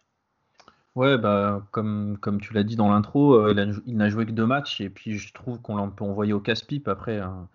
Ouais, 0.95 1.17
bah, 1.17 1.61
comme, 1.71 2.17
comme 2.19 2.41
tu 2.41 2.53
l'as 2.53 2.63
dit 2.63 2.75
dans 2.75 2.89
l'intro, 2.89 3.35
euh, 3.35 3.73
il 3.85 3.95
n'a 3.95 4.09
joué 4.09 4.25
que 4.25 4.31
deux 4.31 4.45
matchs 4.45 4.81
et 4.81 4.89
puis 4.89 5.17
je 5.17 5.33
trouve 5.33 5.61
qu'on 5.61 5.89
peut 5.89 6.03
envoyer 6.03 6.33
au 6.33 6.41
casse-pipe 6.41 6.87
après. 6.87 7.19
hein. 7.19 7.47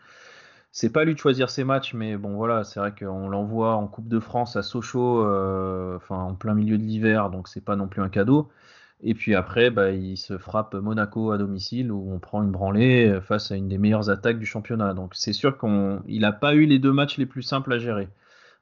C'est 0.79 0.91
pas 0.91 1.05
lui 1.05 1.15
de 1.15 1.19
choisir 1.19 1.49
ses 1.49 1.65
matchs, 1.65 1.95
mais 1.95 2.19
bon 2.19 2.35
voilà, 2.37 2.63
c'est 2.63 2.79
vrai 2.79 2.93
qu'on 2.95 3.31
l'envoie 3.31 3.77
en 3.77 3.87
Coupe 3.87 4.09
de 4.09 4.21
France 4.21 4.57
à 4.57 4.63
Sochaux, 4.63 5.25
euh, 5.25 5.97
enfin 5.97 6.17
en 6.19 6.35
plein 6.35 6.53
milieu 6.53 6.77
de 6.77 6.83
l'hiver, 6.83 7.31
donc 7.31 7.49
c'est 7.49 7.65
pas 7.65 7.77
non 7.77 7.89
plus 7.89 8.03
un 8.03 8.11
cadeau. 8.11 8.51
Et 9.03 9.15
puis 9.15 9.35
après, 9.35 9.71
bah, 9.71 9.93
il 9.93 10.19
se 10.19 10.37
frappe 10.37 10.75
Monaco 10.75 11.31
à 11.31 11.39
domicile 11.39 11.91
où 11.91 12.13
on 12.13 12.19
prend 12.19 12.43
une 12.43 12.51
branlée 12.51 13.09
euh, 13.09 13.23
face 13.23 13.51
à 13.51 13.57
une 13.57 13.69
des 13.69 13.79
meilleures 13.79 14.11
attaques 14.11 14.39
du 14.39 14.45
championnat. 14.45 14.93
Donc 14.93 15.15
c'est 15.15 15.33
sûr 15.33 15.57
qu'on 15.57 16.03
il 16.09 16.21
n'a 16.21 16.33
pas 16.33 16.55
eu 16.55 16.67
les 16.67 16.79
deux 16.79 16.93
matchs 16.93 17.17
les 17.17 17.27
plus 17.27 17.43
simples 17.43 17.73
à 17.73 17.79
gérer. 17.79 18.09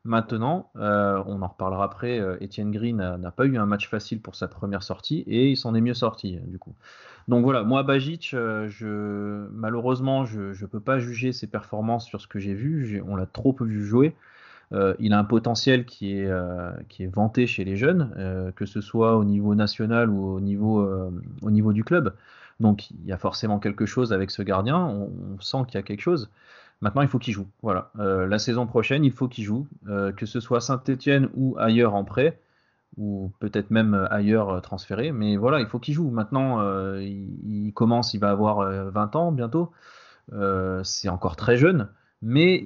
Maintenant, 0.06 0.70
euh, 0.76 1.22
on 1.26 1.40
en 1.40 1.48
reparlera 1.48 1.84
après, 1.84 2.20
euh, 2.20 2.36
Etienne 2.42 2.70
Green 2.70 2.96
n'a 2.96 3.30
pas 3.30 3.46
eu 3.46 3.56
un 3.56 3.64
match 3.64 3.88
facile 3.88 4.20
pour 4.20 4.34
sa 4.34 4.48
première 4.48 4.82
sortie 4.82 5.24
et 5.26 5.48
il 5.48 5.56
s'en 5.56 5.74
est 5.74 5.80
mieux 5.80 5.94
sorti 5.94 6.38
du 6.46 6.58
coup. 6.58 6.74
Donc 7.26 7.42
voilà, 7.42 7.62
moi 7.62 7.82
Bajic, 7.84 8.34
euh, 8.34 9.48
malheureusement, 9.52 10.26
je 10.26 10.40
ne 10.60 10.66
peux 10.66 10.80
pas 10.80 10.98
juger 10.98 11.32
ses 11.32 11.46
performances 11.46 12.04
sur 12.04 12.20
ce 12.20 12.28
que 12.28 12.38
j'ai 12.38 12.52
vu, 12.52 13.02
on 13.08 13.16
l'a 13.16 13.24
trop 13.24 13.56
vu 13.58 13.82
jouer. 13.84 14.14
Il 14.98 15.12
a 15.12 15.18
un 15.20 15.24
potentiel 15.24 15.84
qui 15.84 16.18
est, 16.18 16.28
qui 16.88 17.04
est 17.04 17.06
vanté 17.06 17.46
chez 17.46 17.64
les 17.64 17.76
jeunes, 17.76 18.52
que 18.56 18.66
ce 18.66 18.80
soit 18.80 19.16
au 19.16 19.24
niveau 19.24 19.54
national 19.54 20.10
ou 20.10 20.34
au 20.34 20.40
niveau, 20.40 20.84
au 21.42 21.50
niveau 21.52 21.72
du 21.72 21.84
club. 21.84 22.12
Donc 22.58 22.90
il 22.90 23.06
y 23.06 23.12
a 23.12 23.16
forcément 23.18 23.60
quelque 23.60 23.86
chose 23.86 24.12
avec 24.12 24.32
ce 24.32 24.42
gardien, 24.42 24.78
on 24.78 25.40
sent 25.40 25.58
qu'il 25.68 25.76
y 25.76 25.78
a 25.78 25.82
quelque 25.82 26.00
chose. 26.00 26.28
Maintenant, 26.80 27.02
il 27.02 27.08
faut 27.08 27.18
qu'il 27.18 27.32
joue. 27.32 27.48
Voilà. 27.62 27.90
Euh, 27.98 28.26
la 28.26 28.38
saison 28.38 28.66
prochaine, 28.66 29.04
il 29.04 29.12
faut 29.12 29.28
qu'il 29.28 29.44
joue, 29.44 29.66
euh, 29.88 30.12
que 30.12 30.26
ce 30.26 30.40
soit 30.40 30.60
Saint-Etienne 30.60 31.28
ou 31.34 31.56
ailleurs 31.58 31.94
en 31.94 32.04
prêt, 32.04 32.40
ou 32.96 33.32
peut-être 33.40 33.70
même 33.70 33.94
euh, 33.94 34.12
ailleurs 34.12 34.60
transféré. 34.62 35.12
Mais 35.12 35.36
voilà, 35.36 35.60
il 35.60 35.66
faut 35.66 35.78
qu'il 35.78 35.94
joue. 35.94 36.10
Maintenant, 36.10 36.62
il, 36.98 37.72
commence, 37.74 38.14
il 38.14 38.20
va 38.20 38.30
avoir 38.30 38.60
euh, 38.60 38.90
20 38.90 39.16
ans 39.16 39.32
bientôt. 39.32 39.72
C'est 40.82 41.08
encore 41.08 41.36
très 41.36 41.56
jeune. 41.56 41.88
Mais 42.22 42.64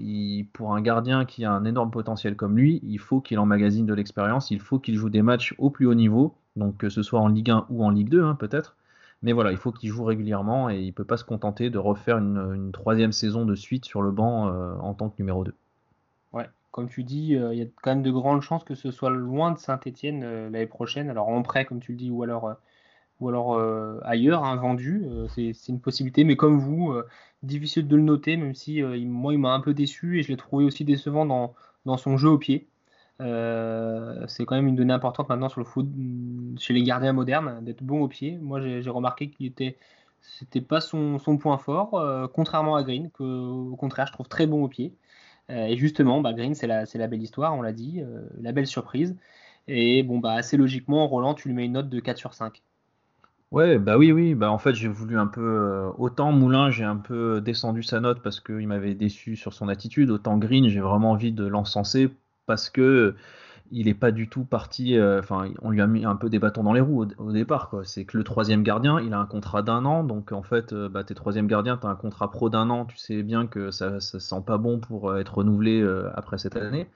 pour 0.52 0.74
un 0.74 0.80
gardien 0.80 1.24
qui 1.24 1.44
a 1.44 1.50
un 1.50 1.64
énorme 1.64 1.90
potentiel 1.90 2.36
comme 2.36 2.56
lui, 2.56 2.80
il 2.84 3.00
faut 3.00 3.20
qu'il 3.20 3.40
emmagasine 3.40 3.86
de 3.86 3.94
l'expérience, 3.94 4.52
il 4.52 4.60
faut 4.60 4.78
qu'il 4.78 4.94
joue 4.94 5.10
des 5.10 5.22
matchs 5.22 5.54
au 5.58 5.68
plus 5.68 5.86
haut 5.86 5.94
niveau, 5.94 6.36
donc 6.54 6.76
que 6.76 6.88
ce 6.88 7.02
soit 7.02 7.18
en 7.18 7.26
Ligue 7.26 7.50
1 7.50 7.66
ou 7.68 7.84
en 7.84 7.90
Ligue 7.90 8.08
2 8.08 8.22
hein, 8.22 8.36
peut-être. 8.36 8.76
Mais 9.22 9.32
voilà, 9.32 9.50
il 9.50 9.56
faut 9.56 9.72
qu'il 9.72 9.90
joue 9.90 10.04
régulièrement 10.04 10.70
et 10.70 10.78
il 10.78 10.92
peut 10.92 11.04
pas 11.04 11.16
se 11.16 11.24
contenter 11.24 11.70
de 11.70 11.78
refaire 11.78 12.18
une, 12.18 12.70
troisième 12.72 13.12
saison 13.12 13.44
de 13.44 13.54
suite 13.54 13.84
sur 13.84 14.00
le 14.02 14.10
banc 14.10 14.48
euh, 14.48 14.74
en 14.76 14.94
tant 14.94 15.08
que 15.08 15.16
numéro 15.18 15.44
2. 15.44 15.54
Ouais, 16.32 16.48
comme 16.70 16.88
tu 16.88 17.02
dis, 17.02 17.34
euh, 17.34 17.52
il 17.52 17.58
y 17.58 17.62
a 17.62 17.66
quand 17.82 17.90
même 17.90 18.02
de 18.02 18.10
grandes 18.10 18.42
chances 18.42 18.62
que 18.62 18.74
ce 18.76 18.90
soit 18.90 19.10
loin 19.10 19.50
de 19.50 19.58
Saint-Étienne 19.58 20.22
l'année 20.50 20.66
prochaine. 20.66 21.10
Alors 21.10 21.28
en 21.28 21.42
prêt, 21.42 21.64
comme 21.64 21.80
tu 21.80 21.92
le 21.92 21.98
dis, 21.98 22.10
ou 22.10 22.22
alors, 22.22 22.46
euh, 22.46 22.54
ou 23.20 23.28
alors 23.28 23.54
euh, 23.54 23.98
ailleurs, 24.04 24.44
hein, 24.44 24.56
vendu. 24.56 25.04
euh, 25.06 25.26
c'est 25.28 25.68
une 25.68 25.80
possibilité. 25.80 26.24
Mais 26.24 26.36
comme 26.36 26.58
vous, 26.58 26.92
euh, 26.92 27.06
difficile 27.42 27.88
de 27.88 27.96
le 27.96 28.02
noter, 28.02 28.36
même 28.36 28.54
si 28.54 28.82
euh, 28.82 28.98
moi, 29.06 29.32
il 29.32 29.38
m'a 29.38 29.52
un 29.52 29.60
peu 29.60 29.74
déçu 29.74 30.18
et 30.18 30.22
je 30.22 30.28
l'ai 30.28 30.36
trouvé 30.36 30.64
aussi 30.64 30.84
décevant 30.84 31.26
dans, 31.26 31.54
dans 31.84 31.96
son 31.96 32.16
jeu 32.16 32.28
au 32.28 32.38
pied. 32.38 32.68
Euh, 33.20 34.24
c'est 34.28 34.44
quand 34.44 34.54
même 34.54 34.68
une 34.68 34.76
donnée 34.76 34.92
importante 34.92 35.28
maintenant 35.28 35.48
sur 35.48 35.60
le 35.60 35.66
foot 35.66 35.88
chez 36.58 36.72
les 36.72 36.82
gardiens 36.82 37.12
modernes, 37.12 37.64
d'être 37.64 37.82
bon 37.82 38.02
au 38.02 38.08
pied. 38.08 38.38
Moi, 38.38 38.60
j'ai 38.60 38.90
remarqué 38.90 39.30
qu'il 39.30 39.46
était, 39.46 39.76
c'était 40.20 40.60
pas 40.60 40.80
son, 40.80 41.18
point 41.40 41.58
fort, 41.58 41.94
euh, 41.94 42.26
contrairement 42.28 42.76
à 42.76 42.82
Green, 42.82 43.10
que 43.10 43.24
au 43.24 43.76
contraire, 43.76 44.06
je 44.06 44.12
trouve 44.12 44.28
très 44.28 44.46
bon 44.46 44.64
au 44.64 44.68
pied. 44.68 44.94
Euh, 45.50 45.66
et 45.66 45.76
justement, 45.76 46.20
bah, 46.20 46.32
Green, 46.32 46.54
c'est 46.54 46.66
la, 46.66 46.84
la 46.92 47.06
belle 47.08 47.22
histoire, 47.22 47.54
on 47.56 47.62
l'a 47.62 47.72
dit, 47.72 48.02
la 48.40 48.52
belle 48.52 48.66
surprise. 48.66 49.16
Et 49.68 50.02
bon, 50.02 50.18
bah, 50.18 50.32
assez 50.32 50.56
logiquement, 50.56 51.06
Roland, 51.08 51.34
tu 51.34 51.48
lui 51.48 51.54
mets 51.54 51.66
une 51.66 51.72
note 51.72 51.88
de 51.88 52.00
4 52.00 52.18
sur 52.18 52.34
5. 52.34 52.62
Ouais, 53.50 53.78
bah 53.78 53.96
oui, 53.96 54.12
oui, 54.12 54.34
bah 54.34 54.50
en 54.52 54.58
fait 54.58 54.74
j'ai 54.74 54.88
voulu 54.88 55.18
un 55.18 55.26
peu, 55.26 55.90
autant 55.96 56.32
Moulin 56.32 56.70
j'ai 56.70 56.84
un 56.84 56.98
peu 56.98 57.40
descendu 57.40 57.82
sa 57.82 57.98
note 57.98 58.20
parce 58.22 58.40
qu'il 58.40 58.68
m'avait 58.68 58.94
déçu 58.94 59.36
sur 59.36 59.54
son 59.54 59.68
attitude, 59.68 60.10
autant 60.10 60.36
Green 60.36 60.68
j'ai 60.68 60.80
vraiment 60.80 61.12
envie 61.12 61.32
de 61.32 61.46
l'encenser 61.46 62.10
parce 62.48 62.70
que 62.70 63.14
il 63.70 63.86
n'est 63.86 63.94
pas 63.94 64.10
du 64.10 64.28
tout 64.28 64.44
parti, 64.44 64.96
euh, 64.96 65.20
enfin 65.20 65.50
on 65.62 65.70
lui 65.70 65.80
a 65.80 65.86
mis 65.86 66.04
un 66.04 66.16
peu 66.16 66.30
des 66.30 66.38
bâtons 66.38 66.62
dans 66.62 66.72
les 66.72 66.80
roues 66.80 67.06
au, 67.18 67.32
départ. 67.32 67.70
C'est 67.84 68.04
que 68.04 68.16
le 68.16 68.24
troisième 68.24 68.62
gardien, 68.62 69.00
il 69.00 69.12
a 69.12 69.18
un 69.18 69.26
contrat 69.26 69.62
d'un 69.62 69.84
an, 69.84 70.04
donc 70.04 70.32
en 70.32 70.42
fait 70.42 70.72
euh, 70.72 70.88
bah, 70.88 71.04
t'es 71.04 71.14
troisième 71.14 71.46
gardien, 71.46 71.76
t'as 71.76 71.88
un 71.88 71.94
contrat 71.94 72.30
pro 72.30 72.48
d'un 72.48 72.70
an, 72.70 72.86
tu 72.86 72.96
sais 72.96 73.22
bien 73.22 73.46
que 73.46 73.70
ça, 73.70 74.00
ça 74.00 74.20
sent 74.20 74.42
pas 74.46 74.58
bon 74.58 74.78
pour 74.78 75.10
euh, 75.10 75.18
être 75.18 75.38
renouvelé 75.38 75.86
après 76.14 76.38
cette 76.38 76.56
année. 76.56 76.88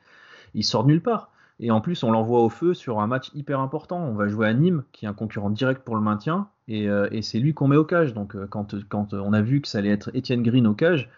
Il 0.54 0.64
sort 0.64 0.84
de 0.84 0.88
nulle 0.88 1.02
part. 1.02 1.30
Et 1.60 1.70
en 1.70 1.80
plus, 1.80 2.02
on 2.02 2.10
l'envoie 2.10 2.40
au 2.40 2.48
feu 2.48 2.74
sur 2.74 3.00
un 3.00 3.06
match 3.06 3.30
hyper 3.34 3.60
important. 3.60 3.98
On 4.02 4.14
va 4.14 4.26
jouer 4.26 4.48
à 4.48 4.54
Nîmes, 4.54 4.82
qui 4.90 5.04
est 5.04 5.08
un 5.08 5.12
concurrent 5.12 5.50
direct 5.50 5.84
pour 5.84 5.94
le 5.94 6.00
maintien, 6.00 6.48
et, 6.66 6.88
c'est 7.22 7.38
lui 7.38 7.54
qu'on 7.54 7.68
met 7.68 7.76
au 7.76 7.84
cage. 7.84 8.14
Donc, 8.14 8.34
quand, 8.48 8.74
quand 8.88 9.14
on 9.14 9.32
a 9.32 9.42
vu 9.42 9.60
que 9.60 9.68
ça 9.68 9.78
allait 9.78 9.90
être 9.90 10.10
Étienne 10.14 10.42
Green 10.42 10.66
au 10.66 10.74
cage, 10.74 11.08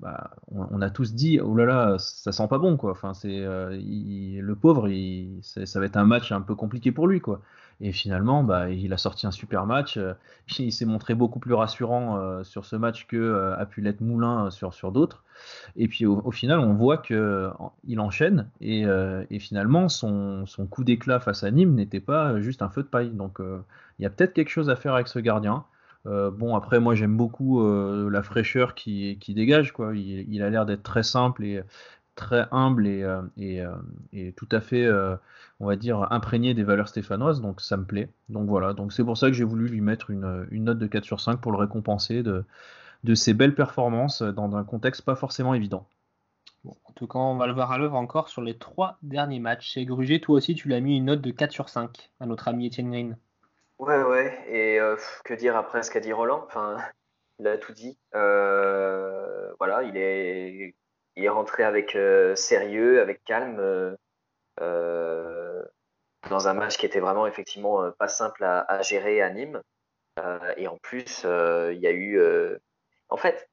bah, 0.00 0.30
on, 0.50 0.80
a 0.82 0.90
tous 0.90 1.14
dit 1.14 1.40
oh 1.40 1.54
là 1.54 1.64
là 1.64 1.96
ça 1.98 2.32
sent 2.32 2.48
pas 2.48 2.58
bon 2.58 2.76
quoi 2.76 2.92
enfin 2.92 3.14
c'est 3.14 3.28
le 3.28 4.54
pauvre 4.54 4.88
il, 4.88 5.38
ça 5.42 5.78
va 5.78 5.86
être 5.86 5.96
un 5.96 6.04
match 6.04 6.32
un 6.32 6.40
peu 6.40 6.54
compliqué 6.54 6.90
pour 6.90 7.06
lui 7.06 7.20
quoi 7.20 7.40
et 7.82 7.92
finalement, 7.92 8.44
bah, 8.44 8.68
il 8.70 8.92
a 8.92 8.98
sorti 8.98 9.26
un 9.26 9.30
super 9.30 9.66
match. 9.66 9.96
Euh, 9.96 10.12
il 10.58 10.72
s'est 10.72 10.84
montré 10.84 11.14
beaucoup 11.14 11.38
plus 11.38 11.54
rassurant 11.54 12.18
euh, 12.18 12.44
sur 12.44 12.66
ce 12.66 12.76
match 12.76 13.06
que 13.06 13.16
euh, 13.16 13.56
a 13.56 13.66
pu 13.66 13.80
l'être 13.80 14.00
Moulin 14.00 14.50
sur, 14.50 14.74
sur 14.74 14.92
d'autres. 14.92 15.24
Et 15.76 15.88
puis 15.88 16.04
au, 16.04 16.30
final, 16.30 16.58
on 16.58 16.74
voit 16.74 16.98
qu'il 16.98 18.00
enchaîne. 18.00 18.48
Et, 18.60 18.84
finalement, 19.38 19.88
son, 19.88 20.44
coup 20.68 20.84
d'éclat 20.84 21.18
face 21.18 21.44
à 21.44 21.50
Nîmes 21.50 21.74
n'était 21.74 22.00
pas 22.00 22.38
juste 22.40 22.60
un 22.60 22.68
feu 22.68 22.82
de 22.82 22.88
paille. 22.88 23.08
Donc 23.08 23.38
il 23.40 24.02
y 24.02 24.06
a 24.06 24.10
peut-être 24.10 24.34
quelque 24.34 24.50
chose 24.50 24.68
à 24.68 24.76
faire 24.76 24.92
avec 24.92 25.08
ce 25.08 25.18
gardien. 25.18 25.64
Bon, 26.04 26.54
après, 26.54 26.80
moi 26.80 26.94
j'aime 26.94 27.16
beaucoup 27.16 27.62
la 28.08 28.22
fraîcheur 28.22 28.74
qui, 28.74 29.16
dégage. 29.28 29.72
Quoi. 29.72 29.94
Il, 29.94 30.42
a 30.42 30.50
l'air 30.50 30.66
d'être 30.66 30.82
très 30.82 31.02
simple 31.02 31.44
et 31.44 31.62
très 32.14 32.46
humble 32.50 32.86
et, 32.86 33.04
et, 33.38 33.62
et 34.12 34.32
tout 34.32 34.48
à 34.50 34.60
fait 34.60 34.88
on 35.60 35.66
va 35.66 35.76
dire, 35.76 36.10
imprégné 36.10 36.54
des 36.54 36.64
valeurs 36.64 36.88
stéphanoises, 36.88 37.42
donc 37.42 37.60
ça 37.60 37.76
me 37.76 37.84
plaît. 37.84 38.08
Donc 38.30 38.48
voilà, 38.48 38.72
donc 38.72 38.92
c'est 38.92 39.04
pour 39.04 39.18
ça 39.18 39.28
que 39.28 39.34
j'ai 39.34 39.44
voulu 39.44 39.68
lui 39.68 39.82
mettre 39.82 40.10
une, 40.10 40.46
note 40.50 40.78
de 40.78 40.86
4 40.86 41.04
sur 41.04 41.20
5 41.20 41.36
pour 41.36 41.52
le 41.52 41.58
récompenser 41.58 42.22
de, 42.22 42.44
de 43.04 43.14
ses 43.14 43.34
belles 43.34 43.54
performances 43.54 44.22
dans 44.22 44.56
un 44.56 44.64
contexte 44.64 45.02
pas 45.02 45.16
forcément 45.16 45.52
évident. 45.52 45.86
en 46.64 46.92
tout 46.94 47.06
cas, 47.06 47.18
on 47.18 47.36
va 47.36 47.46
le 47.46 47.52
voir 47.52 47.72
à 47.72 47.78
l'œuvre 47.78 47.96
encore 47.96 48.30
sur 48.30 48.40
les 48.40 48.56
trois 48.56 48.96
derniers 49.02 49.38
matchs. 49.38 49.72
Chez 49.72 49.84
Gruget, 49.84 50.20
toi 50.20 50.36
aussi, 50.36 50.54
tu 50.54 50.68
l'as 50.68 50.80
mis 50.80 50.96
une 50.96 51.04
note 51.04 51.20
de 51.20 51.30
4 51.30 51.52
sur 51.52 51.68
5 51.68 52.10
à 52.20 52.26
notre 52.26 52.48
ami 52.48 52.68
Etienne 52.68 52.90
Green. 52.90 53.16
Ouais, 53.80 54.02
ouais, 54.02 54.38
et 54.46 54.78
euh, 54.78 54.94
que 55.24 55.32
dire 55.32 55.56
après 55.56 55.82
ce 55.82 55.90
qu'a 55.90 56.00
dit 56.00 56.12
Roland? 56.12 56.44
Enfin, 56.46 56.76
il 57.38 57.46
a 57.46 57.56
tout 57.56 57.72
dit. 57.72 57.98
Euh, 58.14 59.54
voilà, 59.58 59.82
il 59.84 59.96
est, 59.96 60.74
il 61.16 61.24
est 61.24 61.28
rentré 61.30 61.64
avec 61.64 61.96
euh, 61.96 62.36
sérieux, 62.36 63.00
avec 63.00 63.24
calme. 63.24 63.96
Dans 66.28 66.48
un 66.48 66.52
match 66.52 66.76
qui 66.76 66.84
était 66.84 67.00
vraiment 67.00 67.26
effectivement 67.26 67.90
pas 67.92 68.08
simple 68.08 68.44
à, 68.44 68.82
gérer 68.82 69.22
à 69.22 69.30
Nîmes. 69.30 69.62
Et 70.58 70.68
en 70.68 70.76
plus, 70.76 71.24
il 71.24 71.78
y 71.78 71.86
a 71.86 71.92
eu. 71.92 72.20
en 73.08 73.16
fait, 73.16 73.48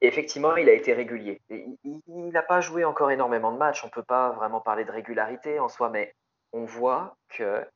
effectivement, 0.00 0.54
il 0.54 0.68
a 0.68 0.72
été 0.72 0.92
régulier. 0.92 1.40
Il 1.50 2.28
n'a 2.32 2.42
pas 2.42 2.60
joué 2.60 2.84
encore 2.84 3.10
énormément 3.10 3.50
de 3.50 3.58
matchs. 3.58 3.82
On 3.82 3.88
ne 3.88 3.92
peut 3.92 4.04
pas 4.04 4.30
vraiment 4.30 4.60
parler 4.60 4.84
de 4.84 4.92
régularité 4.92 5.58
en 5.58 5.68
soi, 5.68 5.90
mais 5.90 6.14
on 6.52 6.64
voit 6.64 7.16
que 7.28 7.66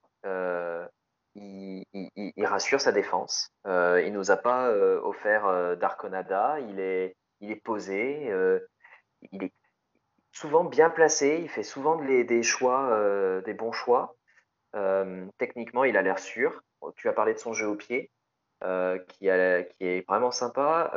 il, 1.37 2.46
rassure 2.46 2.81
sa 2.81 2.92
défense. 2.92 3.51
Euh, 3.66 4.03
il 4.05 4.12
nous 4.12 4.31
a 4.31 4.37
pas 4.37 4.70
offert 4.70 5.77
d'Arconada. 5.77 6.59
Il 6.61 6.81
est, 6.81 7.16
posé. 7.62 8.31
il 9.33 9.44
est 9.44 9.53
souvent 10.37 10.64
bien 10.64 10.90
placé, 10.90 11.40
il 11.42 11.49
fait 11.49 11.62
souvent 11.62 11.96
des 11.96 12.42
choix, 12.42 12.90
euh, 12.90 13.40
des 13.42 13.55
bons 13.55 13.72
choix. 13.72 14.16
Euh, 14.75 15.27
techniquement, 15.38 15.85
il 15.85 15.96
a 15.96 16.03
l'air 16.03 16.18
sûr. 16.18 16.62
Tu 16.96 17.09
as 17.09 17.14
parlé 17.14 17.33
de 17.33 17.38
son 17.38 17.55
jeu 17.55 17.66
au 17.66 17.75
pied, 17.75 18.11
euh, 18.62 18.99
qui, 18.99 19.29
est 19.29 20.07
vraiment 20.07 20.31
sympa. 20.31 20.92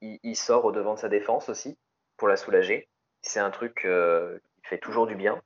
Il, 0.00 0.36
sort 0.36 0.64
au 0.64 0.72
devant 0.72 0.94
de 0.94 0.98
sa 0.98 1.08
défense 1.08 1.48
aussi 1.48 1.78
pour 2.16 2.28
la 2.28 2.36
soulager. 2.36 2.88
C'est 3.22 3.40
un 3.40 3.50
truc 3.50 3.86
qui 3.86 4.68
fait 4.68 4.78
toujours 4.78 5.06
du 5.06 5.14
bien. 5.14 5.40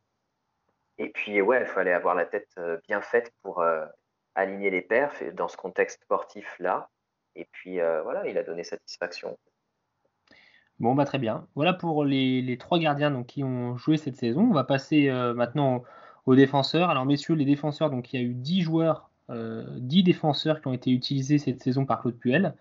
Et 0.99 1.11
puis, 1.11 1.41
ouais, 1.41 1.61
il 1.63 1.67
fallait 1.67 1.93
avoir 1.93 2.15
la 2.15 2.27
tête 2.27 2.59
bien 2.87 3.01
faite 3.01 3.33
pour 3.43 3.65
aligner 4.35 4.71
les 4.71 4.83
perfs 4.83 5.23
dans 5.35 5.49
ce 5.49 5.57
contexte 5.57 6.03
sportif 6.03 6.57
là. 6.59 6.89
Et 7.37 7.47
puis, 7.53 7.79
voilà, 8.03 8.27
il 8.27 8.37
a 8.37 8.43
donné 8.43 8.65
satisfaction. 8.65 9.39
Bon, 10.81 10.95
bah 10.95 11.05
très 11.05 11.19
bien. 11.19 11.47
Voilà 11.57 11.73
pour 11.73 12.05
les, 12.05 12.57
trois 12.59 12.79
gardiens 12.79 13.11
donc, 13.11 13.27
qui 13.27 13.43
ont 13.43 13.77
joué 13.77 13.97
cette 13.97 14.17
saison. 14.17 14.43
On 14.43 14.53
va 14.53 14.65
passer 14.65 15.09
euh, 15.09 15.35
maintenant 15.35 15.83
aux 16.27 16.37
défenseurs. 16.37 16.89
Alors, 16.91 17.05
messieurs, 17.05 17.35
les 17.35 17.45
défenseurs, 17.45 17.91
donc 17.91 18.13
il 18.13 18.21
y 18.21 18.23
a 18.23 18.27
eu 18.27 18.35
10 18.35 18.63
joueurs, 18.63 19.11
euh, 19.31 19.65
10 19.79 20.05
défenseurs 20.05 20.61
qui 20.61 20.69
ont 20.69 20.73
été 20.73 20.91
utilisés 20.91 21.39
cette 21.39 21.61
saison 21.61 21.85
par 21.85 22.01
Claude 22.01 22.17
Puel. 22.17 22.55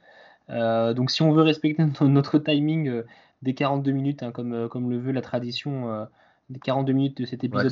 Euh, 0.50 0.94
donc, 0.94 1.12
si 1.12 1.22
on 1.22 1.32
veut 1.32 1.44
respecter 1.44 1.84
notre 2.02 2.40
timing 2.40 2.88
euh, 2.88 3.06
des 3.44 3.54
42 3.54 3.92
minutes, 3.92 4.24
hein, 4.24 4.32
comme, 4.32 4.68
comme 4.68 4.90
le 4.90 4.98
veut 4.98 5.12
la 5.12 5.22
tradition 5.22 6.08
des 6.50 6.60
42 6.60 6.94
minutes 6.94 7.18
de 7.22 7.26
cet 7.26 7.44
épisode. 7.44 7.70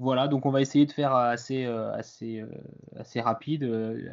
Voilà, 0.00 0.26
donc 0.26 0.46
on 0.46 0.50
va 0.50 0.60
essayer 0.60 0.86
de 0.86 0.92
faire 0.92 1.14
assez, 1.14 1.64
assez, 1.66 2.42
assez 2.98 3.20
rapide. 3.20 3.70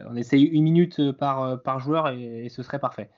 On 0.08 0.16
essaye 0.16 0.44
une 0.44 0.64
minute 0.64 1.12
par, 1.14 1.80
joueur 1.80 2.10
et 2.10 2.50
ce 2.50 2.62
serait 2.62 2.80
parfait. 2.80 3.10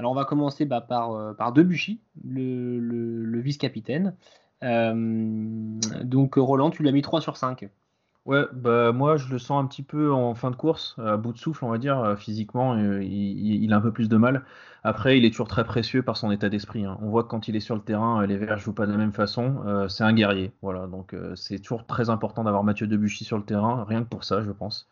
Alors 0.00 0.12
on 0.12 0.14
va 0.14 0.24
commencer 0.24 0.64
bah, 0.64 0.80
par, 0.80 1.12
euh, 1.12 1.34
par 1.34 1.52
Debuchy, 1.52 2.00
le, 2.24 3.38
vice-capitaine. 3.38 4.16
Euh, 4.64 4.94
donc 6.04 6.36
Roland, 6.36 6.70
tu 6.70 6.82
l'as 6.82 6.90
mis 6.90 7.02
3 7.02 7.20
sur 7.20 7.36
5. 7.36 7.68
Ouais, 8.30 8.46
bah 8.52 8.92
moi 8.92 9.16
je 9.16 9.28
le 9.28 9.40
sens 9.40 9.60
un 9.60 9.66
petit 9.66 9.82
peu 9.82 10.12
en 10.12 10.36
fin 10.36 10.52
de 10.52 10.54
course, 10.56 10.94
à 11.04 11.16
bout 11.16 11.32
de 11.32 11.38
souffle, 11.38 11.64
on 11.64 11.68
va 11.68 11.78
dire, 11.78 11.98
euh, 11.98 12.14
physiquement, 12.14 12.76
il, 12.78 13.72
a 13.72 13.76
un 13.76 13.80
peu 13.80 13.90
plus 13.90 14.08
de 14.08 14.16
mal. 14.16 14.44
Après, 14.84 15.18
il 15.18 15.24
est 15.24 15.30
toujours 15.30 15.48
très 15.48 15.64
précieux 15.64 16.04
par 16.04 16.16
son 16.16 16.30
état 16.30 16.48
d'esprit. 16.48 16.84
Hein. 16.84 16.96
On 17.02 17.08
voit 17.08 17.24
que 17.24 17.28
quand 17.28 17.48
il 17.48 17.56
est 17.56 17.60
sur 17.60 17.74
le 17.74 17.80
terrain, 17.80 18.24
les 18.24 18.36
Verts 18.36 18.58
jouent 18.58 18.72
pas 18.72 18.86
de 18.86 18.92
la 18.92 18.98
même 18.98 19.12
façon. 19.12 19.86
c'est 19.88 20.04
un 20.04 20.12
guerrier, 20.12 20.52
voilà. 20.62 20.86
Donc 20.86 21.12
c'est 21.34 21.58
toujours 21.58 21.86
très 21.86 22.08
important 22.08 22.44
d'avoir 22.44 22.62
Mathieu 22.62 22.86
Debuchy 22.86 23.24
sur 23.24 23.36
le 23.36 23.42
terrain, 23.42 23.84
rien 23.88 24.04
que 24.04 24.08
pour 24.08 24.22
ça, 24.22 24.42
je 24.44 24.52
pense. 24.52 24.88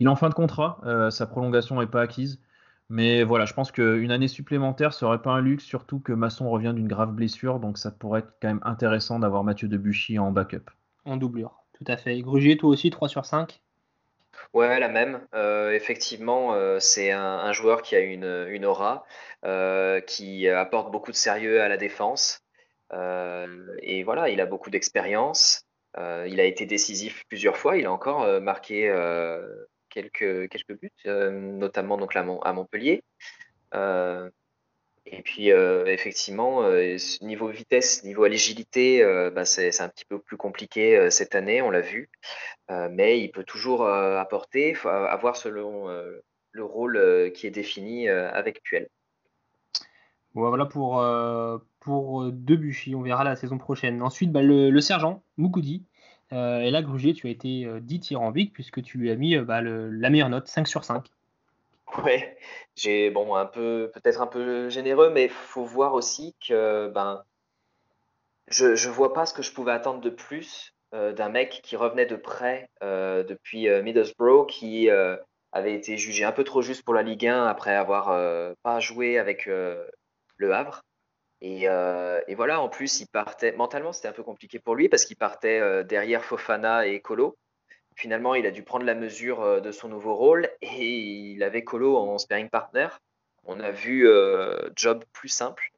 Il 0.00 0.06
est 0.06 0.10
en 0.10 0.16
fin 0.16 0.30
de 0.30 0.34
contrat, 0.34 0.80
sa 1.10 1.26
prolongation 1.26 1.78
n'est 1.80 1.86
pas 1.86 2.00
acquise. 2.00 2.40
Mais 2.88 3.22
voilà, 3.22 3.44
je 3.44 3.52
pense 3.52 3.70
qu'une 3.70 4.10
année 4.10 4.28
supplémentaire 4.28 4.94
serait 4.94 5.20
pas 5.20 5.32
un 5.32 5.42
luxe, 5.42 5.64
surtout 5.64 6.00
que 6.00 6.14
Masson 6.14 6.48
revient 6.48 6.72
d'une 6.74 6.88
grave 6.88 7.12
blessure, 7.12 7.60
donc 7.60 7.76
ça 7.76 7.90
pourrait 7.90 8.20
être 8.20 8.32
quand 8.40 8.48
même 8.48 8.62
intéressant 8.62 9.18
d'avoir 9.18 9.44
Mathieu 9.44 9.68
Debuchy 9.68 10.18
en 10.18 10.32
backup. 10.32 10.70
En 11.04 11.18
doublure, 11.18 11.52
tout 11.78 11.90
à 11.90 11.96
fait. 11.96 12.20
Grugier, 12.20 12.56
toi 12.56 12.70
aussi, 12.70 12.90
3 12.90 13.08
sur 13.08 13.24
5 13.24 13.60
Ouais, 14.54 14.80
la 14.80 14.88
même. 14.88 15.26
Euh, 15.34 15.72
effectivement, 15.72 16.54
euh, 16.54 16.78
c'est 16.80 17.10
un, 17.10 17.52
joueur 17.52 17.82
qui 17.82 17.96
a 17.96 18.00
une, 18.00 18.64
aura, 18.64 19.04
euh, 19.44 20.00
qui 20.00 20.48
apporte 20.48 20.90
beaucoup 20.90 21.10
de 21.10 21.16
sérieux 21.16 21.60
à 21.60 21.68
la 21.68 21.76
défense. 21.76 22.40
et 22.92 24.02
voilà, 24.04 24.28
il 24.30 24.40
a 24.40 24.46
beaucoup 24.46 24.70
d'expérience. 24.70 25.64
il 25.96 26.40
a 26.40 26.44
été 26.44 26.66
décisif 26.66 27.24
plusieurs 27.28 27.56
fois. 27.56 27.76
Il 27.76 27.86
a 27.86 27.92
encore 27.92 28.40
marqué 28.40 28.90
quelques, 29.90 30.48
buts, 30.68 30.90
notamment 31.04 31.96
donc 31.98 32.16
à 32.16 32.52
Montpellier. 32.52 33.02
Euh, 35.12 35.16
et 35.16 35.22
puis, 35.22 35.52
euh, 35.52 35.86
effectivement, 35.86 36.62
niveau 37.22 37.48
vitesse, 37.48 38.04
niveau 38.04 38.24
agilité, 38.24 39.02
bah, 39.34 39.44
c'est 39.44 39.80
un 39.80 39.88
petit 39.88 40.04
peu 40.04 40.18
plus 40.18 40.36
compliqué 40.36 41.10
cette 41.10 41.34
année, 41.34 41.62
on 41.62 41.70
l'a 41.70 41.80
vu. 41.80 42.10
mais 42.68 43.20
il 43.20 43.30
peut 43.30 43.44
toujours 43.44 43.86
apporter, 43.86 44.76
avoir 44.84 45.36
selon 45.36 45.88
le 46.52 46.64
rôle 46.64 47.32
qui 47.34 47.46
est 47.46 47.50
défini 47.50 48.08
avec 48.08 48.62
Puel. 48.62 48.88
Voilà 50.34 50.66
pour, 50.66 51.04
pour 51.80 52.30
Debuchy, 52.30 52.94
on 52.94 53.02
verra 53.02 53.24
la 53.24 53.36
saison 53.36 53.58
prochaine. 53.58 54.02
Ensuite, 54.02 54.30
bah, 54.30 54.42
le, 54.42 54.80
sergent, 54.80 55.22
Moukoudi, 55.36 55.84
euh, 56.32 56.60
et 56.60 56.70
là, 56.70 56.82
Grugier, 56.82 57.14
tu 57.14 57.26
as 57.26 57.30
été 57.30 57.64
euh, 57.64 57.80
dit 57.80 58.00
tyrambique 58.00 58.52
puisque 58.52 58.82
tu 58.82 58.98
lui 58.98 59.10
as 59.10 59.16
mis 59.16 59.36
euh, 59.36 59.44
bah, 59.44 59.60
la 59.62 60.10
meilleure 60.10 60.28
note, 60.28 60.46
5 60.46 60.68
sur 60.68 60.84
5. 60.84 61.06
Ouais, 62.04 62.36
j'ai 62.76 63.10
bon 63.10 63.34
un 63.34 63.46
peu 63.46 63.90
peut-être 63.94 64.20
un 64.20 64.26
peu 64.26 64.68
généreux, 64.68 65.10
mais 65.10 65.28
faut 65.28 65.64
voir 65.64 65.94
aussi 65.94 66.36
que 66.46 66.88
ben 66.88 67.24
je 68.48 68.66
ne 68.66 68.92
vois 68.92 69.12
pas 69.12 69.26
ce 69.26 69.34
que 69.34 69.42
je 69.42 69.52
pouvais 69.52 69.72
attendre 69.72 70.00
de 70.00 70.10
plus 70.10 70.74
d'un 70.92 71.28
mec 71.28 71.60
qui 71.62 71.76
revenait 71.76 72.06
de 72.06 72.16
près 72.16 72.70
depuis 72.80 73.68
Middlesbrough, 73.82 74.46
qui 74.46 74.88
avait 75.52 75.74
été 75.74 75.96
jugé 75.98 76.24
un 76.24 76.32
peu 76.32 76.44
trop 76.44 76.62
juste 76.62 76.82
pour 76.84 76.94
la 76.94 77.02
Ligue 77.02 77.26
1 77.26 77.46
après 77.46 77.74
avoir 77.74 78.06
pas 78.62 78.80
joué 78.80 79.18
avec 79.18 79.46
le 79.46 80.52
Havre. 80.52 80.82
Euh, 81.42 82.20
et, 82.26 82.34
voilà, 82.34 82.60
en 82.60 82.68
plus, 82.68 83.00
il 83.00 83.06
partait 83.06 83.52
mentalement, 83.52 83.92
c'était 83.92 84.08
un 84.08 84.12
peu 84.12 84.22
compliqué 84.22 84.58
pour 84.58 84.74
lui 84.74 84.88
parce 84.88 85.04
qu'il 85.04 85.16
partait 85.16 85.60
euh, 85.60 85.84
derrière 85.84 86.24
Fofana 86.24 86.86
et 86.86 87.00
Colo. 87.00 87.36
Finalement, 87.98 88.34
il 88.34 88.46
a 88.46 88.50
dû 88.50 88.62
prendre 88.62 88.84
la 88.86 88.94
mesure 88.94 89.42
euh, 89.42 89.60
de 89.60 89.72
son 89.72 89.88
nouveau 89.88 90.14
rôle 90.14 90.48
et 90.62 90.86
il 90.86 91.42
avait 91.42 91.64
Colo 91.64 91.96
en 91.96 92.16
sparring 92.18 92.48
partner. 92.48 92.88
On 93.44 93.60
a 93.60 93.70
vu 93.70 94.06
job 94.76 95.04
plus 95.12 95.30
simple 95.30 95.72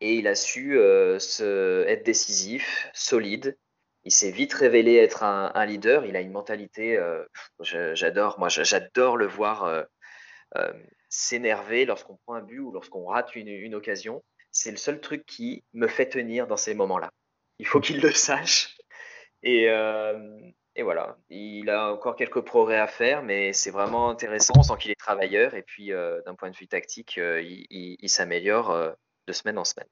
et 0.00 0.14
il 0.14 0.28
a 0.28 0.36
su 0.36 0.74
se, 1.18 1.84
être 1.88 2.04
décisif, 2.04 2.88
solide. 2.92 3.58
Il 4.04 4.12
s'est 4.12 4.30
vite 4.30 4.52
révélé 4.52 4.94
être 4.96 5.24
un, 5.24 5.66
leader. 5.66 6.06
Il 6.06 6.14
a 6.14 6.20
une 6.20 6.30
mentalité, 6.30 7.02
j'adore, 7.60 8.38
moi 8.38 8.48
j'adore 8.48 9.16
le 9.16 9.26
voir 9.26 9.86
s'énerver 11.08 11.84
lorsqu'on 11.84 12.14
prend 12.14 12.34
un 12.34 12.42
but 12.42 12.60
ou 12.60 12.70
lorsqu'on 12.70 13.06
rate 13.06 13.34
une 13.34 13.74
occasion 13.74 14.22
c'est 14.54 14.70
le 14.70 14.76
seul 14.76 15.00
truc 15.00 15.26
qui 15.26 15.64
me 15.74 15.88
fait 15.88 16.08
tenir 16.08 16.46
dans 16.46 16.56
ces 16.56 16.74
moments-là. 16.74 17.10
Il 17.58 17.66
faut 17.66 17.80
qu'il 17.80 18.00
le 18.00 18.12
sache. 18.12 18.78
Euh, 19.44 20.38
et, 20.76 20.82
voilà, 20.82 21.16
il 21.30 21.70
a 21.70 21.92
encore 21.92 22.16
quelques 22.16 22.40
progrès 22.40 22.78
à 22.78 22.86
faire, 22.86 23.22
mais 23.22 23.52
c'est 23.52 23.70
vraiment 23.70 24.10
intéressant. 24.10 24.54
On 24.56 24.62
sent 24.62 24.74
qu'il 24.78 24.90
est 24.90 24.98
travailleur 24.98 25.54
et 25.54 25.62
puis 25.62 25.92
euh, 25.92 26.20
d'un 26.26 26.34
point 26.34 26.50
de 26.50 26.56
vue 26.56 26.66
tactique, 26.66 27.18
euh, 27.18 27.42
il, 27.42 28.08
s'améliore 28.08 28.94
de 29.26 29.32
semaine 29.32 29.58
en 29.58 29.64
semaine. 29.64 29.88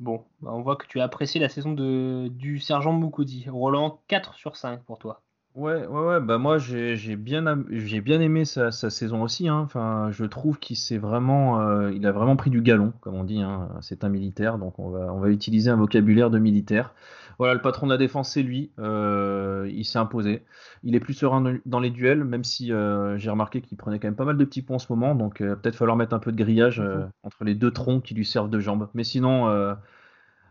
Bon, 0.00 0.24
bah, 0.40 0.50
on 0.52 0.62
voit 0.62 0.76
que 0.76 0.86
tu 0.86 1.00
as 1.00 1.04
apprécié 1.04 1.40
la 1.40 1.48
saison 1.48 1.72
de, 1.72 2.28
du 2.28 2.58
sergent 2.58 2.92
Moukoudi. 2.92 3.46
Roland, 3.48 4.02
4 4.08 4.34
sur 4.34 4.56
5 4.56 4.82
pour 4.84 4.98
toi. 4.98 5.21
Ouais, 5.54 5.86
ouais, 5.86 6.00
ouais, 6.06 6.20
bah 6.20 6.38
moi 6.38 6.56
j'ai 6.56 6.96
j'ai 6.96 7.14
bien, 7.14 7.46
am- 7.46 7.66
j'ai 7.68 8.00
bien 8.00 8.22
aimé 8.22 8.46
sa, 8.46 8.70
sa 8.72 8.88
saison 8.88 9.22
aussi. 9.22 9.48
hein. 9.48 9.58
Enfin, 9.58 10.08
je 10.10 10.24
trouve 10.24 10.58
qu'il 10.58 10.78
s'est 10.78 10.96
vraiment, 10.96 11.60
euh, 11.60 11.92
il 11.92 12.06
a 12.06 12.12
vraiment 12.12 12.36
pris 12.36 12.48
du 12.48 12.62
galon, 12.62 12.94
comme 13.02 13.16
on 13.16 13.24
dit. 13.24 13.42
hein. 13.42 13.68
C'est 13.82 14.02
un 14.02 14.08
militaire, 14.08 14.56
donc 14.58 14.78
on 14.78 14.88
va, 14.88 15.12
on 15.12 15.20
va 15.20 15.28
utiliser 15.28 15.68
un 15.68 15.76
vocabulaire 15.76 16.30
de 16.30 16.38
militaire. 16.38 16.94
Voilà, 17.38 17.52
le 17.52 17.60
patron 17.60 17.86
de 17.86 17.92
la 17.92 17.98
défense, 17.98 18.30
c'est 18.32 18.42
lui. 18.42 18.70
Euh, 18.78 19.68
il 19.70 19.84
s'est 19.84 19.98
imposé. 19.98 20.42
Il 20.84 20.94
est 20.94 21.00
plus 21.00 21.12
serein 21.14 21.42
dans 21.42 21.54
dans 21.66 21.80
les 21.80 21.90
duels, 21.90 22.24
même 22.24 22.44
si 22.44 22.72
euh, 22.72 23.18
j'ai 23.18 23.28
remarqué 23.30 23.60
qu'il 23.60 23.76
prenait 23.76 23.98
quand 23.98 24.08
même 24.08 24.16
pas 24.16 24.24
mal 24.24 24.38
de 24.38 24.44
petits 24.46 24.62
points 24.62 24.76
en 24.76 24.78
ce 24.78 24.90
moment. 24.90 25.14
Donc 25.14 25.42
euh, 25.42 25.54
peut-être 25.56 25.76
falloir 25.76 25.96
mettre 25.98 26.14
un 26.14 26.18
peu 26.18 26.32
de 26.32 26.36
grillage 26.42 26.80
euh, 26.80 27.04
entre 27.24 27.44
les 27.44 27.54
deux 27.54 27.70
troncs 27.72 28.02
qui 28.02 28.14
lui 28.14 28.24
servent 28.24 28.48
de 28.50 28.58
jambes. 28.60 28.88
Mais 28.94 29.04
sinon. 29.04 29.48
euh, 29.50 29.74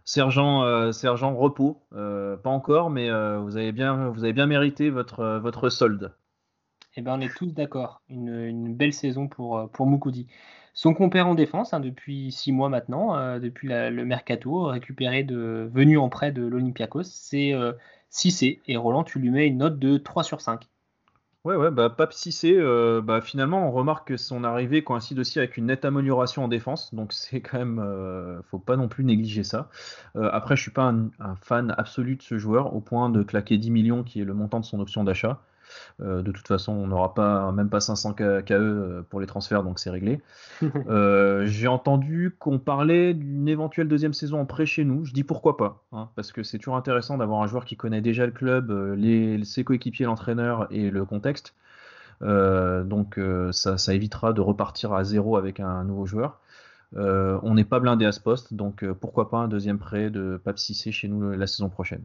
Sergent, 0.03 0.63
euh, 0.63 0.91
sergent 0.91 1.35
repos, 1.35 1.81
euh, 1.93 2.35
pas 2.37 2.49
encore, 2.49 2.89
mais 2.89 3.09
euh, 3.09 3.39
vous 3.39 3.57
avez 3.57 3.71
bien, 3.71 4.09
vous 4.09 4.23
avez 4.23 4.45
mérité 4.45 4.89
votre, 4.89 5.69
solde. 5.69 6.13
Eh 6.95 7.01
ben, 7.01 7.17
on 7.17 7.21
est 7.21 7.33
tous 7.33 7.47
d'accord. 7.47 8.01
Une, 8.09 8.73
belle 8.73 8.93
saison 8.93 9.27
pour, 9.27 9.69
pour 9.71 9.85
Moukoudi. 9.85 10.27
Son 10.73 10.93
compère 10.93 11.27
en 11.27 11.35
défense, 11.35 11.73
hein, 11.73 11.79
depuis 11.79 12.31
6 12.31 12.51
mois 12.51 12.69
maintenant, 12.69 13.39
depuis 13.39 13.67
le 13.69 14.05
mercato, 14.05 14.63
récupéré 14.63 15.23
de, 15.23 15.69
venu 15.73 15.97
en 15.97 16.09
prêt 16.09 16.31
de 16.31 16.43
l'Olympiakos, 16.43 17.03
c'est 17.03 17.53
euh, 17.53 17.73
Cissé. 18.09 18.61
Et 18.67 18.77
Roland, 18.77 19.03
tu 19.03 19.19
lui 19.19 19.29
mets 19.29 19.47
une 19.47 19.59
note 19.59 19.79
de 19.79 19.97
3 19.97 20.23
sur 20.23 20.41
5. 20.41 20.67
Ouais, 21.43 21.55
ouais, 21.55 21.71
bah 21.71 21.89
Pape 21.89 22.13
Cissé, 22.13 22.53
euh, 22.55 23.01
bah 23.01 23.19
finalement, 23.19 23.67
on 23.67 23.71
remarque 23.71 24.09
que 24.09 24.17
son 24.17 24.43
arrivée 24.43 24.83
coïncide 24.83 25.17
aussi 25.17 25.39
avec 25.39 25.57
une 25.57 25.65
nette 25.67 25.85
amélioration 25.85 26.43
en 26.43 26.47
défense, 26.47 26.93
donc 26.93 27.13
c'est 27.13 27.41
quand 27.41 27.57
même, 27.57 27.79
euh, 27.79 28.41
faut 28.43 28.59
pas 28.59 28.75
non 28.77 28.87
plus 28.87 29.03
négliger 29.03 29.43
ça. 29.43 29.67
Euh, 30.15 30.29
après, 30.31 30.55
je 30.55 30.61
suis 30.61 30.71
pas 30.71 30.83
un, 30.83 31.09
un 31.19 31.35
fan 31.35 31.73
absolu 31.79 32.15
de 32.15 32.21
ce 32.21 32.37
joueur, 32.37 32.75
au 32.75 32.79
point 32.81 33.09
de 33.09 33.23
claquer 33.23 33.57
10 33.57 33.71
millions, 33.71 34.03
qui 34.03 34.21
est 34.21 34.23
le 34.25 34.35
montant 34.35 34.59
de 34.59 34.65
son 34.65 34.79
option 34.79 35.03
d'achat. 35.03 35.41
Euh, 36.01 36.21
de 36.21 36.31
toute 36.31 36.47
façon, 36.47 36.73
on 36.73 36.87
n'aura 36.87 37.13
pas, 37.13 37.51
même 37.51 37.69
pas 37.69 37.79
500 37.79 38.11
K- 38.13 38.43
KE 38.43 38.53
euh, 38.53 39.01
pour 39.09 39.19
les 39.21 39.27
transferts, 39.27 39.63
donc 39.63 39.79
c'est 39.79 39.89
réglé. 39.89 40.21
Euh, 40.87 41.45
j'ai 41.45 41.67
entendu 41.67 42.35
qu'on 42.39 42.59
parlait 42.59 43.13
d'une 43.13 43.47
éventuelle 43.47 43.87
deuxième 43.87 44.13
saison 44.13 44.39
en 44.41 44.45
prêt 44.45 44.65
chez 44.65 44.83
nous. 44.85 45.05
Je 45.05 45.13
dis 45.13 45.23
pourquoi 45.23 45.57
pas, 45.57 45.83
hein, 45.91 46.09
parce 46.15 46.31
que 46.31 46.43
c'est 46.43 46.57
toujours 46.57 46.75
intéressant 46.75 47.17
d'avoir 47.17 47.41
un 47.41 47.47
joueur 47.47 47.65
qui 47.65 47.75
connaît 47.77 48.01
déjà 48.01 48.25
le 48.25 48.31
club, 48.31 48.71
les, 48.97 49.43
ses 49.43 49.63
coéquipiers, 49.63 50.05
l'entraîneur 50.05 50.67
et 50.71 50.89
le 50.89 51.05
contexte. 51.05 51.55
Euh, 52.21 52.83
donc 52.83 53.19
ça, 53.51 53.77
ça 53.77 53.93
évitera 53.93 54.33
de 54.33 54.41
repartir 54.41 54.93
à 54.93 55.03
zéro 55.03 55.37
avec 55.37 55.59
un 55.59 55.83
nouveau 55.83 56.05
joueur. 56.05 56.39
On 56.95 57.53
n'est 57.55 57.65
pas 57.65 57.79
blindé 57.79 58.05
à 58.05 58.11
ce 58.11 58.19
poste, 58.19 58.53
donc 58.53 58.85
pourquoi 58.93 59.29
pas 59.29 59.37
un 59.39 59.47
deuxième 59.47 59.79
prêt 59.79 60.09
de 60.09 60.39
Pape 60.43 60.59
Cissé 60.59 60.91
chez 60.91 61.07
nous 61.07 61.31
la 61.31 61.47
saison 61.47 61.69
prochaine. 61.69 62.03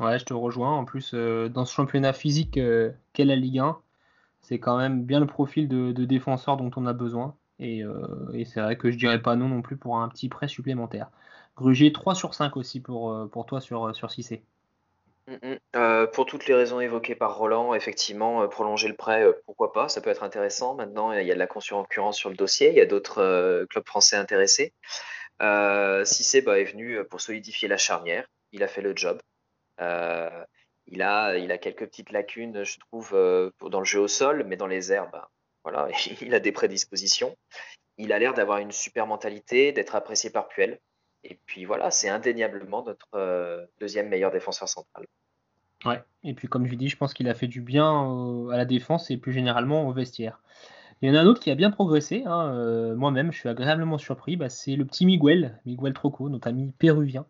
Je 0.00 0.24
te 0.24 0.34
rejoins. 0.34 0.72
En 0.72 0.84
plus, 0.84 1.12
euh, 1.14 1.48
dans 1.48 1.64
ce 1.64 1.74
championnat 1.74 2.12
physique 2.12 2.56
euh, 2.56 2.90
qu'est 3.12 3.24
la 3.24 3.36
Ligue 3.36 3.58
1, 3.58 3.78
c'est 4.40 4.58
quand 4.58 4.78
même 4.78 5.04
bien 5.04 5.20
le 5.20 5.26
profil 5.26 5.68
de, 5.68 5.92
défenseur 6.04 6.56
dont 6.56 6.70
on 6.76 6.86
a 6.86 6.92
besoin. 6.92 7.36
Et, 7.58 7.84
euh, 7.84 8.06
et 8.32 8.46
c'est 8.46 8.60
vrai 8.60 8.76
que 8.76 8.90
je 8.90 8.96
dirais 8.96 9.20
pas 9.20 9.36
non 9.36 9.48
non 9.48 9.60
plus 9.60 9.76
pour 9.76 9.98
un 9.98 10.08
petit 10.08 10.30
prêt 10.30 10.48
supplémentaire. 10.48 11.10
Gruger 11.56 11.92
3 11.92 12.14
sur 12.14 12.32
5 12.32 12.56
aussi 12.56 12.80
pour, 12.80 13.28
toi 13.46 13.60
sur, 13.60 13.94
sur. 13.94 14.08
Mm, 15.28 15.34
mm. 15.34 16.06
Pour 16.14 16.24
toutes 16.24 16.46
les 16.46 16.54
raisons 16.54 16.80
évoquées 16.80 17.14
par 17.14 17.36
Roland, 17.36 17.74
effectivement, 17.74 18.48
prolonger 18.48 18.88
le 18.88 18.96
prêt, 18.96 19.26
pourquoi 19.44 19.72
pas, 19.74 19.88
ça 19.90 20.00
peut 20.00 20.08
être 20.08 20.22
intéressant. 20.22 20.74
Maintenant, 20.74 21.12
il 21.12 21.26
y 21.26 21.30
a 21.30 21.34
de 21.34 21.38
la 21.38 21.46
concurrence 21.46 22.16
sur 22.16 22.30
le 22.30 22.36
dossier, 22.36 22.70
il 22.70 22.76
y 22.76 22.80
a 22.80 22.86
d'autres 22.86 23.66
clubs 23.68 23.86
français 23.86 24.16
intéressés. 24.16 24.72
Euh, 25.42 26.06
Cissé 26.06 26.40
bah, 26.40 26.58
est 26.58 26.64
venu 26.64 27.04
pour 27.04 27.20
solidifier 27.20 27.68
la 27.68 27.76
charnière, 27.76 28.26
il 28.52 28.62
a 28.62 28.68
fait 28.68 28.82
le 28.82 28.94
job. 28.96 29.20
Euh, 29.80 30.44
il 30.86 31.02
a, 31.02 31.58
quelques 31.58 31.86
petites 31.86 32.10
lacunes, 32.10 32.64
je 32.64 32.78
trouve, 32.80 33.10
euh, 33.14 33.50
dans 33.70 33.78
le 33.78 33.84
jeu 33.84 34.00
au 34.00 34.08
sol, 34.08 34.44
mais 34.46 34.56
dans 34.56 34.66
les 34.66 34.92
airs, 34.92 35.08
bah, 35.10 35.30
voilà, 35.62 35.88
il 36.20 36.34
a 36.34 36.40
des 36.40 36.52
prédispositions. 36.52 37.36
Il 37.96 38.12
a 38.12 38.18
l'air 38.18 38.34
d'avoir 38.34 38.58
une 38.58 38.72
super 38.72 39.06
mentalité, 39.06 39.72
d'être 39.72 39.94
apprécié 39.94 40.30
par 40.30 40.48
Puel. 40.48 40.80
Et 41.22 41.38
puis 41.46 41.64
voilà, 41.64 41.90
c'est 41.90 42.08
indéniablement 42.08 42.82
notre 42.82 43.08
euh, 43.14 43.64
deuxième 43.78 44.08
meilleur 44.08 44.30
défenseur 44.30 44.68
central. 44.68 45.06
Ouais. 45.84 46.02
Et 46.24 46.34
puis 46.34 46.48
comme 46.48 46.66
je 46.66 46.74
dis, 46.74 46.88
je 46.88 46.96
pense 46.96 47.14
qu'il 47.14 47.28
a 47.28 47.34
fait 47.34 47.46
du 47.46 47.60
bien 47.60 48.48
à 48.50 48.56
la 48.56 48.64
défense 48.64 49.10
et 49.10 49.16
plus 49.16 49.32
généralement 49.32 49.86
au 49.86 49.92
vestiaire. 49.92 50.40
Il 51.02 51.08
y 51.08 51.12
en 51.12 51.14
a 51.14 51.20
un 51.20 51.26
autre 51.26 51.40
qui 51.40 51.50
a 51.50 51.54
bien 51.54 51.70
progressé. 51.70 52.24
hein, 52.26 52.94
Moi-même, 52.94 53.32
je 53.32 53.38
suis 53.38 53.48
agréablement 53.48 53.96
surpris. 53.96 54.36
Bah, 54.36 54.50
c'est 54.50 54.76
le 54.76 54.84
petit 54.84 55.06
Miguel, 55.06 55.58
Miguel 55.64 55.94
Troco, 55.94 56.28
notre 56.28 56.48
ami 56.48 56.72
péruvien. 56.78 57.26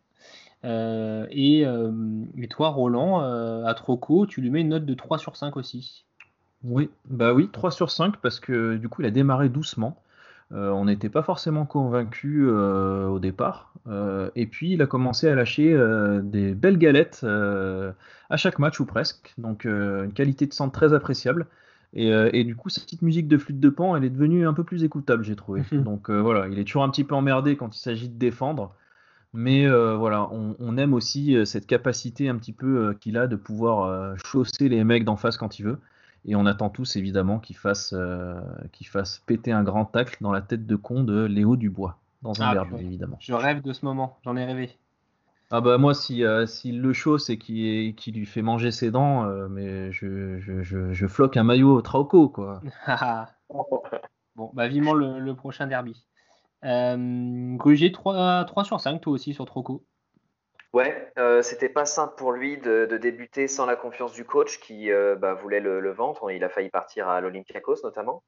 Euh, 0.64 1.26
et, 1.30 1.66
euh, 1.66 1.90
et 2.36 2.48
toi, 2.48 2.68
Roland, 2.68 3.22
euh, 3.22 3.64
à 3.64 3.74
Troco, 3.74 4.26
tu 4.26 4.40
lui 4.40 4.50
mets 4.50 4.60
une 4.60 4.70
note 4.70 4.84
de 4.84 4.94
3 4.94 5.18
sur 5.18 5.36
5 5.36 5.56
aussi. 5.56 6.04
Oui, 6.62 6.90
bah 7.08 7.32
oui, 7.32 7.48
3 7.50 7.70
sur 7.70 7.90
5 7.90 8.18
parce 8.18 8.38
que 8.38 8.76
du 8.76 8.88
coup 8.90 9.00
il 9.00 9.06
a 9.06 9.10
démarré 9.10 9.48
doucement. 9.48 10.02
On 10.52 10.86
n'était 10.86 11.08
pas 11.08 11.22
forcément 11.22 11.64
convaincus 11.64 12.42
euh, 12.44 13.06
au 13.06 13.20
départ. 13.20 13.72
Et 14.34 14.46
puis 14.46 14.72
il 14.72 14.82
a 14.82 14.86
commencé 14.86 15.28
à 15.28 15.34
lâcher 15.34 15.78
des 16.22 16.54
belles 16.54 16.76
galettes 16.76 17.24
à 17.24 18.36
chaque 18.36 18.58
match 18.58 18.78
ou 18.80 18.84
presque. 18.84 19.32
Donc 19.38 19.64
une 19.64 20.12
qualité 20.12 20.46
de 20.46 20.52
centre 20.52 20.72
très 20.72 20.92
appréciable. 20.92 21.46
Et, 21.94 22.08
et 22.08 22.44
du 22.44 22.56
coup 22.56 22.68
cette 22.68 22.84
petite 22.84 23.02
musique 23.02 23.26
de 23.26 23.38
flûte 23.38 23.60
de 23.60 23.68
pan, 23.70 23.96
elle 23.96 24.04
est 24.04 24.10
devenue 24.10 24.46
un 24.46 24.52
peu 24.52 24.64
plus 24.64 24.84
écoutable, 24.84 25.24
j'ai 25.24 25.36
trouvé. 25.36 25.62
Donc 25.72 26.10
voilà, 26.10 26.48
il 26.48 26.58
est 26.58 26.64
toujours 26.64 26.82
un 26.82 26.90
petit 26.90 27.04
peu 27.04 27.14
emmerdé 27.14 27.56
quand 27.56 27.74
il 27.74 27.80
s'agit 27.80 28.08
de 28.08 28.18
défendre. 28.18 28.74
Mais 29.32 29.64
euh, 29.66 29.94
voilà, 29.96 30.28
on, 30.32 30.56
on 30.58 30.76
aime 30.76 30.92
aussi 30.92 31.36
euh, 31.36 31.44
cette 31.44 31.66
capacité 31.66 32.28
un 32.28 32.36
petit 32.36 32.52
peu 32.52 32.88
euh, 32.88 32.94
qu'il 32.94 33.16
a 33.16 33.26
de 33.26 33.36
pouvoir 33.36 34.16
chausser 34.24 34.68
les 34.68 34.82
mecs 34.84 35.04
d'en 35.04 35.16
face 35.16 35.36
quand 35.36 35.58
il 35.58 35.64
veut. 35.64 35.78
Et 36.26 36.36
on 36.36 36.44
attend 36.46 36.68
tous 36.68 36.96
évidemment 36.96 37.38
qu'il 37.38 37.56
fasse, 37.56 37.94
péter 39.26 39.52
un 39.52 39.62
grand 39.62 39.84
tacle 39.86 40.16
dans 40.20 40.32
la 40.32 40.42
tête 40.42 40.66
de 40.66 40.76
con 40.76 41.02
de 41.02 41.24
Léo 41.24 41.56
Dubois, 41.56 41.96
dans 42.22 42.42
un 42.42 42.48
Ah, 42.48 42.52
derby 42.52 42.70
purée. 42.70 42.84
évidemment. 42.84 43.16
Je 43.20 43.32
rêve 43.32 43.62
de 43.62 43.72
ce 43.72 43.84
moment, 43.86 44.18
j'en 44.24 44.36
ai 44.36 44.44
rêvé. 44.44 44.76
Ah 45.52 45.60
bah 45.60 45.78
moi, 45.78 45.94
si, 45.94 46.22
euh, 46.24 46.46
s'il 46.46 46.80
le 46.80 46.92
chausse 46.92 47.28
et 47.30 47.38
qu'il 47.38 47.94
qu'il 47.96 48.14
lui 48.14 48.26
fait 48.26 48.42
manger 48.42 48.70
ses 48.70 48.90
dents, 48.90 49.24
euh, 49.24 49.48
mais 49.48 49.90
je, 49.90 50.38
je, 50.38 50.62
je, 50.62 50.92
je 50.92 51.06
floque 51.08 51.36
un 51.36 51.42
maillot 51.42 51.80
Trauco, 51.82 52.28
quoi. 52.28 52.60
bon, 54.36 54.50
bah 54.54 54.68
vivement 54.68 54.92
le, 54.94 55.18
le 55.18 55.34
prochain 55.34 55.66
derby. 55.66 56.06
Euh, 56.64 57.56
Gruger 57.56 57.92
3, 57.92 58.44
3 58.44 58.64
sur 58.64 58.80
5, 58.80 59.00
toi 59.00 59.12
aussi 59.12 59.34
sur 59.34 59.44
Troco. 59.46 59.84
Ouais, 60.72 61.12
euh, 61.18 61.42
c'était 61.42 61.68
pas 61.68 61.84
simple 61.84 62.14
pour 62.16 62.30
lui 62.30 62.56
de, 62.58 62.86
débuter 63.00 63.48
sans 63.48 63.66
la 63.66 63.74
confiance 63.74 64.12
du 64.12 64.24
coach 64.24 64.60
qui 64.60 64.92
euh, 64.92 65.16
bah, 65.16 65.34
voulait 65.34 65.58
le, 65.58 65.80
le 65.80 65.90
vendre. 65.90 66.30
Il 66.30 66.44
a 66.44 66.48
failli 66.48 66.70
partir 66.70 67.08
à 67.08 67.20
l'Olympiakos 67.20 67.82
notamment. 67.82 68.22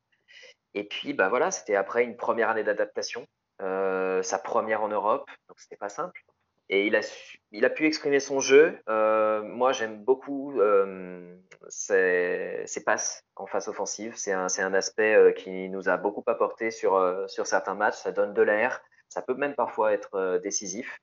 Et 0.74 0.84
puis 0.84 1.12
bah 1.12 1.28
voilà, 1.28 1.50
c'était 1.50 1.76
après 1.76 2.04
une 2.04 2.16
première 2.16 2.48
année 2.48 2.64
d'adaptation, 2.64 3.26
euh, 3.60 4.22
sa 4.22 4.38
première 4.38 4.82
en 4.82 4.88
Europe, 4.88 5.28
donc 5.48 5.60
c'était 5.60 5.76
pas 5.76 5.88
simple. 5.88 6.24
Et 6.72 6.86
il 6.86 7.66
a, 7.66 7.70
pu 7.70 7.84
exprimer 7.86 8.18
son 8.18 8.40
jeu. 8.40 8.80
Euh, 8.88 9.42
moi, 9.42 9.72
j'aime 9.72 10.02
beaucoup 10.02 10.58
euh, 10.58 11.36
ses, 11.68 12.62
ses 12.64 12.82
passes 12.82 13.24
en 13.36 13.44
face 13.44 13.68
offensive. 13.68 14.14
C'est 14.16 14.32
un, 14.32 14.72
aspect 14.72 15.14
euh, 15.14 15.32
qui 15.32 15.68
nous 15.68 15.90
a 15.90 15.98
beaucoup 15.98 16.24
apporté 16.26 16.70
sur, 16.70 17.26
certains 17.28 17.74
matchs. 17.74 17.96
Ça 17.96 18.10
donne 18.10 18.32
de 18.32 18.40
l'air. 18.40 18.80
Ça 19.10 19.20
peut 19.20 19.34
même 19.34 19.54
parfois 19.54 19.92
être 19.92 20.40
décisif. 20.42 20.98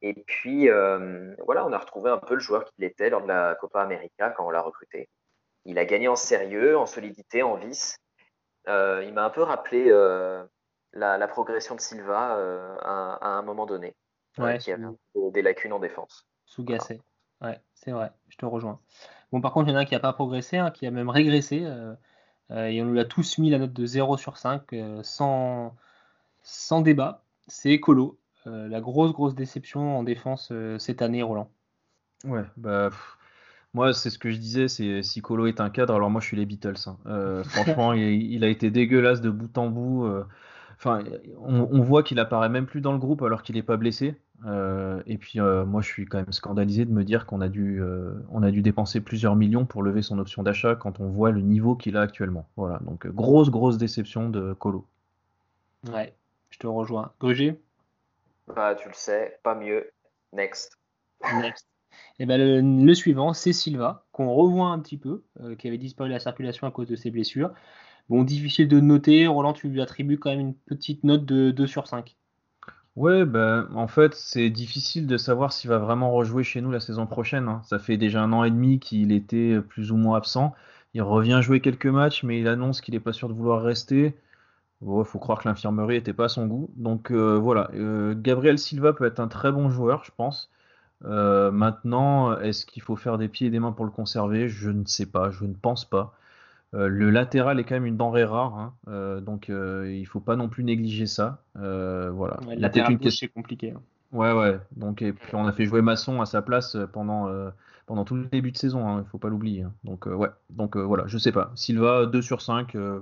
Et 0.00 0.14
puis, 0.14 0.68
voilà, 1.44 1.66
on 1.66 1.72
a 1.74 1.78
retrouvé 1.78 2.10
un 2.10 2.16
peu 2.16 2.32
le 2.32 2.40
joueur 2.40 2.64
qu'il 2.64 2.84
était 2.84 3.10
lors 3.10 3.20
de 3.20 3.28
la 3.28 3.54
Copa 3.60 3.82
América 3.82 4.30
quand 4.30 4.46
on 4.46 4.50
l'a 4.50 4.62
recruté. 4.62 5.10
Il 5.66 5.78
a 5.78 5.84
gagné 5.84 6.08
en 6.08 6.16
sérieux, 6.16 6.78
en 6.78 6.86
solidité, 6.86 7.42
en 7.42 7.56
vice. 7.56 7.98
Il 8.66 9.12
m'a 9.12 9.24
un 9.24 9.30
peu 9.30 9.42
rappelé 9.42 9.90
la, 10.94 11.28
progression 11.28 11.74
de 11.74 11.82
Silva 11.82 12.38
à, 12.80 13.28
un 13.28 13.42
moment 13.42 13.66
donné, 13.66 13.94
Ouais, 14.38 14.58
qui 14.58 14.72
avait 14.72 14.86
des 15.32 15.42
lacunes 15.42 15.72
en 15.72 15.78
défense. 15.78 16.26
Sous 16.46 16.64
Gasset. 16.64 17.00
Ouais, 17.40 17.60
c'est 17.74 17.90
vrai, 17.90 18.12
je 18.28 18.36
te 18.36 18.46
rejoins. 18.46 18.80
Bon, 19.32 19.40
par 19.40 19.52
contre, 19.52 19.68
il 19.68 19.72
y 19.72 19.74
en 19.74 19.78
a 19.78 19.82
un 19.82 19.84
qui 19.84 19.94
n'a 19.94 20.00
pas 20.00 20.12
progressé, 20.12 20.58
hein, 20.58 20.70
qui 20.70 20.86
a 20.86 20.90
même 20.90 21.10
régressé. 21.10 21.62
euh, 21.64 21.94
euh, 22.50 22.66
et 22.66 22.82
on 22.82 22.90
lui 22.90 23.00
a 23.00 23.04
tous 23.04 23.38
mis 23.38 23.50
la 23.50 23.58
note 23.58 23.72
de 23.72 23.86
0 23.86 24.16
sur 24.16 24.36
5, 24.36 24.72
euh, 24.74 25.02
sans, 25.02 25.74
sans 26.42 26.80
débat. 26.82 27.24
C'est 27.48 27.80
Colo. 27.80 28.18
Euh, 28.46 28.68
la 28.68 28.80
grosse, 28.80 29.12
grosse 29.12 29.34
déception 29.34 29.98
en 29.98 30.02
défense 30.02 30.50
euh, 30.52 30.78
cette 30.78 31.00
année, 31.02 31.22
Roland. 31.22 31.50
Ouais, 32.24 32.44
bah 32.56 32.88
pff, 32.90 33.16
moi 33.74 33.92
c'est 33.92 34.10
ce 34.10 34.18
que 34.18 34.30
je 34.30 34.36
disais, 34.36 34.68
c'est 34.68 35.02
si 35.02 35.22
Colo 35.22 35.46
est 35.46 35.60
un 35.60 35.70
cadre, 35.70 35.94
alors 35.94 36.10
moi 36.10 36.20
je 36.20 36.26
suis 36.26 36.36
les 36.36 36.46
Beatles. 36.46 36.74
hein. 36.86 36.98
Euh, 37.06 37.42
franchement, 37.44 37.92
il, 37.92 38.02
il 38.32 38.44
a 38.44 38.48
été 38.48 38.70
dégueulasse 38.70 39.20
de 39.20 39.30
bout 39.30 39.56
en 39.58 39.68
bout. 39.68 40.06
Enfin, 40.84 41.04
on, 41.38 41.68
on 41.70 41.80
voit 41.80 42.02
qu'il 42.02 42.18
apparaît 42.18 42.48
même 42.48 42.66
plus 42.66 42.80
dans 42.80 42.90
le 42.90 42.98
groupe 42.98 43.22
alors 43.22 43.44
qu'il 43.44 43.54
n'est 43.54 43.62
pas 43.62 43.76
blessé. 43.76 44.16
Euh, 44.44 45.00
et 45.06 45.18
puis 45.18 45.38
euh, 45.38 45.64
moi 45.64 45.80
je 45.82 45.86
suis 45.86 46.04
quand 46.04 46.18
même 46.18 46.32
scandalisé 46.32 46.84
de 46.84 46.90
me 46.90 47.04
dire 47.04 47.26
qu'on 47.26 47.40
a 47.40 47.48
dû, 47.48 47.80
euh, 47.80 48.14
on 48.30 48.42
a 48.42 48.50
dû 48.50 48.60
dépenser 48.60 49.00
plusieurs 49.00 49.36
millions 49.36 49.64
pour 49.64 49.84
lever 49.84 50.02
son 50.02 50.18
option 50.18 50.42
d'achat 50.42 50.74
quand 50.74 50.98
on 50.98 51.08
voit 51.08 51.30
le 51.30 51.40
niveau 51.40 51.76
qu'il 51.76 51.96
a 51.96 52.00
actuellement. 52.00 52.48
Voilà, 52.56 52.80
donc 52.80 53.06
grosse 53.06 53.50
grosse 53.50 53.78
déception 53.78 54.28
de 54.28 54.52
Colo. 54.54 54.84
Ouais, 55.92 56.12
je 56.50 56.58
te 56.58 56.66
rejoins. 56.66 57.12
Gruger 57.20 57.60
Bah, 58.48 58.74
tu 58.74 58.88
le 58.88 58.94
sais, 58.94 59.38
pas 59.44 59.54
mieux. 59.54 59.88
Next. 60.32 60.76
Next. 61.40 61.68
Et 62.18 62.26
ben 62.26 62.38
le, 62.38 62.84
le 62.84 62.94
suivant, 62.94 63.32
c'est 63.34 63.52
Silva, 63.52 64.04
qu'on 64.10 64.32
revoit 64.32 64.68
un 64.68 64.80
petit 64.80 64.98
peu, 64.98 65.22
euh, 65.40 65.54
qui 65.54 65.68
avait 65.68 65.78
disparu 65.78 66.08
de 66.08 66.14
la 66.14 66.20
circulation 66.20 66.66
à 66.66 66.72
cause 66.72 66.88
de 66.88 66.96
ses 66.96 67.12
blessures. 67.12 67.52
Bon, 68.08 68.22
difficile 68.22 68.68
de 68.68 68.78
noter. 68.78 69.26
Roland, 69.26 69.54
tu 69.54 69.68
lui 69.68 69.82
attribues 69.82 70.16
quand 70.16 70.30
même 70.30 70.38
une 70.38 70.54
petite 70.54 71.02
note 71.02 71.24
de 71.24 71.50
2 71.50 71.66
sur 71.66 71.88
5. 71.88 72.16
Ouais, 72.96 73.24
ben, 73.24 73.68
en 73.74 73.88
fait, 73.88 74.14
c'est 74.14 74.50
difficile 74.50 75.06
de 75.06 75.16
savoir 75.16 75.52
s'il 75.52 75.70
va 75.70 75.78
vraiment 75.78 76.10
rejouer 76.12 76.44
chez 76.44 76.60
nous 76.60 76.70
la 76.70 76.80
saison 76.80 77.06
prochaine. 77.06 77.48
hein. 77.48 77.62
Ça 77.64 77.78
fait 77.78 77.96
déjà 77.96 78.22
un 78.22 78.32
an 78.32 78.44
et 78.44 78.50
demi 78.50 78.80
qu'il 78.80 79.12
était 79.12 79.60
plus 79.62 79.90
ou 79.92 79.96
moins 79.96 80.18
absent. 80.18 80.54
Il 80.94 81.00
revient 81.02 81.40
jouer 81.42 81.60
quelques 81.60 81.86
matchs, 81.86 82.22
mais 82.22 82.38
il 82.40 82.48
annonce 82.48 82.80
qu'il 82.82 82.92
n'est 82.94 83.00
pas 83.00 83.14
sûr 83.14 83.28
de 83.30 83.34
vouloir 83.34 83.62
rester. 83.62 84.14
Il 84.82 85.04
faut 85.06 85.18
croire 85.20 85.40
que 85.42 85.48
l'infirmerie 85.48 85.96
n'était 85.96 86.12
pas 86.14 86.26
à 86.26 86.28
son 86.30 86.46
goût. 86.48 86.70
Donc 86.76 87.12
euh, 87.12 87.38
voilà, 87.38 87.70
Euh, 87.74 88.14
Gabriel 88.16 88.58
Silva 88.58 88.92
peut 88.94 89.06
être 89.06 89.20
un 89.20 89.28
très 89.28 89.52
bon 89.52 89.70
joueur, 89.70 90.04
je 90.04 90.12
pense. 90.16 90.50
Euh, 91.04 91.50
maintenant, 91.52 92.38
est-ce 92.40 92.66
qu'il 92.66 92.82
faut 92.82 92.96
faire 92.96 93.18
des 93.18 93.28
pieds 93.28 93.48
et 93.48 93.50
des 93.50 93.60
mains 93.60 93.72
pour 93.72 93.84
le 93.86 93.90
conserver? 93.92 94.48
Je 94.48 94.70
ne 94.70 94.84
sais 94.86 95.06
pas, 95.06 95.30
je 95.30 95.44
ne 95.46 95.54
pense 95.54 95.84
pas. 95.86 96.14
Euh, 96.74 96.88
le 96.88 97.10
latéral 97.10 97.60
est 97.60 97.64
quand 97.64 97.74
même 97.74 97.84
une 97.86 97.98
denrée 97.98 98.24
rare, 98.24 98.54
hein. 98.58 98.74
Euh, 98.88 99.20
donc 99.20 99.50
euh, 99.50 99.92
il 99.92 100.06
faut 100.06 100.20
pas 100.20 100.36
non 100.36 100.48
plus 100.48 100.64
négliger 100.64 101.06
ça. 101.06 101.42
Euh, 101.56 102.10
voilà. 102.10 102.38
Ouais, 102.46 102.56
la 102.56 102.68
une 102.88 102.98
question. 102.98 103.26
c'est 103.28 103.32
compliqué. 103.32 103.72
hein. 103.72 103.82
Ouais, 104.12 104.32
ouais. 104.32 104.58
Donc, 104.76 105.02
et 105.02 105.12
puis 105.12 105.34
on 105.34 105.46
a 105.46 105.52
fait 105.52 105.64
jouer 105.64 105.82
Masson 105.82 106.20
à 106.20 106.26
sa 106.26 106.42
place 106.42 106.76
pendant, 106.92 107.28
euh, 107.28 107.50
pendant 107.86 108.04
tout 108.04 108.14
le 108.14 108.24
début 108.26 108.52
de 108.52 108.58
saison, 108.58 108.86
hein, 108.86 109.02
il 109.06 109.10
faut 109.10 109.18
pas 109.18 109.28
l'oublier. 109.28 109.62
hein. 109.62 109.72
Donc, 109.84 110.06
euh, 110.06 110.14
ouais. 110.14 110.28
Donc, 110.50 110.76
euh, 110.76 110.82
voilà, 110.82 111.04
je 111.06 111.18
sais 111.18 111.32
pas. 111.32 111.50
Silva, 111.54 112.06
2 112.06 112.22
sur 112.22 112.42
5, 112.42 112.74
euh, 112.74 113.00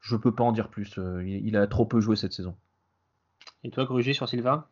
je 0.00 0.16
peux 0.16 0.34
pas 0.34 0.44
en 0.44 0.52
dire 0.52 0.68
plus. 0.68 0.98
euh, 0.98 1.22
il, 1.26 1.46
il 1.46 1.56
a 1.56 1.66
trop 1.66 1.84
peu 1.84 2.00
joué 2.00 2.16
cette 2.16 2.32
saison. 2.32 2.54
Et 3.64 3.70
toi, 3.70 3.84
Gruger 3.84 4.14
sur 4.14 4.28
Silva? 4.28 4.68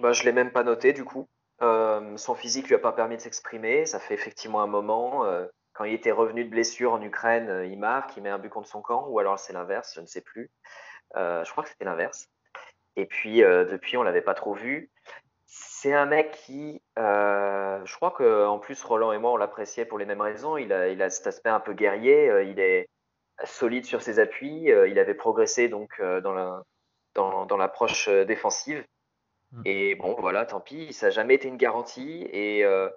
Bah, 0.00 0.12
je 0.12 0.24
l'ai 0.24 0.32
même 0.32 0.50
pas 0.52 0.64
noté 0.64 0.92
du 0.92 1.04
coup. 1.04 1.26
Euh, 1.62 2.16
son 2.18 2.34
physique 2.34 2.68
lui 2.68 2.74
a 2.74 2.78
pas 2.78 2.92
permis 2.92 3.16
de 3.16 3.22
s'exprimer. 3.22 3.86
Ça 3.86 3.98
fait 3.98 4.14
effectivement 4.14 4.62
un 4.62 4.66
moment. 4.66 5.24
Quand 5.76 5.84
il 5.84 5.94
était 5.94 6.12
revenu 6.12 6.44
de 6.44 6.50
blessure 6.50 6.92
en 6.92 7.02
Ukraine, 7.02 7.48
euh, 7.48 7.66
il 7.66 7.78
marque, 7.78 8.16
il 8.16 8.22
met 8.22 8.30
un 8.30 8.38
but 8.38 8.48
contre 8.48 8.68
son 8.68 8.82
camp, 8.82 9.06
ou 9.08 9.18
alors 9.18 9.38
c'est 9.38 9.52
l'inverse, 9.52 9.92
je 9.94 10.00
ne 10.00 10.06
sais 10.06 10.20
plus. 10.20 10.50
Euh, 11.16 11.44
je 11.44 11.50
crois 11.50 11.64
que 11.64 11.70
c'était 11.70 11.84
l'inverse. 11.84 12.28
Et 12.96 13.06
puis 13.06 13.42
euh, 13.42 13.64
depuis, 13.64 13.96
on 13.96 14.02
l'avait 14.02 14.22
pas 14.22 14.34
trop 14.34 14.54
vu. 14.54 14.90
C'est 15.46 15.92
un 15.92 16.06
mec 16.06 16.32
qui, 16.32 16.82
euh, 16.98 17.80
je 17.84 17.94
crois 17.94 18.10
que 18.10 18.46
en 18.46 18.58
plus 18.58 18.82
Roland 18.82 19.12
et 19.12 19.18
moi 19.18 19.32
on 19.32 19.36
l'appréciait 19.36 19.84
pour 19.84 19.98
les 19.98 20.06
mêmes 20.06 20.20
raisons. 20.20 20.56
Il 20.56 20.72
a, 20.72 20.88
il 20.88 21.00
a 21.02 21.10
cet 21.10 21.26
aspect 21.26 21.50
un 21.50 21.60
peu 21.60 21.72
guerrier. 21.72 22.44
il 22.48 22.58
est 22.58 22.88
solide 23.44 23.84
sur 23.84 24.02
ses 24.02 24.18
appuis. 24.18 24.64
il 24.64 24.98
avait 24.98 25.14
progressé 25.14 25.68
donc 25.68 26.00
dans 26.00 26.32
la 26.32 26.62
dans, 27.14 27.46
dans 27.46 27.56
l'approche 27.56 28.08
défensive. 28.08 28.84
Mm. 29.52 29.62
Et 29.64 29.94
bon, 29.94 30.16
voilà, 30.18 30.46
tant 30.46 30.60
pis, 30.60 30.92
ça 30.92 31.06
n'a 31.06 31.10
jamais 31.10 31.34
été 31.34 31.48
une 31.48 31.56
garantie. 31.56 32.26
Et 32.32 32.64
euh, 32.64 32.88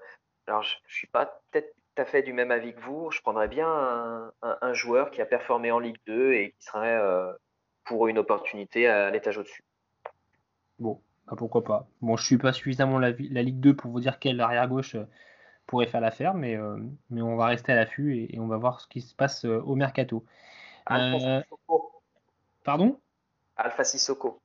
alors, 0.47 0.63
je 0.63 0.75
ne 0.75 0.91
suis 0.91 1.07
pas 1.07 1.41
peut-être 1.51 1.73
à 1.99 2.05
fait 2.05 2.21
du 2.23 2.33
même 2.33 2.51
avis 2.51 2.73
que 2.73 2.79
vous. 2.81 3.11
Je 3.11 3.21
prendrais 3.21 3.47
bien 3.47 3.67
un, 3.67 4.31
un- 4.41 4.57
un 4.61 4.73
joueur 4.73 5.11
qui 5.11 5.21
a 5.21 5.25
performé 5.25 5.71
en 5.71 5.79
Ligue 5.79 5.99
2 6.07 6.33
et 6.33 6.51
qui 6.51 6.65
serait 6.65 6.97
euh, 6.97 7.31
pour 7.83 8.07
une 8.07 8.17
opportunité 8.17 8.87
à 8.87 9.09
l'étage 9.09 9.37
au-dessus. 9.37 9.63
Bon, 10.79 11.01
bah, 11.27 11.33
pourquoi 11.37 11.63
pas. 11.63 11.87
Bon, 12.01 12.15
je 12.17 12.25
suis 12.25 12.37
pas 12.37 12.53
suffisamment 12.53 12.99
la, 12.99 13.11
Ligue 13.11 13.59
2 13.59 13.75
pour 13.75 13.91
vous 13.91 13.99
dire 13.99 14.19
quel 14.19 14.39
arrière-gauche 14.39 14.95
euh, 14.95 15.05
pourrait 15.65 15.87
faire 15.87 16.01
l'affaire, 16.01 16.33
mais, 16.33 16.55
euh, 16.55 16.77
mais 17.09 17.21
on 17.21 17.35
va 17.35 17.47
rester 17.47 17.71
à 17.71 17.75
l'affût 17.75 18.15
et, 18.17 18.35
et 18.35 18.39
on 18.39 18.47
va 18.47 18.57
voir 18.57 18.79
ce 18.79 18.87
qui 18.87 19.01
se 19.01 19.13
passe 19.13 19.45
euh, 19.45 19.59
au 19.61 19.75
mercato. 19.75 20.25
Alpha 20.85 21.41
Sissoko. 21.41 21.91
Pardon? 22.63 22.99
Alpha 23.57 23.83
Sissoko. 23.83 24.41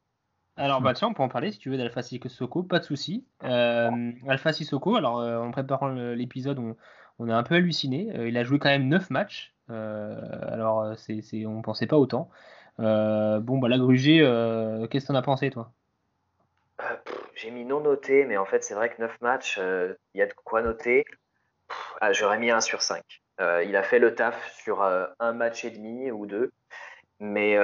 Alors, 0.56 0.80
bah, 0.80 0.94
tiens, 0.94 1.08
on 1.08 1.14
peut 1.14 1.22
en 1.22 1.28
parler 1.28 1.50
si 1.50 1.58
tu 1.58 1.68
veux 1.68 1.76
d'Alpha 1.76 2.02
Sissoko, 2.02 2.62
pas 2.62 2.78
de 2.78 2.84
souci. 2.84 3.26
Alpha 3.40 4.52
Sissoko, 4.52 4.96
alors 4.96 5.16
en 5.16 5.50
préparant 5.50 5.88
l'épisode, 5.88 6.58
on, 6.60 6.76
on 7.18 7.28
a 7.28 7.36
un 7.36 7.42
peu 7.42 7.54
halluciné. 7.54 8.10
Euh, 8.16 8.28
il 8.28 8.36
a 8.36 8.44
joué 8.44 8.58
quand 8.58 8.68
même 8.68 8.88
9 8.88 9.10
matchs. 9.10 9.54
Euh, 9.70 10.20
alors, 10.48 10.82
euh, 10.82 10.94
on 11.46 11.62
pensait 11.62 11.86
pas 11.86 11.96
autant. 11.96 12.30
Bon, 12.78 13.58
bah, 13.58 13.68
la 13.68 13.78
Grugé, 13.78 14.20
euh, 14.20 14.86
qu'est-ce 14.86 15.06
que 15.06 15.12
t'en 15.12 15.18
as 15.18 15.22
pensé, 15.22 15.50
toi? 15.50 15.70
J'ai 17.36 17.50
mis 17.50 17.64
non 17.64 17.80
noté, 17.80 18.24
mais 18.24 18.36
en 18.36 18.44
fait, 18.44 18.64
c'est 18.64 18.74
vrai 18.74 18.90
que 18.90 19.00
9 19.00 19.20
matchs, 19.20 19.58
il 19.58 20.18
y 20.18 20.22
a 20.22 20.26
de 20.26 20.32
quoi 20.32 20.62
noter. 20.62 21.04
Ah, 22.00 22.12
J'aurais 22.12 22.38
mis 22.38 22.50
1 22.50 22.60
sur 22.60 22.82
5. 22.82 23.02
Euh, 23.40 23.64
il 23.64 23.74
a 23.76 23.82
fait 23.82 23.98
le 23.98 24.14
taf 24.14 24.52
sur 24.54 24.82
un 24.82 25.32
match 25.32 25.64
et 25.64 25.70
demi 25.70 26.10
ou 26.10 26.26
deux. 26.26 26.52
Mais 27.20 27.56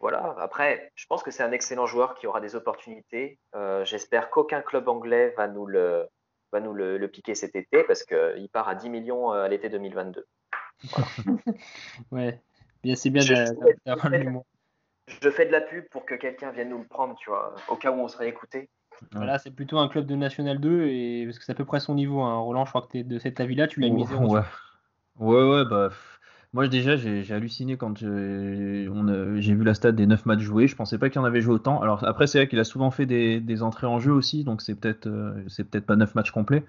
voilà, 0.00 0.34
après, 0.38 0.90
je 0.94 1.06
pense 1.06 1.22
que 1.22 1.30
c'est 1.30 1.42
un 1.42 1.52
excellent 1.52 1.86
joueur 1.86 2.14
qui 2.14 2.26
aura 2.26 2.40
des 2.40 2.56
opportunités. 2.56 3.38
J'espère 3.84 4.30
qu'aucun 4.30 4.62
club 4.62 4.88
anglais 4.88 5.34
va 5.36 5.46
nous 5.46 5.66
le, 5.66 6.08
va 6.52 6.60
nous 6.60 6.74
le, 6.74 6.98
le 6.98 7.08
piquer 7.08 7.34
cet 7.34 7.56
été 7.56 7.82
parce 7.84 8.04
qu'il 8.04 8.48
part 8.52 8.68
à 8.68 8.74
10 8.74 8.90
millions 8.90 9.32
euh, 9.32 9.44
à 9.44 9.48
l'été 9.48 9.68
2022. 9.68 10.26
Ouais, 12.10 12.40
bien, 12.82 12.94
c'est 12.94 13.10
bien 13.10 13.22
Je- 13.22 13.34
d'a- 13.34 13.44
je- 13.46 13.76
d'avoir. 13.86 14.10
Je 15.20 15.30
fais 15.30 15.46
de 15.46 15.52
la 15.52 15.60
pub 15.60 15.84
pour 15.90 16.06
que 16.06 16.14
quelqu'un 16.14 16.52
vienne 16.52 16.68
nous 16.70 16.78
le 16.78 16.86
prendre, 16.86 17.16
tu 17.16 17.30
vois, 17.30 17.54
au 17.68 17.76
cas 17.76 17.90
où 17.90 17.96
on 18.00 18.08
serait 18.08 18.28
écouté. 18.28 18.70
Voilà, 19.12 19.38
c'est 19.38 19.50
plutôt 19.50 19.78
un 19.78 19.88
club 19.88 20.06
de 20.06 20.14
National 20.14 20.60
2, 20.60 20.86
et, 20.86 21.24
parce 21.26 21.38
que 21.38 21.44
c'est 21.44 21.52
à 21.52 21.56
peu 21.56 21.64
près 21.64 21.80
son 21.80 21.94
niveau. 21.94 22.20
hein. 22.20 22.36
Roland, 22.38 22.64
je 22.64 22.70
crois 22.70 22.82
que 22.82 22.92
tu 22.92 22.98
es 22.98 23.04
de 23.04 23.18
cet 23.18 23.40
avis-là, 23.40 23.66
tu 23.66 23.80
l'as 23.80 23.88
mis 23.88 24.06
zéro 24.06 24.28
sur 24.28 24.44
Ouais, 25.18 25.42
ouais, 25.42 25.50
ouais, 25.56 25.64
bah. 25.64 25.90
Moi, 26.54 26.68
déjà, 26.68 26.96
j'ai 26.96 27.32
halluciné 27.32 27.76
quand 27.78 27.96
j'ai 27.98 29.54
vu 29.54 29.64
la 29.64 29.72
stat 29.74 29.92
des 29.92 30.06
9 30.06 30.26
matchs 30.26 30.40
joués. 30.40 30.68
Je 30.68 30.76
pensais 30.76 30.98
pas 30.98 31.08
qu'il 31.08 31.20
en 31.20 31.24
avait 31.24 31.40
joué 31.40 31.54
autant. 31.54 31.80
Alors, 31.80 32.04
après, 32.04 32.26
c'est 32.26 32.38
vrai 32.38 32.48
qu'il 32.48 32.58
a 32.60 32.64
souvent 32.64 32.90
fait 32.90 33.06
des, 33.06 33.40
des 33.40 33.62
entrées 33.62 33.86
en 33.86 33.98
jeu 33.98 34.12
aussi, 34.12 34.44
donc 34.44 34.60
c'est 34.60 34.74
peut-être 34.74 35.06
euh, 35.06 35.32
c'est 35.48 35.64
peut-être 35.64 35.86
pas 35.86 35.96
9 35.96 36.14
matchs 36.14 36.30
complets. 36.30 36.64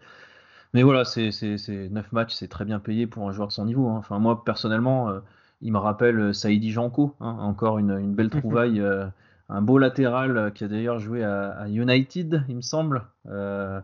Mais 0.74 0.84
voilà, 0.84 1.06
c'est 1.06 1.32
c'est- 1.32 1.58
c'est 1.58 1.90
9 1.90 2.12
matchs, 2.14 2.34
c'est 2.34 2.48
très 2.50 2.66
bien 2.66 2.80
payé 2.80 3.08
pour 3.08 3.28
un 3.30 3.34
joueur 3.34 3.48
de 3.50 3.54
son 3.54 3.66
niveau. 3.66 3.90
hein. 3.90 3.98
Enfin, 4.00 4.20
moi, 4.20 4.44
personnellement, 4.46 5.10
euh, 5.10 5.20
il 5.62 5.74
me 5.74 5.80
rappelle 5.80 6.20
euh, 6.20 6.34
Saïdi 6.34 6.72
Janko, 6.72 7.16
hein, 7.22 7.38
encore 7.42 7.80
une, 7.80 7.92
une 8.00 8.16
belle 8.16 8.30
trouvaille. 8.32 8.80
euh, 8.82 9.08
un 9.50 9.62
beau 9.62 9.78
latéral 9.80 10.54
qui 10.56 10.64
a 10.66 10.68
d'ailleurs 10.70 11.00
joué 11.00 11.24
à, 11.24 11.52
à 11.52 11.70
United, 11.70 12.46
il 12.50 12.56
me 12.58 12.62
semble. 12.62 13.04
Euh, 13.30 13.82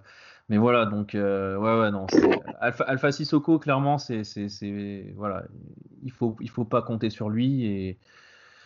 mais 0.50 0.58
voilà, 0.58 0.86
donc, 0.86 1.14
euh, 1.14 1.56
ouais, 1.58 1.80
ouais, 1.80 1.92
non. 1.92 2.08
Alpha, 2.60 2.84
Alpha 2.86 3.12
Sissoko, 3.12 3.60
clairement, 3.60 4.00
c'est, 4.00 4.24
voilà, 5.16 5.44
il 6.04 6.12
faut, 6.12 6.36
il 6.42 6.50
faut 6.50 6.66
pas 6.66 6.82
compter 6.82 7.12
sur 7.12 7.30
lui. 7.30 7.66
Et 7.66 8.00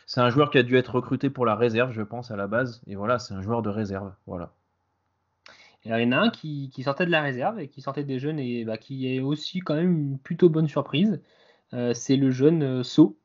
c'est 0.06 0.22
un 0.22 0.30
joueur 0.30 0.50
qui 0.50 0.58
a 0.58 0.64
dû 0.64 0.78
être 0.78 0.96
recruté 0.96 1.30
pour 1.30 1.46
la 1.46 1.56
réserve, 1.56 1.92
je 1.92 2.02
pense, 2.02 2.32
à 2.32 2.38
la 2.38 2.48
base. 2.48 2.82
Et 2.88 2.96
voilà, 2.96 3.20
c'est 3.20 3.34
un 3.34 3.42
joueur 3.42 3.62
de 3.62 3.70
réserve. 3.70 4.14
Voilà. 4.28 4.54
Il 5.84 5.92
y 5.92 5.94
en 5.94 6.12
a 6.14 6.18
un 6.18 6.30
qui, 6.30 6.72
sortait 6.82 7.06
de 7.06 7.12
la 7.12 7.22
réserve 7.22 7.60
et 7.60 7.68
qui 7.68 7.82
sortait 7.82 8.06
des 8.06 8.18
jeunes 8.18 8.40
et 8.40 8.64
bah, 8.64 8.78
qui 8.78 9.14
est 9.14 9.20
aussi 9.20 9.60
quand 9.60 9.76
même 9.76 9.92
une 9.92 10.20
plutôt 10.20 10.48
bonne 10.50 10.70
surprise. 10.70 11.22
Euh, 11.74 11.94
c'est 11.94 12.16
le 12.16 12.32
jeune 12.32 12.64
euh, 12.64 12.84
So, 12.84 13.18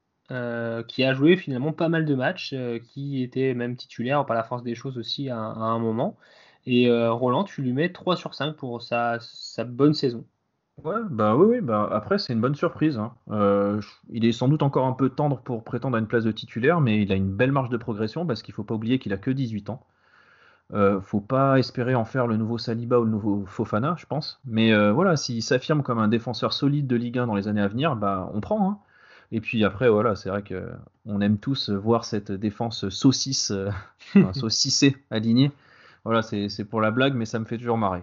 qui 0.89 1.05
a 1.05 1.15
joué 1.15 1.37
finalement 1.37 1.73
pas 1.73 1.89
mal 1.89 2.05
de 2.05 2.15
matchs, 2.17 2.55
qui 2.89 3.23
était 3.23 3.55
même 3.55 3.77
titulaire 3.77 4.27
par 4.27 4.35
la 4.35 4.43
force 4.43 4.65
des 4.65 4.75
choses 4.75 4.99
aussi 4.99 5.31
à 5.31 5.39
un 5.39 5.79
moment. 5.79 6.17
Et 6.71 6.87
euh, 6.91 7.11
Roland, 7.11 7.45
tu 7.45 7.63
lui 7.63 7.73
mets 7.73 7.91
3 7.93 8.15
sur 8.15 8.35
5 8.35 8.55
pour 8.55 8.83
sa, 8.83 9.19
bonne 9.67 9.95
saison. 9.95 10.27
Ouais, 10.85 11.01
bah 11.09 11.35
oui, 11.35 11.63
bah 11.63 11.89
après 11.91 12.19
c'est 12.19 12.35
une 12.35 12.43
bonne 12.43 12.55
surprise. 12.55 12.99
hein. 12.99 13.15
Euh, 13.31 13.81
il 14.11 14.27
est 14.27 14.33
sans 14.33 14.49
doute 14.49 14.63
encore 14.63 14.87
un 14.87 14.93
peu 14.93 15.09
tendre 15.09 15.41
pour 15.41 15.65
prétendre 15.65 15.97
à 15.97 16.01
une 16.01 16.07
place 16.07 16.25
de 16.25 16.31
titulaire, 16.31 16.83
mais 16.83 17.01
il 17.01 17.11
a 17.11 17.15
une 17.15 17.33
belle 17.33 17.53
marge 17.53 17.71
de 17.71 17.79
progression 17.79 18.27
parce 18.27 18.43
qu'il 18.43 18.53
faut 18.53 18.65
pas 18.65 18.75
oublier 18.75 18.99
qu'il 18.99 19.15
a 19.15 19.17
que 19.17 19.31
18 19.31 19.71
ans. 19.71 19.83
Euh, 20.75 21.01
faut 21.01 21.23
pas 21.23 21.59
espérer 21.59 21.95
en 21.95 22.05
faire 22.05 22.27
le 22.27 22.37
nouveau 22.37 22.59
Saliba 22.59 23.01
ou 23.01 23.05
le 23.05 23.11
nouveau 23.11 23.47
Fofana, 23.47 23.97
je 23.99 24.05
pense. 24.05 24.39
Mais 24.45 24.71
euh, 24.75 24.93
voilà, 24.93 25.17
s'il 25.17 25.43
s'affirme 25.43 25.83
comme 25.83 25.99
un 25.99 26.09
défenseur 26.09 26.53
solide 26.53 26.87
de 26.87 26.97
Ligue 26.97 27.19
1 27.19 27.29
dans 27.29 27.35
les 27.35 27.49
années 27.49 27.63
à 27.63 27.69
venir, 27.69 27.97
bah 27.97 28.31
on 28.35 28.43
prend. 28.43 28.71
hein. 28.71 28.79
Et 29.33 29.41
puis 29.41 29.65
après, 29.65 29.89
voilà, 29.89 30.17
c'est 30.17 30.29
vrai 30.29 30.43
que 30.43 30.71
on 31.07 31.23
aime 31.23 31.39
tous 31.39 31.71
voir 31.71 32.05
cette 32.05 32.31
défense 32.31 32.91
saucisse, 32.91 33.53
euh, 33.53 33.71
saucissée, 34.35 34.97
alignée. 35.11 35.51
Voilà, 36.05 36.23
c'est 36.23 36.65
pour 36.65 36.81
la 36.81 36.91
blague, 36.91 37.15
mais 37.15 37.27
ça 37.27 37.39
me 37.39 37.45
fait 37.45 37.59
toujours 37.59 37.79
marrer. 37.79 38.03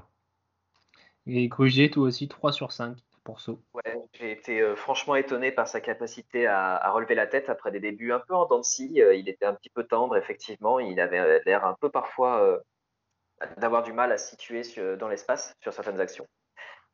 Et 1.28 1.48
Grugier, 1.48 1.90
toi 1.90 2.04
aussi 2.04 2.28
3 2.28 2.52
sur 2.52 2.72
5 2.72 2.98
pour 3.24 3.40
So. 3.40 3.60
Ouais, 3.74 3.96
j'ai 4.14 4.32
été 4.32 4.62
euh, 4.62 4.76
franchement 4.76 5.16
étonné 5.16 5.52
par 5.52 5.68
sa 5.68 5.82
capacité 5.82 6.46
à, 6.48 6.76
à 6.76 6.92
relever 6.92 7.16
la 7.16 7.28
tête 7.28 7.50
après 7.50 7.72
des 7.72 7.80
débuts 7.80 8.12
un 8.14 8.20
peu 8.20 8.36
en 8.36 8.46
dents 8.46 8.60
de 8.60 8.64
scie. 8.64 9.02
Euh, 9.02 9.16
il 9.16 9.28
était 9.28 9.46
un 9.46 9.54
petit 9.56 9.70
peu 9.70 9.84
tendre, 9.84 10.16
effectivement. 10.16 10.80
Il 10.80 11.00
avait 11.00 11.20
euh, 11.20 11.40
l'air 11.46 11.66
un 11.66 11.76
peu 11.82 11.90
parfois 11.90 12.42
euh, 12.44 12.60
d'avoir 13.58 13.84
du 13.84 13.94
mal 13.94 14.12
à 14.12 14.18
se 14.18 14.30
situer 14.32 14.64
sur- 14.64 14.98
dans 14.98 15.08
l'espace 15.08 15.56
sur 15.62 15.74
certaines 15.74 16.00
actions. 16.00 16.28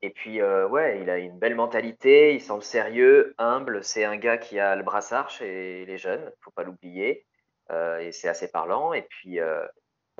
Et 0.01 0.11
puis, 0.11 0.41
euh, 0.41 0.67
ouais, 0.67 1.01
il 1.01 1.09
a 1.09 1.17
une 1.19 1.39
belle 1.39 1.55
mentalité, 1.55 2.33
il 2.35 2.41
semble 2.41 2.63
sérieux, 2.63 3.35
humble. 3.39 3.83
C'est 3.83 4.05
un 4.05 4.17
gars 4.17 4.37
qui 4.37 4.59
a 4.59 4.75
le 4.75 4.83
brassard 4.83 5.29
chez 5.29 5.85
les 5.85 5.97
jeunes, 5.97 6.31
faut 6.41 6.51
pas 6.51 6.63
l'oublier. 6.63 7.25
Euh, 7.71 7.99
et 7.99 8.11
c'est 8.11 8.27
assez 8.29 8.49
parlant. 8.51 8.93
Et 8.93 9.03
puis, 9.03 9.39
euh, 9.39 9.65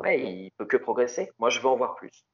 ouais, 0.03 0.19
il 0.19 0.51
peut 0.57 0.65
que 0.65 0.77
progresser. 0.77 1.31
Moi, 1.39 1.49
je 1.49 1.59
veux 1.59 1.67
en 1.67 1.75
voir 1.77 1.95
plus. 1.95 2.25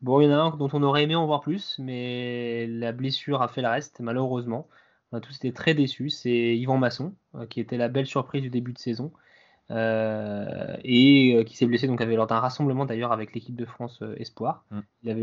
Bon, 0.00 0.20
il 0.20 0.24
y 0.24 0.28
en 0.28 0.32
a 0.32 0.36
un 0.36 0.50
dont 0.56 0.68
on 0.72 0.82
aurait 0.82 1.04
aimé 1.04 1.14
en 1.14 1.26
voir 1.26 1.40
plus, 1.40 1.78
mais 1.78 2.66
la 2.66 2.92
blessure 2.92 3.40
a 3.42 3.48
fait 3.48 3.62
le 3.62 3.68
reste, 3.68 4.00
malheureusement. 4.00 4.68
On 5.12 5.18
a 5.18 5.20
tous 5.20 5.36
été 5.36 5.52
très 5.52 5.74
déçus. 5.74 6.10
C'est 6.10 6.56
Yvan 6.56 6.78
Masson, 6.78 7.14
euh, 7.36 7.46
qui 7.46 7.60
était 7.60 7.76
la 7.76 7.88
belle 7.88 8.06
surprise 8.06 8.42
du 8.42 8.50
début 8.50 8.72
de 8.72 8.78
saison. 8.78 9.12
euh, 9.70 10.76
et 10.84 11.34
euh, 11.36 11.44
qui 11.44 11.56
s'est 11.56 11.66
blessé 11.66 11.86
donc 11.88 12.00
avait 12.02 12.16
lors 12.16 12.26
d'un 12.26 12.40
rassemblement 12.40 12.84
d'ailleurs 12.86 13.12
avec 13.12 13.34
l'équipe 13.34 13.56
de 13.56 13.66
France 13.66 14.02
euh, 14.02 14.16
Espoir. 14.18 14.64
Mm. 14.70 14.80
Il, 15.04 15.10
avait, 15.10 15.22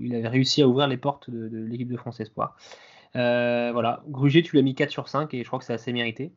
il 0.00 0.14
avait 0.16 0.28
réussi 0.28 0.62
à 0.62 0.68
ouvrir 0.68 0.88
les 0.88 0.96
portes 0.98 1.30
de, 1.30 1.48
de 1.48 1.58
l'équipe 1.64 1.90
de 1.90 1.96
France 1.98 2.20
Espoir. 2.20 2.56
Euh, 3.16 3.72
voilà, 3.72 4.02
Gruget, 4.08 4.42
tu 4.42 4.56
l'as 4.56 4.62
mis 4.62 4.74
4 4.74 4.90
sur 4.90 5.08
5 5.08 5.34
et 5.34 5.42
je 5.42 5.48
crois 5.48 5.58
que 5.58 5.64
c'est 5.64 5.74
assez 5.74 5.92
mérité. 5.92 6.32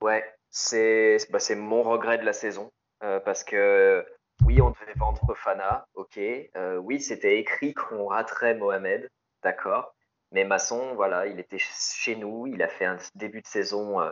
Ouais, 0.00 0.24
c'est 0.50 1.18
bah, 1.30 1.38
c'est 1.38 1.56
mon 1.56 1.82
regret 1.82 2.18
de 2.18 2.24
la 2.24 2.32
saison. 2.32 2.70
Euh, 3.02 3.20
parce 3.20 3.44
que 3.44 4.04
oui, 4.44 4.60
on 4.60 4.70
devait 4.70 4.94
vendre 4.96 5.20
Fofana, 5.26 5.86
ok. 5.94 6.18
Euh, 6.18 6.76
oui, 6.76 7.00
c'était 7.00 7.38
écrit 7.38 7.74
qu'on 7.74 8.06
raterait 8.06 8.54
Mohamed, 8.54 9.08
d'accord. 9.42 9.94
Mais 10.32 10.44
Masson, 10.44 10.94
voilà, 10.94 11.26
il 11.26 11.40
était 11.40 11.58
chez 11.58 12.16
nous, 12.16 12.46
il 12.46 12.62
a 12.62 12.68
fait 12.68 12.84
un 12.84 12.98
début 13.14 13.40
de 13.40 13.46
saison 13.46 14.00
euh, 14.00 14.10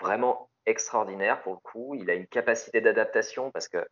vraiment 0.00 0.50
extraordinaire 0.66 1.42
pour 1.42 1.54
le 1.54 1.60
coup. 1.60 1.94
Il 1.94 2.10
a 2.10 2.14
une 2.14 2.26
capacité 2.26 2.80
d'adaptation 2.80 3.50
parce 3.50 3.68
que, 3.68 3.86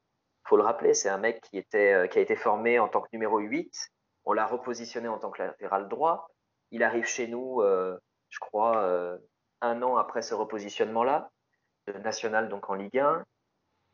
faut 0.45 0.57
le 0.57 0.62
rappeler, 0.62 0.95
c'est 0.95 1.09
un 1.09 1.18
mec 1.18 1.41
qui, 1.43 1.62
euh, 1.74 2.07
a 2.11 2.18
été 2.18 2.36
formé 2.36 2.78
en 2.78 2.89
tant 2.89 3.03
que 3.03 3.09
numéro 3.12 3.39
8. 3.39 3.91
On 4.24 4.32
l'a 4.32 4.47
repositionné 4.47 5.09
en 5.09 5.18
tant 5.18 5.30
que 5.30 5.43
latéral 5.43 5.89
droit. 5.89 6.28
Il 6.70 6.82
arrive 6.82 7.07
chez 7.07 7.26
nous, 7.28 7.61
euh, 7.61 7.99
je 8.30 8.39
crois, 8.41 8.78
euh, 8.82 9.18
un 9.61 9.82
an 9.82 9.97
après 9.97 10.22
ce 10.22 10.34
repositionnement-là, 10.34 11.30
de 11.86 11.93
national 11.99 12.49
donc 12.49 12.68
en 12.70 12.74
Ligue 12.74 12.99
1. 12.99 13.24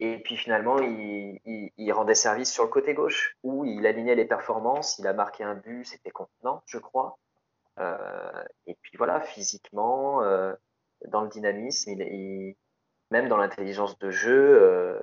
Et 0.01 0.19
puis 0.19 0.37
finalement, 0.37 0.79
il, 0.79 1.41
il- 1.45 1.73
il 1.77 1.93
rendait 1.93 2.15
service 2.15 2.53
sur 2.53 2.65
le 2.65 2.71
côté 2.71 2.95
gauche, 2.95 3.37
où 3.43 3.65
il 3.65 3.87
alignait 3.87 4.15
les 4.17 4.25
performances. 4.27 4.99
Il 4.99 5.07
a 5.07 5.13
marqué 5.13 5.45
un 5.45 5.55
but, 5.55 5.85
c'était 5.87 6.11
contenant, 6.11 6.63
je 6.67 6.79
crois. 6.79 7.19
Euh, 7.81 8.45
et 8.67 8.77
puis 8.83 8.97
voilà, 8.99 9.21
physiquement, 9.23 10.23
euh, 10.23 10.55
dans 11.09 11.23
le 11.23 11.29
dynamisme, 11.29 11.91
il, 11.93 12.03
il- 12.03 12.57
même 13.13 13.29
dans 13.29 13.39
l'intelligence 13.39 13.99
de 14.01 14.11
jeu, 14.11 14.63
euh, 14.63 15.01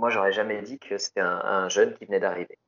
moi 0.00 0.10
j'aurais 0.10 0.32
jamais 0.32 0.62
dit 0.62 0.78
que 0.80 0.98
c'était 0.98 1.20
un, 1.20 1.40
un 1.44 1.68
jeune 1.68 1.94
qui 1.94 2.04
venait 2.06 2.20
d'arriver. 2.20 2.58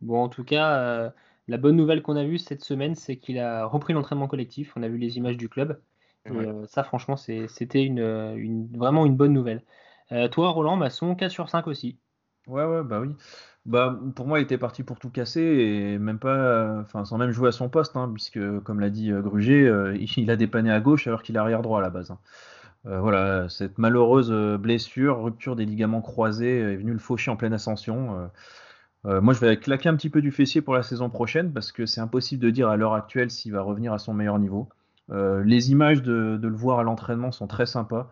Bon, 0.00 0.22
en 0.22 0.28
tout 0.28 0.44
cas, 0.44 0.78
euh, 0.80 1.10
la 1.48 1.56
bonne 1.58 1.76
nouvelle 1.76 2.02
qu'on 2.02 2.16
a 2.16 2.24
vue 2.24 2.38
cette 2.38 2.64
semaine, 2.64 2.94
c'est 2.94 3.16
qu'il 3.16 3.38
a 3.38 3.64
repris 3.66 3.92
l'entraînement 3.92 4.28
collectif. 4.28 4.72
On 4.76 4.82
a 4.82 4.88
vu 4.88 4.98
les 4.98 5.16
images 5.16 5.36
du 5.36 5.48
club. 5.48 5.80
Et 6.32 6.46
ça, 6.68 6.84
franchement, 6.84 7.16
c'était 7.16 7.84
une, 7.84 7.98
une- 8.36 8.68
vraiment 8.76 9.06
une 9.06 9.16
bonne 9.16 9.32
nouvelle. 9.32 9.62
Euh, 10.12 10.28
toi, 10.28 10.50
Roland, 10.50 10.76
Masson, 10.76 11.14
4 11.14 11.30
sur 11.30 11.48
5 11.48 11.66
aussi. 11.66 11.98
Ouais, 12.46 12.64
ouais, 12.64 12.82
bah 12.82 13.00
oui. 13.00 13.14
Bah, 13.64 13.98
pour 14.16 14.26
moi, 14.26 14.40
il 14.40 14.42
était 14.42 14.58
parti 14.58 14.82
pour 14.82 14.98
tout 14.98 15.10
casser 15.10 15.40
et 15.40 15.98
même 15.98 16.18
pas, 16.18 16.80
enfin, 16.80 17.04
sans 17.04 17.16
même 17.16 17.30
jouer 17.30 17.48
à 17.48 17.52
son 17.52 17.68
poste, 17.68 17.96
hein, 17.96 18.10
puisque, 18.12 18.40
comme 18.60 18.80
l'a 18.80 18.90
dit 18.90 19.10
euh, 19.12 19.22
Gruget, 19.22 19.64
euh, 19.64 19.96
il, 19.96 20.30
a 20.30 20.36
dépanné 20.36 20.70
à 20.70 20.80
gauche 20.80 21.06
alors 21.06 21.22
qu'il 21.22 21.36
est 21.36 21.38
arrière 21.38 21.62
droit 21.62 21.78
à 21.78 21.82
la 21.82 21.90
base. 21.90 22.10
hein. 22.10 22.18
Voilà, 22.84 23.48
cette 23.48 23.78
malheureuse 23.78 24.32
blessure, 24.58 25.22
rupture 25.22 25.54
des 25.54 25.64
ligaments 25.64 26.00
croisés, 26.00 26.58
est 26.58 26.74
venue 26.74 26.92
le 26.92 26.98
faucher 26.98 27.30
en 27.30 27.36
pleine 27.36 27.52
ascension. 27.52 28.28
Moi, 29.04 29.34
je 29.34 29.38
vais 29.38 29.56
claquer 29.56 29.88
un 29.88 29.94
petit 29.94 30.10
peu 30.10 30.20
du 30.20 30.32
fessier 30.32 30.62
pour 30.62 30.74
la 30.74 30.82
saison 30.82 31.08
prochaine 31.08 31.52
parce 31.52 31.70
que 31.70 31.86
c'est 31.86 32.00
impossible 32.00 32.42
de 32.42 32.50
dire 32.50 32.68
à 32.68 32.76
l'heure 32.76 32.94
actuelle 32.94 33.30
s'il 33.30 33.52
va 33.52 33.62
revenir 33.62 33.92
à 33.92 33.98
son 33.98 34.14
meilleur 34.14 34.36
niveau. 34.40 34.68
Les 35.12 35.70
images 35.70 36.02
de 36.02 36.40
le 36.42 36.56
voir 36.56 36.80
à 36.80 36.82
l'entraînement 36.82 37.30
sont 37.30 37.46
très 37.46 37.66
sympas. 37.66 38.10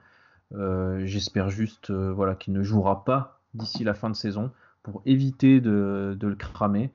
Euh, 0.54 1.06
J'espère 1.06 1.50
juste 1.50 1.90
euh, 1.90 2.12
voilà, 2.12 2.34
qu'il 2.34 2.52
ne 2.52 2.62
jouera 2.62 3.04
pas 3.04 3.40
d'ici 3.54 3.84
la 3.84 3.94
fin 3.94 4.10
de 4.10 4.16
saison 4.16 4.50
pour 4.82 5.02
éviter 5.06 5.60
de, 5.60 6.16
le 6.20 6.34
cramer. 6.34 6.90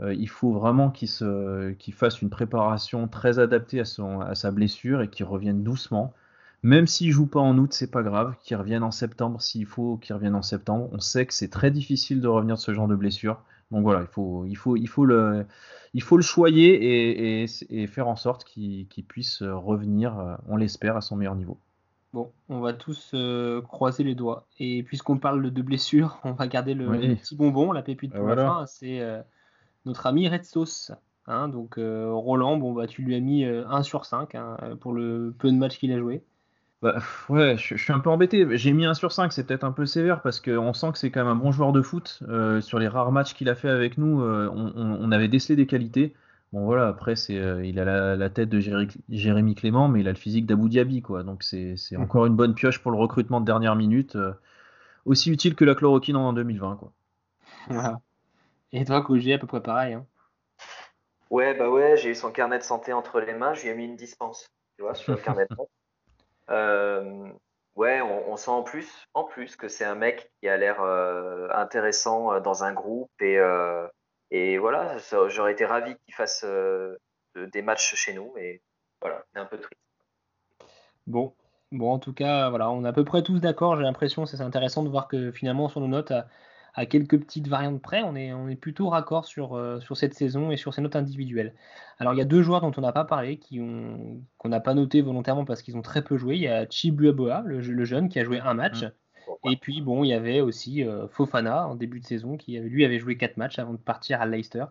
Euh, 0.00 0.14
il 0.14 0.28
faut 0.28 0.52
vraiment 0.52 0.90
qu'il 0.90 1.08
se- 1.08 1.72
qu'il 1.72 1.94
fasse 1.94 2.22
une 2.22 2.30
préparation 2.30 3.08
très 3.08 3.38
adaptée 3.38 3.80
à, 3.80 4.34
sa 4.34 4.50
blessure 4.50 5.02
et 5.02 5.08
qu'il 5.08 5.26
revienne 5.26 5.62
doucement. 5.62 6.14
Même 6.62 6.86
s'il 6.86 7.10
joue 7.12 7.26
pas 7.26 7.40
en 7.40 7.56
août, 7.58 7.72
c'est 7.72 7.90
pas 7.90 8.02
grave. 8.02 8.34
Qu'il 8.42 8.56
revienne 8.56 8.82
en 8.82 8.90
septembre, 8.90 9.40
s'il 9.42 9.66
faut 9.66 9.96
qu'il 9.98 10.14
revienne 10.14 10.34
en 10.34 10.42
septembre. 10.42 10.88
On 10.92 11.00
sait 11.00 11.26
que 11.26 11.34
c'est 11.34 11.48
très 11.50 11.70
difficile 11.70 12.20
de 12.20 12.28
revenir 12.28 12.56
de 12.56 12.60
ce 12.60 12.72
genre 12.74 12.88
de 12.88 12.96
blessure. 12.96 13.42
Donc 13.70 13.82
voilà, 13.82 14.02
il 14.02 14.06
faut, 14.08 14.44
il 14.46 14.56
faut, 14.56 14.76
il 14.76 14.88
faut 14.88 15.04
le, 15.06 15.46
il 15.94 16.02
faut 16.02 16.16
le 16.16 16.22
choyer 16.22 17.42
et, 17.42 17.86
faire 17.86 18.08
en 18.08 18.16
sorte 18.16 18.44
qu'il 18.44 18.86
puisse 19.08 19.42
revenir, 19.42 20.38
on 20.48 20.56
l'espère, 20.56 20.96
à 20.96 21.00
son 21.00 21.16
meilleur 21.16 21.36
niveau. 21.36 21.58
Bon, 22.12 22.32
on 22.48 22.60
va 22.60 22.72
tous 22.72 23.12
euh, 23.14 23.62
croiser 23.62 24.02
les 24.02 24.14
doigts. 24.16 24.46
Et 24.58 24.82
puisqu'on 24.82 25.18
parle 25.18 25.50
de 25.50 25.62
blessures, 25.62 26.18
on 26.24 26.32
va 26.32 26.48
garder 26.48 26.74
le, 26.74 26.88
Oui. 26.88 27.08
le 27.08 27.14
petit 27.16 27.36
bonbon, 27.36 27.72
la 27.72 27.82
pépite 27.82 28.12
Ah, 28.14 28.18
pour 28.18 28.26
la 28.26 28.36
fin. 28.36 28.66
C'est 28.66 29.00
euh, 29.00 29.22
notre 29.86 30.06
ami 30.06 30.28
Red 30.28 30.44
Sauce. 30.44 30.92
Hein, 31.26 31.48
donc 31.48 31.78
euh, 31.78 32.12
Roland, 32.12 32.56
bon, 32.56 32.72
bah, 32.72 32.86
tu 32.88 33.02
lui 33.02 33.14
as 33.14 33.20
mis 33.20 33.44
euh, 33.44 33.66
1 33.68 33.82
sur 33.84 34.04
5 34.06 34.34
hein, 34.34 34.56
pour 34.80 34.92
le 34.92 35.34
peu 35.38 35.50
de 35.52 35.56
matchs 35.56 35.78
qu'il 35.78 35.92
a 35.92 35.98
joué. 35.98 36.24
Bah, 36.82 36.96
ouais, 37.28 37.56
je, 37.58 37.76
je 37.76 37.82
suis 37.82 37.92
un 37.92 38.00
peu 38.00 38.10
embêté. 38.10 38.46
J'ai 38.56 38.72
mis 38.72 38.86
1 38.86 38.94
sur 38.94 39.12
5, 39.12 39.32
c'est 39.32 39.46
peut-être 39.46 39.64
un 39.64 39.72
peu 39.72 39.84
sévère 39.86 40.22
parce 40.22 40.40
qu'on 40.40 40.72
sent 40.72 40.92
que 40.92 40.98
c'est 40.98 41.10
quand 41.10 41.20
même 41.20 41.32
un 41.32 41.36
bon 41.36 41.52
joueur 41.52 41.72
de 41.72 41.82
foot. 41.82 42.22
Sur 42.60 42.78
les 42.78 42.88
rares 42.88 43.12
matchs 43.12 43.34
qu'il 43.34 43.48
a 43.50 43.54
fait 43.54 43.68
avec 43.68 43.98
nous, 43.98 44.22
on, 44.22 44.72
on- 44.74 44.98
on 45.00 45.12
avait 45.12 45.28
décelé 45.28 45.56
des 45.56 45.66
qualités. 45.66 46.14
Bon 46.52 46.64
voilà, 46.64 46.88
après 46.88 47.14
c'est, 47.16 47.38
euh, 47.38 47.64
il 47.64 47.78
a 47.78 47.84
la, 47.84 48.16
la 48.16 48.30
tête 48.30 48.48
de 48.48 48.58
Jérémy 49.08 49.54
Clément, 49.54 49.88
mais 49.88 50.00
il 50.00 50.08
a 50.08 50.12
le 50.12 50.16
physique 50.18 50.46
d'Abou 50.46 50.68
Diaby, 50.68 51.00
quoi. 51.02 51.22
Donc 51.22 51.42
c'est 51.44 51.76
c'est 51.76 51.96
Mm. 51.96 52.02
encore 52.02 52.26
une 52.26 52.34
bonne 52.36 52.54
pioche 52.54 52.80
pour 52.82 52.90
le 52.90 52.98
recrutement 52.98 53.40
de 53.40 53.46
dernière 53.46 53.76
minute, 53.76 54.16
euh, 54.16 54.32
aussi 55.06 55.30
utile 55.32 55.56
que 55.56 55.64
la 55.64 55.74
chloroquine 55.76 56.16
en 56.16 56.32
2020, 56.32 56.76
quoi. 56.76 56.92
Voilà. 57.68 58.00
Et 58.72 58.84
toi, 58.84 59.02
Kojé, 59.02 59.34
à 59.34 59.38
peu 59.38 59.46
près 59.46 59.62
pareil. 59.62 59.94
hein. 59.94 60.06
Ouais, 61.30 61.54
bah 61.54 61.70
ouais, 61.70 61.96
j'ai 61.96 62.10
eu 62.10 62.14
son 62.14 62.32
carnet 62.32 62.58
de 62.58 62.64
santé 62.64 62.92
entre 62.92 63.20
les 63.20 63.34
mains, 63.34 63.54
je 63.54 63.62
lui 63.62 63.68
ai 63.68 63.74
mis 63.74 63.84
une 63.84 63.96
dispense, 63.96 64.50
tu 64.76 64.82
vois, 64.82 64.94
sur 64.94 65.12
le 65.14 65.20
carnet 65.20 65.44
de 65.44 65.50
santé. 65.56 65.70
Euh, 66.50 67.30
ouais, 67.76 68.00
on, 68.02 68.32
on 68.32 68.36
sent 68.36 68.50
en 68.50 68.62
plus, 68.64 69.08
en 69.14 69.24
plus 69.24 69.56
que 69.56 69.68
c'est 69.68 69.84
un 69.84 69.94
mec 69.94 70.32
qui 70.40 70.48
a 70.48 70.56
l'air 70.56 70.82
euh, 70.82 71.48
intéressant 71.54 72.32
euh, 72.34 72.40
dans 72.40 72.64
un 72.64 72.72
groupe 72.72 73.10
et, 73.20 73.38
euh, 73.38 73.86
et 74.30 74.58
voilà, 74.58 74.96
j'aurais 75.28 75.52
été 75.52 75.64
ravi 75.64 75.96
qu'il 76.04 76.14
fasse 76.14 76.44
euh, 76.44 76.96
de- 77.34 77.46
des 77.46 77.62
matchs 77.62 77.94
chez 77.94 78.12
nous 78.14 78.32
et 78.38 78.62
voilà, 79.00 79.24
c'est 79.32 79.40
un 79.40 79.46
peu 79.46 79.58
triste. 79.58 79.80
Bon, 81.06 81.34
bon, 81.72 81.92
en 81.92 81.98
tout 81.98 82.12
cas, 82.12 82.50
voilà, 82.50 82.70
on 82.70 82.84
est 82.84 82.88
à 82.88 82.92
peu 82.92 83.04
près 83.04 83.22
tous 83.22 83.40
d'accord. 83.40 83.76
J'ai 83.76 83.82
l'impression, 83.82 84.26
c'est 84.26 84.36
c'est 84.36 84.42
intéressant 84.42 84.82
de 84.82 84.88
voir 84.88 85.08
que 85.08 85.32
finalement, 85.32 85.68
sur 85.68 85.80
nos 85.80 85.88
notes, 85.88 86.10
à, 86.10 86.28
à 86.74 86.86
quelques 86.86 87.18
petites 87.18 87.48
variantes 87.48 87.82
près, 87.82 88.02
on 88.02 88.14
est, 88.14 88.32
on 88.32 88.48
est 88.48 88.56
plutôt 88.56 88.88
raccord 88.88 89.24
sur, 89.24 89.54
euh, 89.56 89.80
sur 89.80 89.96
cette 89.96 90.14
saison 90.14 90.50
et 90.50 90.56
sur 90.56 90.72
ces 90.74 90.82
notes 90.82 90.96
individuelles. 90.96 91.54
Alors, 91.98 92.14
il 92.14 92.18
y 92.18 92.22
a 92.22 92.24
deux 92.24 92.42
joueurs 92.42 92.60
dont 92.60 92.72
on 92.76 92.80
n'a 92.80 92.92
pas 92.92 93.04
parlé, 93.04 93.38
qui 93.38 93.60
ont, 93.60 94.22
qu'on 94.38 94.48
n'a 94.50 94.60
pas 94.60 94.74
noté 94.74 95.00
volontairement 95.02 95.44
parce 95.44 95.62
qu'ils 95.62 95.76
ont 95.76 95.82
très 95.82 96.02
peu 96.04 96.16
joué. 96.16 96.36
Il 96.36 96.42
y 96.42 96.48
a 96.48 96.66
Chibuaboa, 96.68 97.42
le, 97.44 97.60
le 97.60 97.84
jeune, 97.84 98.08
qui 98.08 98.20
a 98.20 98.24
joué 98.24 98.38
un 98.40 98.54
match. 98.54 98.84
Et 99.50 99.56
puis, 99.56 99.80
bon, 99.80 100.04
il 100.04 100.08
y 100.08 100.12
avait 100.12 100.40
aussi 100.40 100.84
euh, 100.84 101.08
Fofana 101.08 101.66
en 101.68 101.74
début 101.74 102.00
de 102.00 102.06
saison, 102.06 102.36
qui 102.36 102.56
avait, 102.58 102.68
lui 102.68 102.84
avait 102.84 102.98
joué 102.98 103.16
quatre 103.16 103.36
matchs 103.36 103.58
avant 103.58 103.72
de 103.72 103.78
partir 103.78 104.20
à 104.20 104.26
Leicester. 104.26 104.64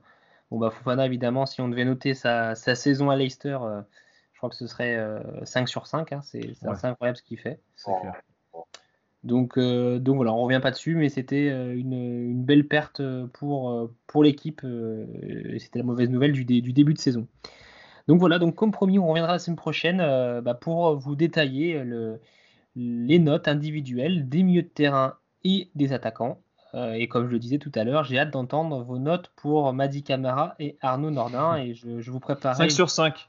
Bon, 0.51 0.59
bah, 0.59 0.69
Fofana, 0.69 1.05
évidemment, 1.05 1.45
si 1.45 1.61
on 1.61 1.69
devait 1.69 1.85
noter 1.85 2.13
sa, 2.13 2.55
sa 2.55 2.75
saison 2.75 3.09
à 3.09 3.15
Leicester, 3.15 3.57
euh, 3.61 3.81
je 4.33 4.37
crois 4.37 4.49
que 4.49 4.55
ce 4.55 4.67
serait 4.67 4.95
euh, 4.95 5.19
5 5.45 5.67
sur 5.67 5.87
5. 5.87 6.13
hein, 6.13 6.21
c'est 6.21 6.53
c'est 6.55 6.67
Ouais. 6.67 6.73
assez 6.73 6.87
incroyable 6.87 7.17
ce 7.17 7.23
qu'il 7.23 7.39
fait. 7.39 7.59
Clair. 7.83 8.13
Donc, 9.23 9.57
euh, 9.57 9.99
donc 9.99 10.15
voilà, 10.15 10.31
on 10.33 10.43
revient 10.43 10.61
pas 10.61 10.71
dessus, 10.71 10.95
mais 10.95 11.09
c'était 11.09 11.49
une, 11.49 11.93
une 11.93 12.43
belle 12.45 12.67
perte 12.67 13.01
pour, 13.33 13.89
pour 14.07 14.23
l'équipe. 14.23 14.61
euh, 14.63 15.05
et 15.53 15.59
c'était 15.59 15.79
la 15.79 15.85
mauvaise 15.85 16.09
nouvelle 16.09 16.31
du, 16.31 16.45
dé- 16.45 16.61
du 16.61 16.71
début 16.73 16.93
de 16.93 16.99
saison. 16.99 17.27
Donc 18.07 18.19
voilà, 18.19 18.39
donc 18.39 18.55
comme 18.55 18.71
promis, 18.71 18.97
on 18.97 19.07
reviendra 19.07 19.33
la 19.33 19.39
semaine 19.39 19.57
prochaine 19.57 19.99
euh, 20.01 20.41
bah, 20.41 20.53
pour 20.55 20.95
vous 20.97 21.15
détailler 21.15 21.83
le, 21.83 22.19
les 22.75 23.19
notes 23.19 23.47
individuelles 23.47 24.27
des 24.29 24.43
milieux 24.43 24.63
de 24.63 24.67
terrain 24.67 25.17
et 25.43 25.69
des 25.75 25.93
attaquants. 25.93 26.41
Euh, 26.75 26.93
et 26.93 27.07
comme 27.07 27.25
je 27.25 27.31
le 27.31 27.39
disais 27.39 27.57
tout 27.57 27.71
à 27.75 27.83
l'heure, 27.83 28.03
j'ai 28.03 28.19
hâte 28.19 28.31
d'entendre 28.31 28.83
vos 28.83 28.99
notes 28.99 29.31
pour 29.35 29.73
Madi 29.73 30.03
Camara 30.03 30.55
et 30.59 30.77
Arnaud 30.81 31.09
Nordin. 31.11 31.55
Et 31.57 31.73
je, 31.73 31.99
je 31.99 32.11
vous 32.11 32.19
prépare. 32.19 32.55
5 32.55 32.69
sur 32.71 32.89
5. 32.89 33.27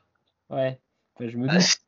Ouais, 0.50 0.78
Enfin, 1.14 1.28
je 1.28 1.36
me 1.38 1.46
Ah, 1.48 1.54
doute. 1.56 1.78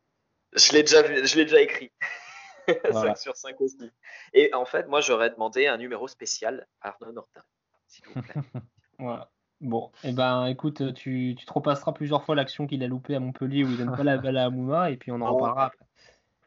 Je 0.55 0.73
l'ai 0.73 0.83
déjà, 0.83 1.03
vu- 1.03 1.27
je 1.27 1.37
l'ai 1.37 1.45
déjà 1.45 1.61
écrit. 1.61 1.91
Voilà. 2.93 3.15
5 3.15 3.19
sur 3.19 3.37
5 3.37 3.61
aussi. 3.61 3.91
Et 4.35 4.55
en 4.55 4.65
fait, 4.65 4.87
moi, 4.89 5.01
j'aurais 5.01 5.31
demandé 5.31 5.67
un 5.67 5.77
numéro 5.77 6.07
spécial 6.09 6.67
à 6.81 6.91
Arnaud 6.91 7.13
Nortin, 7.13 7.43
s'il 7.89 8.05
vous 8.07 8.23
plaît. 8.23 8.35
Voilà. 8.99 9.31
Bon, 9.61 9.91
et 10.05 10.13
ben 10.13 10.47
écoute, 10.47 10.95
tu, 10.95 11.35
tu 11.39 11.45
te 11.47 11.53
repasseras 11.53 11.93
plusieurs 11.93 12.25
fois 12.25 12.35
l'action 12.35 12.67
qu'il 12.67 12.83
a 12.83 12.87
loupée 12.89 13.15
à 13.17 13.21
Montpellier 13.21 13.63
où 13.65 13.69
il 13.69 13.77
donne 13.79 13.95
pas 13.97 14.03
la 14.05 14.17
balle 14.19 14.37
à 14.37 14.45
Amouma 14.47 14.91
et 14.91 14.97
puis 14.97 15.11
on 15.13 15.21
en 15.21 15.29
Oh. 15.31 15.35
reparlera 15.35 15.67
après. 15.67 15.85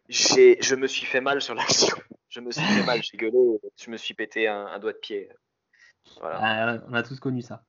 Je 0.10 0.76
me 0.76 0.88
suis 0.88 1.06
fait 1.06 1.22
mal 1.22 1.42
sur 1.42 1.56
l'action. 1.56 1.96
Je 2.30 2.40
me 2.42 2.52
suis 2.52 2.64
fait 2.64 2.86
mal, 2.86 3.02
j'ai 3.02 3.18
gueulé, 3.18 3.38
je 3.78 3.90
me 3.90 3.98
suis 3.98 4.14
pété 4.14 4.48
un, 4.48 4.78
doigt 4.80 4.92
de 4.92 4.98
pied. 4.98 5.30
Voilà. 6.20 6.40
Ah, 6.42 6.78
on 6.90 6.94
a 6.94 7.02
tous 7.02 7.20
connu 7.20 7.42
ça. 7.42 7.64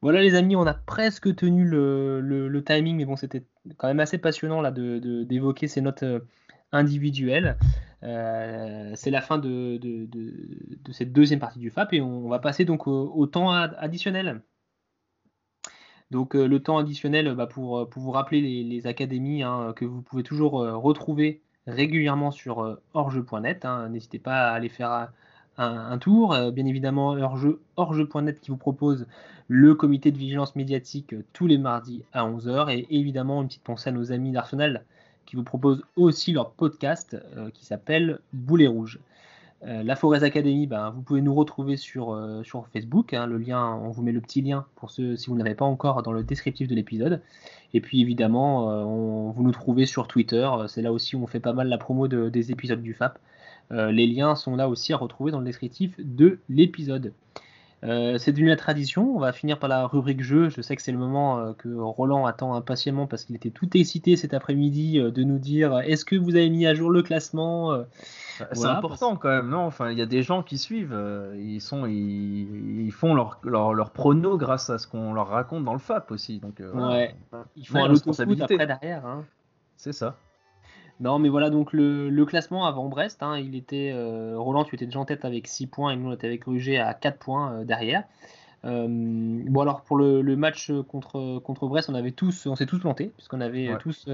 Voilà 0.00 0.20
les 0.20 0.34
amis, 0.34 0.56
on 0.56 0.66
a 0.66 0.74
presque 0.74 1.34
tenu 1.36 1.64
le, 1.64 2.62
timing, 2.66 2.96
mais 2.96 3.04
bon, 3.04 3.16
c'était 3.16 3.44
quand 3.76 3.88
même 3.88 4.00
assez 4.00 4.18
passionnant 4.18 4.60
là 4.60 4.70
de, 4.70 4.98
de- 4.98 5.24
d'évoquer 5.24 5.68
ces 5.68 5.80
notes 5.80 6.02
euh, 6.02 6.20
individuelles. 6.72 7.56
Euh, 8.02 8.92
c'est 8.96 9.10
la 9.10 9.20
fin 9.20 9.38
de, 9.38 9.78
de- 9.78 10.06
de- 10.06 10.78
de 10.82 10.92
cette 10.92 11.12
deuxième 11.12 11.40
partie 11.40 11.58
du 11.58 11.70
FAP 11.70 11.94
et 11.94 12.00
on, 12.00 12.28
va 12.28 12.38
passer 12.38 12.64
donc 12.64 12.86
au, 12.86 13.26
temps 13.26 13.50
ad- 13.50 13.76
additionnel. 13.78 14.42
Donc 16.10 16.36
euh, 16.36 16.46
le 16.46 16.62
temps 16.62 16.78
additionnel 16.78 17.34
bah, 17.34 17.46
pour, 17.46 17.88
pour 17.88 18.02
vous 18.02 18.10
rappeler 18.10 18.40
les, 18.40 18.86
académies 18.86 19.42
hein, 19.42 19.72
que 19.74 19.84
vous 19.84 20.02
pouvez 20.02 20.22
toujours 20.22 20.52
retrouver 20.52 21.43
régulièrement 21.66 22.30
sur 22.30 22.62
euh, 22.62 22.80
orge.net. 22.94 23.64
hein. 23.64 23.88
N'hésitez 23.88 24.18
pas 24.18 24.50
à 24.50 24.52
aller 24.52 24.68
faire 24.68 25.08
un, 25.56 25.98
tour. 25.98 26.34
Euh, 26.34 26.50
bien 26.50 26.66
évidemment, 26.66 27.14
orge- 27.14 27.56
orge.net 27.76 28.40
qui 28.40 28.50
vous 28.50 28.56
propose 28.56 29.06
le 29.48 29.74
comité 29.74 30.10
de 30.10 30.18
vigilance 30.18 30.56
médiatique 30.56 31.12
euh, 31.14 31.24
tous 31.32 31.46
les 31.46 31.58
mardis 31.58 32.02
à 32.12 32.24
11h. 32.24 32.70
Et 32.70 32.86
évidemment, 32.90 33.42
une 33.42 33.48
petite 33.48 33.62
pensée 33.62 33.90
à 33.90 33.92
nos 33.92 34.12
amis 34.12 34.32
d'Arsenal 34.32 34.84
qui 35.26 35.36
vous 35.36 35.44
proposent 35.44 35.82
aussi 35.96 36.32
leur 36.32 36.50
podcast 36.50 37.16
euh, 37.36 37.50
qui 37.50 37.64
s'appelle 37.64 38.18
Boulet 38.32 38.66
Rouge. 38.66 38.98
Euh, 39.66 39.82
la 39.82 39.96
Forez 39.96 40.22
Academy, 40.24 40.66
ben, 40.66 40.90
vous 40.90 41.00
pouvez 41.00 41.22
nous 41.22 41.34
retrouver 41.34 41.76
sur, 41.76 42.12
euh, 42.12 42.42
Facebook. 42.72 43.14
hein. 43.14 43.26
le 43.26 43.38
lien, 43.38 43.72
on 43.82 43.90
vous 43.90 44.02
met 44.02 44.12
le 44.12 44.20
petit 44.20 44.42
lien 44.42 44.66
pour 44.76 44.90
ceux 44.90 45.16
si 45.16 45.28
vous 45.30 45.34
ne 45.36 45.42
l'avez 45.42 45.54
pas 45.54 45.64
encore 45.64 46.02
dans 46.02 46.12
le 46.12 46.22
descriptif 46.22 46.68
de 46.68 46.74
l'épisode. 46.74 47.22
Et 47.72 47.80
puis 47.80 48.00
évidemment, 48.02 48.70
euh, 48.70 48.84
vous 48.84 49.42
nous 49.42 49.52
trouvez 49.52 49.86
sur 49.86 50.06
Twitter. 50.06 50.48
C'est 50.68 50.82
là 50.82 50.92
aussi 50.92 51.16
où 51.16 51.22
on 51.22 51.26
fait 51.26 51.40
pas 51.40 51.54
mal 51.54 51.68
la 51.68 51.78
promo 51.78 52.08
de- 52.08 52.28
des 52.28 52.52
épisodes 52.52 52.82
du 52.82 52.92
FAP. 52.94 53.18
Les 53.70 54.06
liens 54.06 54.34
sont 54.36 54.54
là 54.56 54.68
aussi 54.68 54.92
à 54.92 54.96
retrouver 54.98 55.32
dans 55.32 55.38
le 55.38 55.46
descriptif 55.46 55.94
de 55.98 56.38
l'épisode. 56.50 57.12
Euh, 57.84 58.16
c'est 58.16 58.32
devenu 58.32 58.48
la 58.48 58.56
tradition. 58.56 59.14
On 59.14 59.18
va 59.18 59.32
finir 59.32 59.58
par 59.58 59.68
la 59.68 59.86
rubrique 59.86 60.22
jeu. 60.22 60.48
Je 60.48 60.62
sais 60.62 60.74
que 60.74 60.80
c'est 60.82 60.92
le 60.92 60.98
moment 60.98 61.38
euh, 61.38 61.52
que 61.52 61.68
Roland 61.68 62.24
attend 62.24 62.54
impatiemment 62.54 63.06
parce 63.06 63.24
qu'il 63.24 63.36
était 63.36 63.50
tout 63.50 63.68
excité 63.76 64.16
cet 64.16 64.32
après-midi 64.32 64.98
euh, 64.98 65.10
de 65.10 65.22
nous 65.22 65.38
dire 65.38 65.78
est-ce 65.80 66.04
que 66.06 66.16
vous 66.16 66.34
avez 66.36 66.48
mis 66.48 66.66
à 66.66 66.74
jour 66.74 66.90
le 66.90 67.02
classement 67.02 67.72
Euh, 67.72 67.84
C'est 68.38 68.54
voilà, 68.54 68.78
important 68.78 69.16
quand 69.16 69.28
même, 69.28 69.48
non? 69.50 69.60
Enfin, 69.66 69.90
il 69.90 69.98
y 69.98 70.02
a 70.02 70.06
des 70.06 70.22
gens 70.22 70.42
qui 70.42 70.56
suivent, 70.56 70.96
ils 71.36 71.60
sont, 71.60 71.84
ils, 71.86 72.84
ils 72.86 72.92
font 72.92 73.14
leur, 73.14 73.38
leur, 73.44 73.74
leur 73.74 73.90
prono 73.90 74.38
grâce 74.38 74.70
à 74.70 74.78
ce 74.78 74.86
qu'on 74.88 75.12
leur 75.12 75.28
raconte 75.28 75.64
dans 75.64 75.74
le 75.74 75.78
FAP 75.78 76.10
aussi. 76.10 76.38
Donc. 76.38 76.62
Ouais. 76.74 77.14
Ils 77.56 77.66
font 77.68 77.84
un 77.84 77.94
après 78.40 78.66
derrière. 78.66 79.04
hein. 79.06 79.24
C'est 79.76 79.92
ça. 79.92 80.16
Non, 81.00 81.18
mais 81.18 81.28
voilà, 81.28 81.50
donc 81.50 81.72
le, 81.72 82.08
le 82.08 82.24
classement 82.24 82.66
avant 82.66 82.88
Brest, 82.88 83.22
hein, 83.22 83.36
il 83.38 83.56
était. 83.56 83.90
euh, 83.92 84.34
Roland, 84.38 84.64
tu 84.64 84.74
étais 84.76 84.86
déjà 84.86 85.00
en 85.00 85.04
tête 85.04 85.24
avec 85.24 85.48
6 85.48 85.66
points 85.66 85.90
et 85.92 85.96
nous, 85.96 86.08
on 86.08 86.12
était 86.12 86.26
avec 86.26 86.44
Ruger 86.44 86.78
à 86.78 86.94
4 86.94 87.18
points 87.18 87.52
euh, 87.52 87.64
derrière. 87.64 88.04
Euh, 88.64 88.86
bon, 88.88 89.60
alors 89.60 89.82
pour 89.82 89.96
le, 89.96 90.22
le 90.22 90.36
match 90.36 90.72
contre, 90.88 91.38
contre 91.40 91.66
Brest, 91.68 91.90
on 91.90 91.94
avait 91.94 92.12
tous, 92.12 92.46
on 92.46 92.56
s'est 92.56 92.64
tous 92.66 92.78
plantés, 92.78 93.12
puisqu'on 93.16 93.40
avait 93.40 93.72
Ouais. 93.72 93.78
tous 93.78 94.08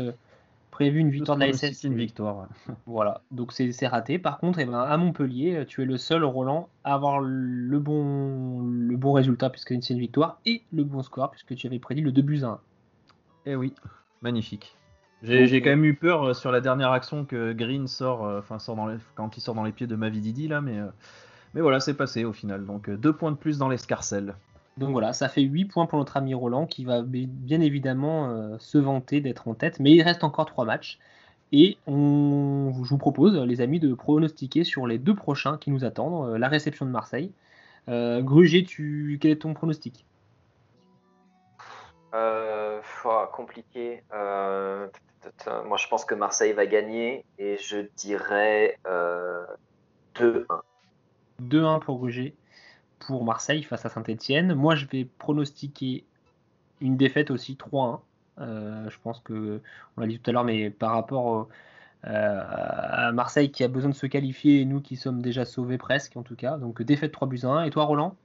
prévu 0.72 0.98
une 1.00 1.10
victoire 1.10 1.36
de 1.36 1.44
la 1.44 1.52
SS. 1.52 1.78
C'est 1.80 1.88
une 1.88 1.94
victoire. 1.96 2.38
ouais. 2.38 2.74
Voilà, 2.86 3.20
donc 3.30 3.52
c'est 3.52 3.70
c'est 3.72 3.86
raté. 3.86 4.18
Par 4.18 4.38
contre, 4.38 4.58
eh 4.58 4.64
ben, 4.64 4.78
à 4.80 4.96
Montpellier, 4.96 5.64
tu 5.68 5.82
es 5.82 5.84
le 5.84 5.98
seul, 5.98 6.24
Roland, 6.24 6.68
à 6.82 6.94
avoir 6.94 7.20
le 7.20 7.78
bon, 7.78 8.60
le 8.62 8.96
bon 8.96 9.12
résultat, 9.12 9.50
puisque 9.50 9.74
c'est 9.82 9.92
une 9.94 10.00
victoire, 10.00 10.40
et 10.46 10.62
le 10.72 10.82
bon 10.82 11.02
score, 11.02 11.30
puisque 11.30 11.54
tu 11.54 11.66
avais 11.66 11.78
prédit 11.78 12.00
le 12.00 12.10
2 12.10 12.22
buts 12.22 12.40
à 12.42 12.46
1. 12.48 12.60
Eh 13.46 13.54
oui, 13.54 13.74
magnifique. 14.22 14.74
J'ai 15.22 15.60
quand 15.60 15.70
euh, 15.70 15.70
même 15.70 15.84
eu 15.84 15.94
peur 15.94 16.24
euh, 16.28 16.34
sur 16.34 16.50
la 16.50 16.60
dernière 16.60 16.92
action 16.92 17.24
que 17.24 17.52
Green 17.52 17.86
sort, 17.86 18.24
euh, 18.24 18.38
enfin 18.40 18.58
sort 18.58 18.76
dans 18.76 18.86
les- 18.86 18.98
quand 19.14 19.36
il 19.36 19.40
sort 19.40 19.54
dans 19.54 19.64
les 19.64 19.72
pieds 19.72 19.86
de 19.86 19.96
Mavididi 19.96 20.48
là, 20.48 20.60
mais, 20.60 20.78
euh, 20.78 20.86
mais 21.54 21.60
voilà, 21.60 21.80
c'est 21.80 21.94
passé 21.94 22.24
au 22.24 22.32
final. 22.32 22.64
Donc 22.66 22.88
euh, 22.88 22.96
deux 22.96 23.12
points 23.16 23.32
de 23.32 23.36
plus 23.36 23.58
dans 23.58 23.68
l'escarcelle. 23.68 24.34
Donc 24.76 24.92
voilà, 24.92 25.12
ça 25.12 25.28
fait 25.28 25.42
8 25.42 25.66
points 25.66 25.86
pour 25.86 25.98
notre 25.98 26.16
ami 26.16 26.34
Roland 26.34 26.66
qui 26.66 26.84
va 26.84 27.02
bi- 27.02 27.26
bien 27.26 27.60
évidemment 27.60 28.30
euh, 28.30 28.58
se 28.58 28.78
vanter 28.78 29.20
d'être 29.20 29.48
en 29.48 29.54
tête, 29.54 29.78
mais 29.80 29.92
il 29.92 30.02
reste 30.02 30.24
encore 30.24 30.46
3 30.46 30.64
matchs. 30.64 30.98
Et 31.52 31.78
on, 31.86 32.72
je 32.84 32.88
vous 32.90 32.98
propose, 32.98 33.36
les 33.36 33.60
amis, 33.60 33.80
de 33.80 33.94
pronostiquer 33.94 34.64
sur 34.64 34.86
les 34.86 34.98
deux 34.98 35.14
prochains 35.16 35.58
qui 35.58 35.70
nous 35.70 35.84
attendent, 35.84 36.34
euh, 36.34 36.38
la 36.38 36.48
réception 36.48 36.86
de 36.86 36.90
Marseille. 36.92 37.34
Euh, 37.88 38.22
Gruger, 38.22 38.64
tu, 38.64 39.18
quel 39.20 39.32
est 39.32 39.42
ton 39.42 39.54
pronostic? 39.54 40.06
Euh, 42.14 42.80
ouah, 43.04 43.30
compliqué. 43.32 44.02
Moi, 45.66 45.76
je 45.76 45.88
pense 45.88 46.04
que 46.04 46.14
Marseille 46.14 46.52
va 46.52 46.66
gagner 46.66 47.24
et 47.38 47.56
je 47.58 47.86
dirais 47.96 48.78
euh, 48.86 49.44
2-1. 50.16 50.44
2-1 51.42 51.80
pour 51.80 51.98
Gruger, 51.98 52.34
pour 52.98 53.24
Marseille 53.24 53.62
face 53.62 53.84
à 53.84 53.88
Saint-Etienne. 53.88 54.54
Moi, 54.54 54.74
je 54.74 54.86
vais 54.86 55.04
pronostiquer 55.04 56.04
une 56.80 56.96
défaite 56.96 57.30
aussi, 57.30 57.54
3-1. 57.54 58.00
Euh, 58.38 58.88
je 58.88 58.96
pense 59.02 59.20
que, 59.20 59.60
on 59.96 60.00
l'a 60.00 60.06
dit 60.06 60.18
tout 60.18 60.30
à 60.30 60.32
l'heure, 60.32 60.44
mais 60.44 60.70
par 60.70 60.92
rapport 60.92 61.48
euh, 62.06 62.40
à 62.46 63.12
Marseille 63.12 63.50
qui 63.50 63.62
a 63.62 63.68
besoin 63.68 63.90
de 63.90 63.94
se 63.94 64.06
qualifier 64.06 64.62
et 64.62 64.64
nous 64.64 64.80
qui 64.80 64.96
sommes 64.96 65.20
déjà 65.20 65.44
sauvés 65.44 65.76
presque 65.76 66.16
en 66.16 66.22
tout 66.22 66.36
cas. 66.36 66.56
Donc 66.56 66.82
défaite 66.82 67.12
3 67.12 67.28
buts 67.28 67.40
à 67.42 67.48
1. 67.48 67.64
Et 67.64 67.70
toi, 67.70 67.84
Roland? 67.84 68.16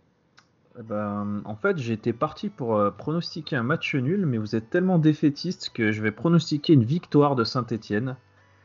Ben, 0.84 1.42
en 1.46 1.56
fait, 1.56 1.78
j'étais 1.78 2.14
parti 2.14 2.50
pour 2.50 2.76
euh, 2.76 2.92
pronostiquer 2.92 3.56
un 3.56 3.64
match 3.64 3.96
nul, 3.96 4.26
mais 4.26 4.38
vous 4.38 4.56
êtes 4.56 4.70
tellement 4.70 5.00
défaitiste 5.00 5.70
que 5.74 5.92
je 5.92 6.02
vais 6.02 6.12
pronostiquer 6.12 6.74
une 6.74 6.84
victoire 6.84 7.36
de 7.36 7.44
Saint-Etienne 7.44 8.18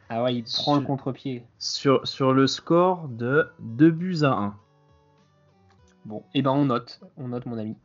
Ah 0.09 0.23
ouais, 0.25 0.35
il 0.37 0.45
prend 0.45 0.77
le 0.77 0.83
contre-pied. 0.83 1.45
sur, 1.59 2.07
sur 2.07 2.33
le 2.33 2.47
score 2.47 3.09
de 3.09 3.49
2 3.61 3.91
buts 3.91 4.19
à 4.23 4.33
1. 4.33 4.55
Bon, 6.05 6.25
et 6.35 6.43
ben 6.43 6.51
on 6.51 6.65
note, 6.65 7.01
on 7.17 7.29
note 7.29 7.47
mon 7.47 7.59
ami. 7.59 7.77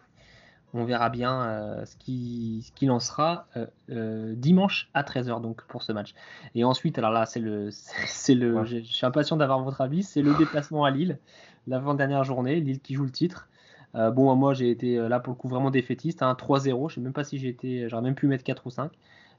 On 0.73 0.83
verra 0.85 1.09
bien 1.09 1.43
euh, 1.43 1.85
ce 1.85 1.95
qui 1.95 2.63
ce 2.65 2.71
qu'il 2.73 2.91
en 2.91 2.99
sera 2.99 3.47
euh, 3.55 3.65
euh, 3.91 4.33
dimanche 4.35 4.89
à 4.93 5.03
13h 5.03 5.41
donc 5.41 5.63
pour 5.67 5.83
ce 5.83 5.91
match. 5.93 6.13
Et 6.53 6.63
ensuite, 6.65 6.97
alors 6.97 7.11
là, 7.11 7.25
c'est 7.25 7.39
le 7.39 7.69
c'est 7.71 8.35
le 8.35 8.55
Ouais. 8.55 8.65
je 8.65 8.79
suis 8.79 9.05
impatient 9.05 9.37
d'avoir 9.37 9.61
votre 9.61 9.81
avis, 9.81 10.03
c'est 10.03 10.21
le 10.21 10.33
déplacement 10.37 10.83
à 10.83 10.91
Lille, 10.91 11.19
l'avant-dernière 11.67 12.23
journée, 12.23 12.59
Lille 12.59 12.79
qui 12.79 12.93
joue 12.95 13.03
le 13.03 13.11
titre. 13.11 13.47
Euh, 13.95 14.11
bon, 14.11 14.35
moi 14.35 14.53
j'ai 14.53 14.69
été 14.69 14.97
euh, 14.97 15.07
là 15.07 15.19
pour 15.19 15.33
le 15.33 15.37
coup 15.37 15.47
vraiment 15.47 15.71
défaitiste, 15.71 16.21
hein, 16.21 16.35
3-0, 16.35 16.89
je 16.89 16.95
sais 16.95 17.01
même 17.01 17.13
pas 17.13 17.23
si 17.23 17.37
été 17.47 17.87
j'aurais 17.89 18.01
même 18.03 18.15
pu 18.15 18.27
mettre 18.27 18.43
4 18.43 18.65
ou 18.67 18.69
5. 18.69 18.91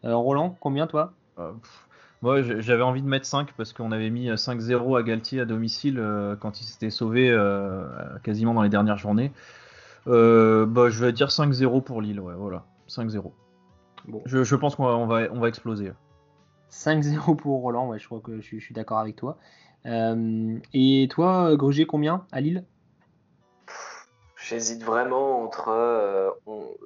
Euh, 0.04 0.16
Roland, 0.16 0.56
combien 0.60 0.86
toi? 0.86 1.12
Moi, 2.22 2.40
j'avais 2.40 2.82
envie 2.82 3.02
de 3.02 3.06
mettre 3.06 3.26
5 3.26 3.52
parce 3.58 3.74
qu'on 3.74 3.92
avait 3.92 4.08
mis 4.08 4.30
euh, 4.30 4.36
5-0 4.36 4.98
à 4.98 5.02
Galtier 5.02 5.40
à 5.40 5.44
domicile 5.44 6.02
quand 6.40 6.60
il 6.60 6.64
s'était 6.64 6.90
sauvé 6.90 7.30
quasiment 8.22 8.54
dans 8.54 8.62
les 8.62 8.70
dernières 8.70 8.98
journées. 8.98 9.32
Bah, 10.06 10.12
je 10.88 11.04
vais 11.04 11.12
dire 11.12 11.28
5-0 11.28 11.82
pour 11.82 12.00
Lille, 12.00 12.20
ouais, 12.20 12.34
voilà. 12.34 12.64
5-0. 12.88 13.32
Bon. 14.08 14.22
Je, 14.24 14.44
je 14.44 14.56
pense 14.56 14.76
qu'on 14.76 14.84
va, 14.86 14.96
on 14.96 15.06
va, 15.06 15.22
on 15.32 15.40
va 15.40 15.48
exploser. 15.48 15.92
5-0 16.70 17.36
pour 17.36 17.60
Roland, 17.60 17.88
ouais, 17.88 17.98
je 17.98 18.06
crois 18.06 18.20
que 18.20 18.36
je, 18.36 18.40
suis- 18.42 18.60
je 18.60 18.64
suis 18.64 18.74
d'accord 18.74 18.98
avec 18.98 19.16
toi. 19.16 19.38
Euh, 19.86 20.58
et 20.72 21.08
toi, 21.10 21.56
Gruger, 21.56 21.86
combien 21.86 22.24
à 22.32 22.40
Lille? 22.40 22.64
J'hésite 24.48 24.84
vraiment 24.84 25.42
entre. 25.42 25.70
euh, 25.70 26.30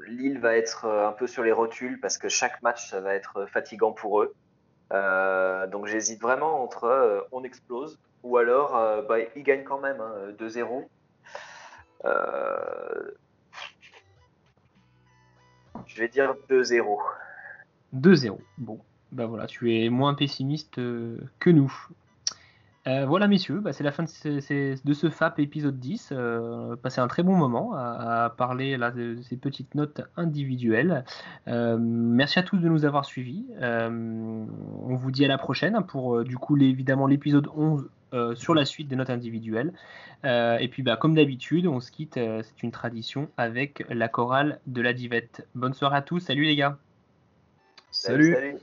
Lille 0.07 0.39
va 0.39 0.57
être 0.57 0.87
euh, 0.87 1.09
un 1.09 1.13
peu 1.13 1.27
sur 1.27 1.43
les 1.43 1.53
rotules 1.53 2.01
parce 2.01 2.17
que 2.17 2.31
chaque 2.31 2.63
match, 2.63 2.89
ça 2.89 3.01
va 3.01 3.15
être 3.15 3.45
fatigant 3.47 3.93
pour 3.93 4.23
eux. 4.23 4.35
Euh, 4.93 5.67
donc 5.67 5.87
j'hésite 5.87 6.21
vraiment 6.23 6.65
entre 6.65 7.29
on 7.31 7.45
explose 7.45 8.01
ou 8.25 8.39
alors 8.39 8.73
bah, 9.09 9.19
ils 9.37 9.43
gagnent 9.45 9.63
quand 9.63 9.79
même 9.79 10.01
hein, 10.01 10.33
2-0. 10.39 10.87
Euh, 12.07 13.11
je 15.87 16.01
vais 16.01 16.09
dire 16.09 16.35
2-0. 16.49 16.99
2-0. 17.95 18.39
Bon, 18.59 18.81
bah 19.13 19.27
voilà, 19.27 19.47
tu 19.47 19.77
es 19.77 19.91
moins 19.91 20.15
pessimiste 20.15 20.77
que 20.77 21.51
nous. 21.51 21.73
Euh, 22.87 23.05
voilà, 23.05 23.29
messieurs, 23.29 23.61
bah, 23.61 23.75
c'est 23.75 23.85
la 23.85 23.93
fin 23.93 24.05
de 24.05 24.09
ce, 24.09 24.41
c'est- 24.41 24.87
de 24.87 24.93
ce 24.95 25.11
FAP 25.11 25.39
épisode 25.41 25.79
10. 25.79 26.11
Euh, 26.13 26.77
passé 26.77 27.01
un 27.03 27.09
très 27.09 27.23
bon 27.23 27.37
moment 27.37 27.75
à, 27.75 28.25
à 28.25 28.31
parler 28.31 28.79
là, 28.79 28.91
de, 28.91 29.19
ces 29.23 29.37
petites 29.37 29.75
notes 29.75 30.01
individuelles. 30.17 31.05
Euh, 31.47 31.77
merci 31.79 32.39
à 32.39 32.43
tous 32.43 32.57
de 32.57 32.69
nous 32.69 32.87
avoir 32.87 33.05
suivis. 33.05 33.45
Euh, 33.61 33.89
on 33.91 34.95
vous 34.95 35.11
dit 35.11 35.25
à 35.27 35.29
la 35.29 35.37
prochaine 35.37 35.79
pour 35.87 36.25
du 36.25 36.39
coup 36.39 36.57
évidemment 36.57 37.07
l'épisode 37.07 37.49
11 37.55 37.87
euh, 38.15 38.35
sur 38.35 38.55
la 38.55 38.65
suite 38.65 38.89
des 38.89 38.97
notes 38.97 39.11
individuelles. 39.11 39.73
Euh, 40.25 40.57
et 40.59 40.69
puis 40.69 40.83
bah, 40.83 40.97
comme 40.97 41.15
d'habitude, 41.15 41.67
on 41.67 41.81
se 41.81 41.91
quitte, 41.93 42.17
euh, 42.17 42.43
c'est 42.43 42.63
une 42.63 42.73
tradition, 42.73 43.29
avec 43.37 43.85
la 43.91 44.09
chorale 44.09 44.59
de 44.67 44.81
la 44.81 44.95
divette. 44.95 45.47
Bonne 45.55 45.75
soirée 45.75 45.99
à 45.99 46.03
tous, 46.03 46.21
salut 46.21 46.45
les 46.45 46.57
gars 46.57 46.79
Salut. 47.91 48.35
salut. 48.35 48.57